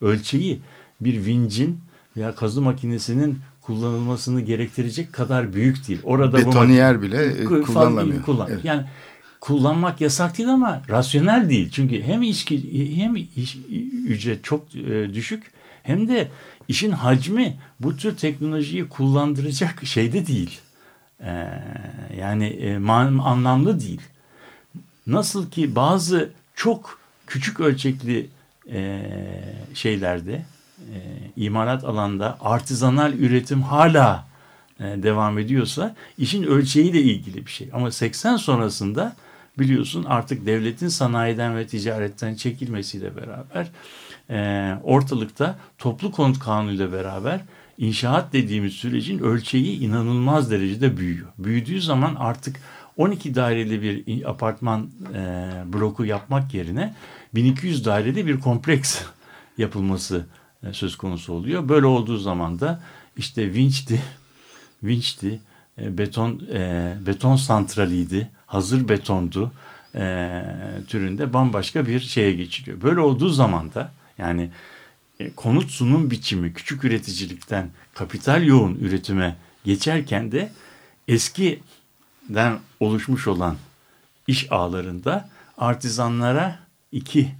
ölçeği 0.00 0.60
bir 1.00 1.24
vincin 1.24 1.80
veya 2.16 2.34
kazı 2.34 2.62
makinesinin 2.62 3.38
kullanılmasını 3.66 4.40
gerektirecek 4.40 5.12
kadar 5.12 5.52
büyük 5.52 5.88
değil. 5.88 6.00
Orada 6.02 6.38
Betoniyer 6.38 6.98
bu 6.98 7.02
bile 7.02 7.24
e, 7.26 7.44
kullanılamıyor. 7.44 8.22
Kullan. 8.22 8.48
Evet. 8.50 8.64
Yani 8.64 8.84
kullanmak 9.40 10.00
yasak 10.00 10.38
değil 10.38 10.48
ama 10.48 10.82
rasyonel 10.88 11.48
değil. 11.48 11.70
Çünkü 11.70 12.02
hem 12.02 12.22
içki 12.22 12.96
hem 12.96 13.16
iş, 13.16 13.56
ücret 14.06 14.44
çok 14.44 14.74
e, 14.74 15.14
düşük 15.14 15.50
hem 15.82 16.08
de 16.08 16.28
işin 16.68 16.90
hacmi 16.90 17.56
bu 17.80 17.96
tür 17.96 18.16
teknolojiyi 18.16 18.88
kullandıracak 18.88 19.84
şeyde 19.84 20.26
değil. 20.26 20.60
Ee, 21.20 21.48
yani 22.18 22.46
e, 22.46 22.78
man, 22.78 23.18
anlamlı 23.18 23.80
değil. 23.80 24.00
Nasıl 25.06 25.50
ki 25.50 25.74
bazı 25.74 26.30
çok 26.54 26.98
küçük 27.26 27.60
ölçekli 27.60 28.26
e, 28.72 29.10
şeylerde 29.74 30.44
e, 30.94 31.30
imalat 31.36 31.84
alanda 31.84 32.38
artizanal 32.40 33.12
üretim 33.12 33.62
hala 33.62 34.26
e, 34.80 34.84
devam 34.84 35.38
ediyorsa 35.38 35.94
işin 36.18 36.42
ölçeğiyle 36.42 37.02
ilgili 37.02 37.46
bir 37.46 37.50
şey. 37.50 37.70
Ama 37.72 37.90
80 37.90 38.36
sonrasında 38.36 39.16
biliyorsun 39.58 40.04
artık 40.08 40.46
devletin 40.46 40.88
sanayiden 40.88 41.56
ve 41.56 41.66
ticaretten 41.66 42.34
çekilmesiyle 42.34 43.10
beraber 43.16 43.66
e, 44.30 44.78
ortalıkta 44.82 45.58
toplu 45.78 46.12
konut 46.12 46.38
kanunuyla 46.38 46.92
beraber 46.92 47.40
inşaat 47.78 48.32
dediğimiz 48.32 48.72
sürecin 48.72 49.18
ölçeği 49.18 49.78
inanılmaz 49.78 50.50
derecede 50.50 50.96
büyüyor. 50.96 51.28
Büyüdüğü 51.38 51.80
zaman 51.80 52.14
artık 52.14 52.60
12 52.96 53.34
daireli 53.34 53.82
bir 53.82 54.24
apartman 54.24 54.90
e, 55.14 55.52
bloku 55.72 56.04
yapmak 56.04 56.54
yerine 56.54 56.94
1200 57.34 57.84
daireli 57.84 58.26
bir 58.26 58.40
kompleks 58.40 59.02
yapılması 59.58 60.26
söz 60.72 60.96
konusu 60.96 61.32
oluyor. 61.32 61.68
Böyle 61.68 61.86
olduğu 61.86 62.16
zaman 62.16 62.60
da 62.60 62.82
işte 63.16 63.54
vinçti, 63.54 64.02
vinçti, 64.82 65.40
e, 65.78 65.98
beton 65.98 66.42
e, 66.52 66.94
beton 67.06 67.36
santraliydi, 67.36 68.30
hazır 68.46 68.88
betondu 68.88 69.52
e, 69.94 70.42
türünde 70.88 71.32
bambaşka 71.32 71.86
bir 71.86 72.00
şeye 72.00 72.32
geçiliyor. 72.32 72.82
Böyle 72.82 73.00
olduğu 73.00 73.28
zaman 73.28 73.74
da 73.74 73.92
yani 74.18 74.50
e, 75.20 75.30
konut 75.30 75.70
sunum 75.70 76.10
biçimi 76.10 76.52
küçük 76.52 76.84
üreticilikten 76.84 77.70
kapital 77.94 78.44
yoğun 78.44 78.74
üretime 78.74 79.36
geçerken 79.64 80.32
de 80.32 80.52
eskiden 81.08 82.58
oluşmuş 82.80 83.26
olan 83.26 83.56
iş 84.26 84.52
ağlarında 84.52 85.28
artizanlara 85.58 86.58
iki 86.92 87.34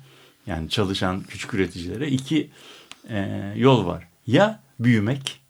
yani 0.47 0.69
çalışan 0.69 1.23
küçük 1.23 1.55
üreticilere 1.55 2.09
iki 2.09 2.51
e, 3.09 3.53
yol 3.57 3.87
var. 3.87 4.09
Ya 4.27 4.61
büyümek 4.81 5.41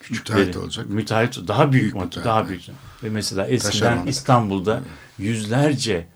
küçükleri, 0.00 0.38
müteahhit 0.38 0.56
olacak. 0.56 0.86
Müteahhit 0.88 1.48
daha 1.48 1.72
büyük, 1.72 1.82
büyük 1.82 2.04
müteahhit, 2.04 2.24
daha 2.24 2.48
büyük. 2.48 2.62
Ve 3.02 3.10
mesela 3.10 3.46
eskiden 3.46 4.06
İstanbul'da 4.06 4.82
yüzlerce 5.18 6.06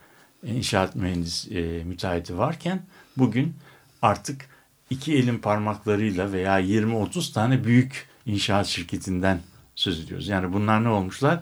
inşaat 0.42 0.96
mühendis 0.96 1.48
e, 1.50 1.84
müteahhiti 1.84 2.38
varken 2.38 2.82
bugün 3.16 3.56
artık 4.02 4.48
iki 4.90 5.14
elin 5.14 5.38
parmaklarıyla 5.38 6.32
veya 6.32 6.60
20-30 6.60 7.32
tane 7.32 7.64
büyük 7.64 8.08
inşaat 8.26 8.66
şirketinden 8.66 9.40
söz 9.74 10.00
ediyoruz. 10.00 10.28
Yani 10.28 10.52
bunlar 10.52 10.84
ne 10.84 10.88
olmuşlar? 10.88 11.40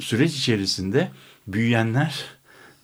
Süreç 0.00 0.36
içerisinde 0.36 1.10
büyüyenler 1.46 2.24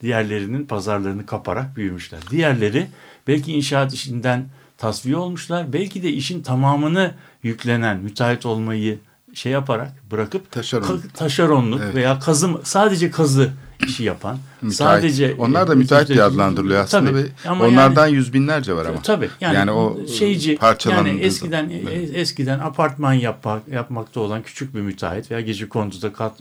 diğerlerinin 0.03 0.67
pazarlarını 0.67 1.27
kaparak 1.27 1.77
büyümüşler. 1.77 2.21
Diğerleri 2.31 2.87
belki 3.27 3.53
inşaat 3.53 3.95
işinden 3.95 4.49
tasfiye 4.79 5.17
olmuşlar. 5.17 5.73
Belki 5.73 6.03
de 6.03 6.13
işin 6.13 6.43
tamamını 6.43 7.15
yüklenen 7.43 7.97
müteahhit 7.97 8.47
olmayı 8.47 8.99
şey 9.35 9.53
yaparak 9.53 9.93
bırakıp 10.11 10.51
Taşeron. 10.51 11.03
taşeronluk 11.15 11.81
evet. 11.85 11.95
veya 11.95 12.19
kazım 12.19 12.61
sadece 12.65 13.11
kazı 13.11 13.51
işi 13.87 14.05
yapan 14.05 14.39
müteahhit. 14.63 14.77
sadece 14.77 15.35
onlar 15.39 15.69
da 15.69 15.75
müteahhit 15.75 16.09
diye 16.09 16.23
adlandırılıyor 16.23 16.81
aslında 16.81 17.11
tabii, 17.11 17.19
ve 17.19 17.49
ama 17.49 17.65
onlardan 17.65 18.07
yani, 18.07 18.17
yüz 18.17 18.33
binlerce 18.33 18.77
var 18.77 18.87
ama. 18.87 19.03
Tabii. 19.03 19.29
Yani, 19.41 19.55
yani 19.55 19.71
o 19.71 20.07
şeyci 20.07 20.59
yani 20.91 21.21
eskiden 21.21 21.71
evet. 21.71 22.11
eskiden 22.15 22.59
apartman 22.59 23.13
yapmak 23.13 23.69
yapmakta 23.69 24.21
olan 24.21 24.43
küçük 24.43 24.75
bir 24.75 24.81
müteahhit 24.81 25.31
veya 25.31 25.41
gece 25.41 25.69
konduda 25.69 26.13
kat 26.13 26.33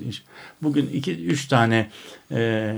bugün 0.62 0.90
iki 0.94 1.26
üç 1.26 1.48
tane 1.48 1.90
e, 2.32 2.74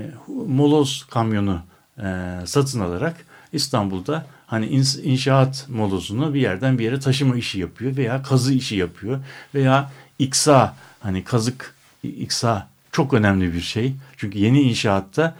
moloz 0.46 1.06
kamyonu 1.10 1.60
e, 1.98 2.26
satın 2.44 2.80
alarak 2.80 3.16
İstanbul'da 3.52 4.26
hani 4.50 4.66
inşaat 5.02 5.66
molozunu 5.68 6.34
bir 6.34 6.40
yerden 6.40 6.78
bir 6.78 6.84
yere 6.84 7.00
taşıma 7.00 7.36
işi 7.36 7.60
yapıyor 7.60 7.96
veya 7.96 8.22
kazı 8.22 8.54
işi 8.54 8.76
yapıyor 8.76 9.20
veya 9.54 9.92
iksa 10.18 10.76
hani 11.00 11.24
kazık 11.24 11.74
iksa 12.02 12.68
çok 12.92 13.14
önemli 13.14 13.54
bir 13.54 13.60
şey. 13.60 13.92
Çünkü 14.16 14.38
yeni 14.38 14.62
inşaatta 14.62 15.36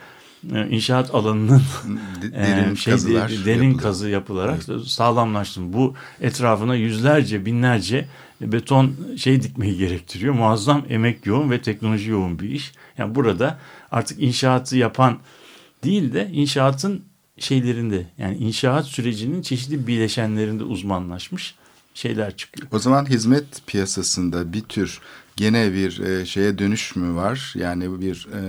e, 0.55 0.69
inşaat 0.69 1.15
alanının 1.15 1.63
e, 2.33 2.43
derin, 2.43 2.75
şey, 2.75 2.93
kazılar 2.93 3.31
derin 3.31 3.63
yapılır. 3.63 3.83
kazı 3.83 4.09
yapılarak 4.09 4.61
evet. 4.69 4.85
sağlamlaştım. 4.87 5.73
Bu 5.73 5.95
etrafına 6.21 6.75
yüzlerce 6.75 7.47
binlerce 7.47 8.07
beton 8.41 8.93
şey 9.17 9.43
dikmeyi 9.43 9.79
gerektiriyor. 9.79 10.35
Muazzam 10.35 10.85
emek 10.89 11.27
yoğun 11.27 11.51
ve 11.51 11.63
teknoloji 11.63 12.11
yoğun 12.11 12.39
bir 12.39 12.51
iş. 12.51 12.73
Yani 12.99 13.15
burada 13.15 13.59
artık 13.91 14.23
inşaatı 14.23 14.77
yapan 14.77 15.19
değil 15.85 16.13
de 16.13 16.31
inşaatın 16.33 17.10
şeylerinde 17.43 18.07
yani 18.19 18.37
inşaat 18.37 18.87
sürecinin 18.87 19.43
çeşitli 19.43 19.87
bileşenlerinde 19.87 20.65
uzmanlaşmış 20.65 21.55
şeyler 21.95 22.37
çıkıyor. 22.37 22.69
O 22.73 22.79
zaman 22.79 23.07
hizmet 23.07 23.67
piyasasında 23.67 24.53
bir 24.53 24.63
tür 24.63 25.01
gene 25.37 25.73
bir 25.73 26.01
e, 26.01 26.27
şeye 26.27 26.59
dönüş 26.59 26.97
mü 26.97 27.15
var? 27.15 27.55
Yani 27.57 28.01
bir 28.01 28.29
e, 28.35 28.41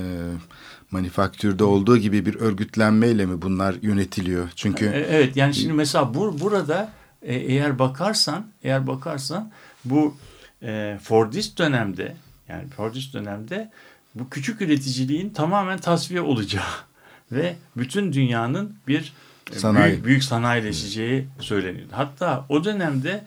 manifaktürde 0.92 1.64
olduğu 1.64 1.98
gibi 1.98 2.26
bir 2.26 2.36
örgütlenmeyle 2.36 3.26
mi 3.26 3.42
bunlar 3.42 3.76
yönetiliyor? 3.82 4.50
Çünkü 4.56 4.86
e, 4.86 4.90
evet 4.90 5.36
yani 5.38 5.54
şimdi 5.54 5.74
mesela 5.74 6.14
bur 6.14 6.40
burada 6.40 6.94
e, 7.22 7.36
eğer 7.36 7.80
bakarsan 7.80 8.48
eğer 8.64 8.88
bakarsan 8.88 9.52
bu 9.86 10.18
e, 10.64 11.00
Fordist 11.04 11.58
dönemde 11.58 12.16
yani 12.50 12.70
Fordist 12.70 13.14
dönemde 13.14 13.72
bu 14.16 14.30
küçük 14.30 14.62
üreticiliğin 14.62 15.30
tamamen 15.30 15.80
tasfiye 15.80 16.22
olacağı 16.22 16.91
ve 17.32 17.56
bütün 17.78 18.14
dünyanın 18.14 18.76
bir 18.88 19.14
e, 19.54 19.60
Sanayi. 19.60 19.92
büyük, 19.92 20.06
büyük 20.06 20.24
sanayileşeceği 20.24 21.28
söyleniyor. 21.40 21.88
Hatta 21.92 22.46
o 22.50 22.64
dönemde 22.64 23.24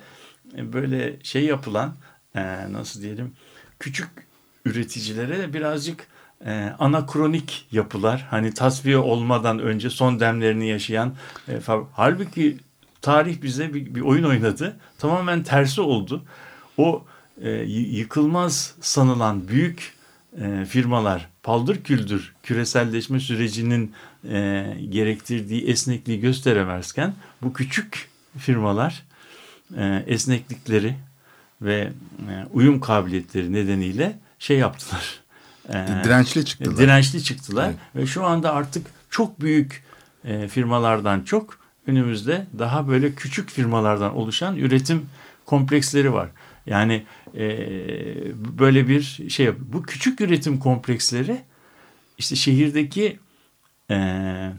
e, 0.57 0.73
böyle 0.73 1.17
şey 1.23 1.45
yapılan 1.45 1.95
e, 2.35 2.73
nasıl 2.73 3.03
diyelim 3.03 3.33
küçük 3.79 4.09
üreticilere 4.65 5.53
birazcık 5.53 6.07
anakronik 6.79 7.67
yapılar 7.73 8.27
hani 8.31 8.55
tasfiye 8.55 8.99
olmadan 8.99 9.59
önce 9.59 9.91
son 9.91 10.21
demlerini 10.21 10.69
yaşayan 10.69 11.15
halbuki 11.93 12.59
tarih 13.03 13.43
bize 13.43 13.75
bir, 13.75 13.95
bir 13.95 14.01
oyun 14.01 14.25
oynadı 14.25 14.77
tamamen 14.99 15.43
tersi 15.43 15.81
oldu 15.81 16.25
o 16.77 17.05
yıkılmaz 17.67 18.75
sanılan 18.81 19.49
büyük 19.49 19.94
e, 20.41 20.65
firmalar 20.65 21.29
paldır 21.43 21.83
küldür 21.83 22.35
küreselleşme 22.43 23.21
sürecinin 23.21 23.93
e, 24.29 24.67
gerektirdiği 24.91 25.67
esnekliği 25.67 26.21
gösteremezken 26.21 27.15
bu 27.43 27.53
küçük 27.53 28.09
firmalar 28.39 29.03
e, 29.77 30.05
esneklikleri 30.07 30.95
ve 31.63 31.93
e, 32.31 32.47
uyum 32.53 32.81
kabiliyetleri 32.81 33.53
nedeniyle 33.53 34.19
şey 34.39 34.59
yaptılar. 34.59 35.21
E, 35.69 35.87
Dirençli 36.05 36.45
çıktılar. 36.45 36.77
Dirençli 36.77 37.23
çıktılar 37.23 37.67
Evet. 37.67 37.79
ve 37.97 38.07
şu 38.07 38.25
anda 38.25 38.53
artık 38.53 38.87
çok 39.11 39.41
büyük 39.41 39.85
e, 40.25 40.49
firmalardan 40.49 41.21
çok 41.21 41.59
önümüzde 41.87 42.47
daha 42.59 42.89
böyle 42.89 43.15
küçük 43.15 43.51
firmalardan 43.51 44.17
oluşan 44.17 44.57
üretim 44.57 45.07
kompleksleri 45.47 46.13
var. 46.13 46.29
Yani 46.67 47.05
e, 47.39 47.47
böyle 48.59 48.89
bir 48.89 49.03
şey 49.29 49.47
yap- 49.47 49.57
bu 49.73 49.83
küçük 49.83 50.21
üretim 50.21 50.59
kompleksleri 50.59 51.41
işte 52.19 52.37
şehirdeki 52.37 53.19
e, 53.91 54.53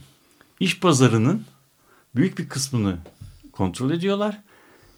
iş 0.59 0.79
pazarının 0.79 1.45
büyük 2.15 2.37
bir 2.39 2.49
kısmını 2.49 2.97
kontrol 3.51 3.91
ediyorlar. 3.91 4.41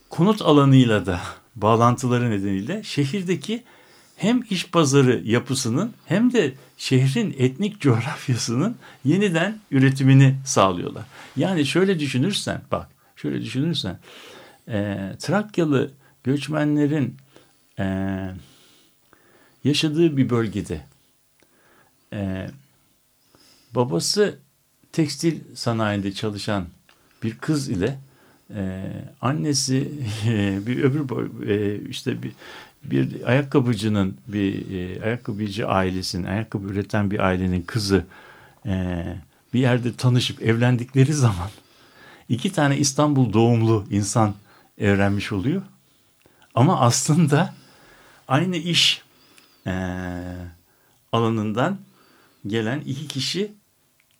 Konut 0.09 0.41
alanıyla 0.41 1.05
da 1.05 1.21
bağlantıları 1.55 2.29
nedeniyle 2.31 2.83
şehirdeki 2.83 3.63
hem 4.15 4.43
iş 4.49 4.67
pazarı 4.67 5.21
yapısının 5.25 5.93
hem 6.05 6.33
de 6.33 6.53
şehrin 6.77 7.35
etnik 7.37 7.81
coğrafyasının 7.81 8.75
yeniden 9.05 9.59
üretimini 9.71 10.35
sağlıyorlar. 10.45 11.03
Yani 11.35 11.65
şöyle 11.65 11.99
düşünürsen 11.99 12.61
bak 12.71 12.89
şöyle 13.15 13.41
düşünürsen 13.41 13.99
e, 14.67 14.97
Trakyalı 15.19 15.91
göçmenlerin 16.23 17.15
e, 17.79 17.85
yaşadığı 19.63 20.17
bir 20.17 20.29
bölgede 20.29 20.81
e, 22.13 22.49
babası 23.75 24.39
tekstil 24.91 25.39
sanayinde 25.55 26.11
çalışan 26.11 26.65
bir 27.23 27.37
kız 27.37 27.69
ile 27.69 27.99
e, 28.55 28.91
annesi 29.21 29.91
bir 30.67 30.83
öbür 30.83 31.47
e, 31.49 31.87
işte 31.89 32.23
bir 32.23 32.31
bir 32.83 33.29
ayakkabıcının 33.29 34.17
bir 34.27 34.71
e, 34.71 35.03
ayakkabıcı 35.03 35.67
ailesinin 35.67 36.23
ayakkabı 36.23 36.67
üreten 36.67 37.11
bir 37.11 37.19
ailenin 37.19 37.61
kızı 37.61 38.05
e, 38.65 39.03
bir 39.53 39.59
yerde 39.59 39.95
tanışıp 39.95 40.41
evlendikleri 40.41 41.13
zaman 41.13 41.49
iki 42.29 42.51
tane 42.51 42.77
İstanbul 42.77 43.33
doğumlu 43.33 43.85
insan 43.89 44.33
evlenmiş 44.77 45.31
oluyor. 45.31 45.61
Ama 46.55 46.79
aslında 46.79 47.53
aynı 48.27 48.57
iş 48.57 49.01
e, 49.67 49.73
alanından 51.11 51.77
gelen 52.47 52.79
iki 52.79 53.07
kişi 53.07 53.51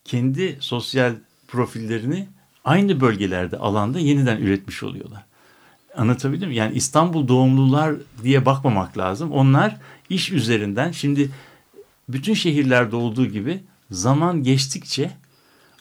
kendi 0.06 0.58
sosyal 0.60 1.16
profillerini 1.48 2.28
aynı 2.66 3.02
bölgelerde 3.02 3.58
alanda 3.58 4.00
yeniden 4.00 4.38
üretmiş 4.38 4.84
oluyorlar. 4.84 5.26
Anlatabildim 5.96 6.50
mi? 6.50 6.56
Yani 6.56 6.76
İstanbul 6.76 7.28
doğumlular 7.28 7.96
diye 8.24 8.46
bakmamak 8.46 8.98
lazım. 8.98 9.32
Onlar 9.32 9.78
iş 10.10 10.32
üzerinden 10.32 10.92
şimdi 10.92 11.32
bütün 12.10 12.34
şehirlerde 12.34 12.96
olduğu 12.96 13.26
gibi 13.26 13.64
zaman 13.92 14.44
geçtikçe 14.44 15.12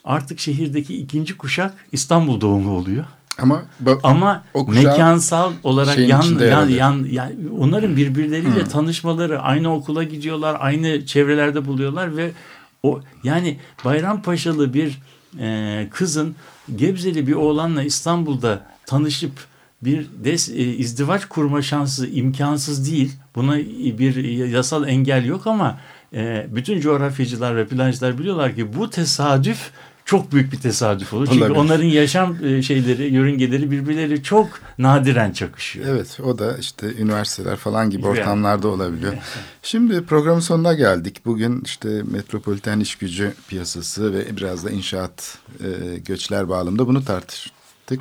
artık 0.03 0.39
şehirdeki 0.39 0.97
ikinci 0.97 1.37
kuşak 1.37 1.85
İstanbul 1.91 2.41
doğumlu 2.41 2.69
oluyor. 2.69 3.05
Ama 3.37 3.65
Ama 4.03 4.43
mekansal 4.83 5.51
olarak 5.63 5.97
yan, 5.97 6.21
yan, 6.51 6.69
yan, 6.69 7.05
yan- 7.11 7.33
onların 7.59 7.97
birbirleriyle 7.97 8.63
tanışmaları, 8.63 9.41
aynı 9.41 9.73
okula 9.73 10.03
gidiyorlar, 10.03 10.57
aynı 10.59 11.05
çevrelerde 11.05 11.65
buluyorlar 11.65 12.17
ve 12.17 12.31
o 12.83 13.01
yani 13.23 13.57
Bayrampaşalı 13.85 14.73
bir 14.73 14.99
e, 15.39 15.87
kızın 15.91 16.35
Gebzeli 16.75 17.27
bir 17.27 17.33
oğlanla 17.33 17.83
İstanbul'da 17.83 18.61
tanışıp 18.85 19.31
bir 19.81 20.07
des, 20.23 20.49
e, 20.49 20.53
izdivaç 20.53 21.25
kurma 21.25 21.61
şansı 21.61 22.07
imkansız 22.07 22.91
değil. 22.91 23.11
Buna 23.35 23.57
bir 23.99 24.23
yasal 24.47 24.87
engel 24.87 25.25
yok 25.25 25.47
ama 25.47 25.79
e, 26.13 26.47
bütün 26.51 26.79
coğrafyacılar 26.79 27.55
ve 27.55 27.67
plancılar 27.67 28.19
biliyorlar 28.19 28.55
ki 28.55 28.77
bu 28.77 28.89
tesadüf 28.89 29.71
çok 30.07 30.31
büyük 30.31 30.51
bir 30.51 30.59
tesadüf 30.59 31.13
olur. 31.13 31.25
Çünkü 31.25 31.39
Olabilir. 31.39 31.59
onların 31.59 31.85
yaşam 31.85 32.45
e, 32.45 32.61
şeyleri, 32.61 33.13
yörüngeleri 33.13 33.71
birbirleri 33.71 34.23
çok 34.23 34.47
nadiren 34.77 35.31
çakışıyor. 35.31 35.87
Evet 35.87 36.19
o 36.23 36.39
da 36.39 36.57
işte 36.57 36.93
üniversiteler 36.93 37.55
falan 37.55 37.89
gibi 37.89 38.07
ortamlarda 38.07 38.67
olabiliyor. 38.67 39.13
Şimdi 39.63 40.05
programın 40.05 40.39
sonuna 40.39 40.73
geldik. 40.73 41.25
Bugün 41.25 41.61
işte 41.65 42.03
metropoliten 42.11 42.79
iş 42.79 42.95
gücü 42.95 43.33
piyasası 43.47 44.13
ve 44.13 44.37
biraz 44.37 44.65
da 44.65 44.69
inşaat 44.69 45.37
e, 45.59 45.97
göçler 45.97 46.49
bağlamında 46.49 46.87
bunu 46.87 47.05
tartıştık. 47.05 47.99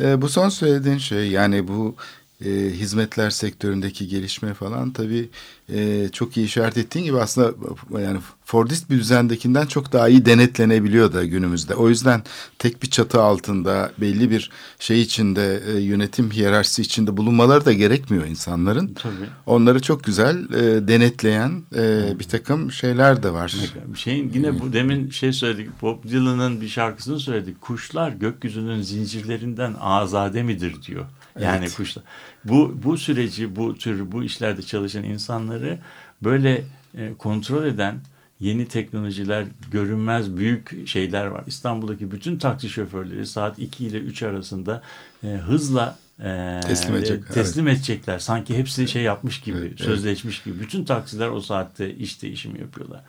E, 0.00 0.22
bu 0.22 0.28
son 0.28 0.48
söylediğin 0.48 0.98
şey 0.98 1.30
yani 1.30 1.68
bu 1.68 1.96
e, 2.44 2.50
hizmetler 2.50 3.30
sektöründeki 3.30 4.08
gelişme 4.08 4.54
falan 4.54 4.90
tabii 4.90 5.28
e, 5.72 6.08
çok 6.12 6.36
iyi 6.36 6.46
işaret 6.46 6.78
ettiğin 6.78 7.04
gibi 7.04 7.20
aslında 7.20 7.54
yani 8.00 8.18
Fordist 8.48 8.90
bir 8.90 8.98
düzendekinden 8.98 9.66
çok 9.66 9.92
daha 9.92 10.08
iyi 10.08 10.26
denetlenebiliyor 10.26 11.12
da 11.12 11.24
günümüzde. 11.24 11.74
O 11.74 11.88
yüzden 11.88 12.22
tek 12.58 12.82
bir 12.82 12.90
çatı 12.90 13.22
altında 13.22 13.92
belli 13.98 14.30
bir 14.30 14.50
şey 14.78 15.02
içinde 15.02 15.62
e, 15.66 15.80
yönetim 15.80 16.30
hiyerarşisi 16.30 16.82
içinde 16.82 17.16
bulunmaları 17.16 17.64
da 17.64 17.72
gerekmiyor 17.72 18.26
insanların. 18.26 18.94
Tabii. 18.94 19.14
Onları 19.46 19.82
çok 19.82 20.04
güzel 20.04 20.52
e, 20.52 20.88
denetleyen 20.88 21.62
e, 21.76 22.18
bir 22.18 22.24
takım 22.24 22.72
şeyler 22.72 23.22
de 23.22 23.30
var. 23.30 23.54
Şeyin 23.94 24.32
yine 24.34 24.60
bu 24.60 24.72
demin 24.72 25.10
şey 25.10 25.32
söyledik. 25.32 25.82
Bob 25.82 26.04
Dylan'ın 26.04 26.60
bir 26.60 26.68
şarkısını 26.68 27.20
söyledik. 27.20 27.60
Kuşlar 27.60 28.10
gökyüzünün 28.10 28.82
zincirlerinden 28.82 29.74
azade 29.80 30.42
midir 30.42 30.82
diyor. 30.82 31.06
Yani 31.40 31.58
Evet. 31.58 31.74
kuşlar. 31.74 32.04
Bu 32.44 32.78
bu 32.84 32.98
süreci 32.98 33.56
bu 33.56 33.78
tür 33.78 34.12
bu 34.12 34.24
işlerde 34.24 34.62
çalışan 34.62 35.04
insanları 35.04 35.78
böyle 36.22 36.64
e, 36.98 37.14
kontrol 37.18 37.64
eden 37.64 38.00
yeni 38.40 38.68
teknolojiler, 38.68 39.44
görünmez 39.70 40.36
büyük 40.36 40.88
şeyler 40.88 41.26
var. 41.26 41.44
İstanbul'daki 41.46 42.10
bütün 42.10 42.38
taksi 42.38 42.68
şoförleri 42.68 43.26
saat 43.26 43.58
2 43.58 43.86
ile 43.86 43.98
3 43.98 44.22
arasında 44.22 44.82
e, 45.24 45.26
hızla 45.26 45.98
e, 46.24 46.60
Teslim 46.66 46.96
edecek, 46.96 47.32
teslim 47.32 47.68
edecekler. 47.68 48.18
Sanki 48.18 48.58
hepsi 48.58 48.88
şey 48.88 49.02
yapmış 49.02 49.40
gibi, 49.40 49.58
Evet, 49.58 49.66
evet. 49.68 49.80
sözleşmiş 49.80 50.42
gibi. 50.42 50.60
Bütün 50.60 50.84
taksiler 50.84 51.28
o 51.28 51.40
saatte 51.40 51.94
iş 51.94 52.22
değişimi 52.22 52.60
yapıyorlar. 52.60 53.00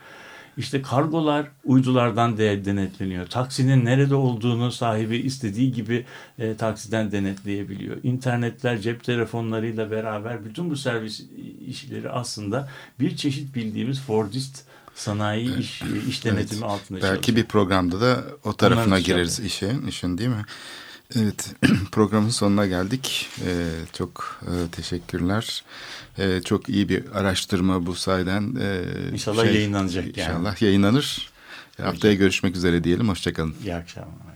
İşte 0.56 0.82
kargolar 0.82 1.46
uydulardan 1.64 2.36
de 2.38 2.64
denetleniyor. 2.64 3.26
Taksinin 3.26 3.84
nerede 3.84 4.14
olduğunu 4.14 4.72
sahibi 4.72 5.16
istediği 5.16 5.72
gibi 5.72 6.06
e, 6.38 6.56
taksiden 6.56 7.12
denetleyebiliyor. 7.12 7.96
İnternetler, 8.02 8.78
cep 8.80 9.04
telefonlarıyla 9.04 9.90
beraber 9.90 10.44
bütün 10.44 10.70
bu 10.70 10.76
servis 10.76 11.22
işleri 11.66 12.10
aslında 12.10 12.68
bir 13.00 13.16
çeşit 13.16 13.54
bildiğimiz 13.54 14.00
Fordist 14.00 14.64
sanayi 14.94 15.56
iş, 15.58 15.82
iş 16.08 16.24
denetimi 16.24 16.64
altında 16.66 16.98
Belki 17.02 17.06
çalışıyor. 17.06 17.36
bir 17.36 17.44
programda 17.44 18.00
da 18.00 18.24
o 18.44 18.52
tarafına 18.52 18.84
Onların 18.84 19.02
gireriz 19.04 19.38
dışarıda. 19.44 19.72
işin, 19.76 19.86
işin 19.86 20.18
değil 20.18 20.30
mi? 20.30 20.44
Evet, 21.16 21.54
programın 21.92 22.28
sonuna 22.28 22.66
geldik. 22.66 23.28
Ee, 23.46 23.66
çok 23.92 24.40
e, 24.42 24.70
teşekkürler. 24.70 25.64
Ee, 26.18 26.40
çok 26.44 26.68
iyi 26.68 26.88
bir 26.88 27.04
araştırma 27.14 27.86
bu 27.86 27.94
sayeden. 27.94 28.56
Ee, 28.60 28.82
İnşallah 29.12 29.44
yayınlanacak 29.44 30.16
yani. 30.16 30.28
İnşallah 30.30 30.62
yayınlanır. 30.62 31.30
Haftaya 31.82 32.14
görüşmek 32.14 32.56
üzere 32.56 32.84
diyelim. 32.84 33.08
Hoşçakalın. 33.08 33.54
İyi 33.64 33.74
akşamlar. 33.74 34.30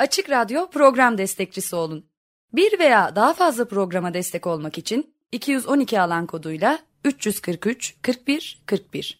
Açık 0.00 0.30
Radyo 0.30 0.70
program 0.70 1.18
destekçisi 1.18 1.76
olun. 1.76 2.06
Bir 2.52 2.78
veya 2.78 3.16
daha 3.16 3.34
fazla 3.34 3.68
programa 3.68 4.14
destek 4.14 4.46
olmak 4.46 4.78
için 4.78 5.14
212 5.32 6.00
alan 6.00 6.26
koduyla 6.26 6.78
343 7.04 7.94
41 8.02 8.62
41 8.66 9.19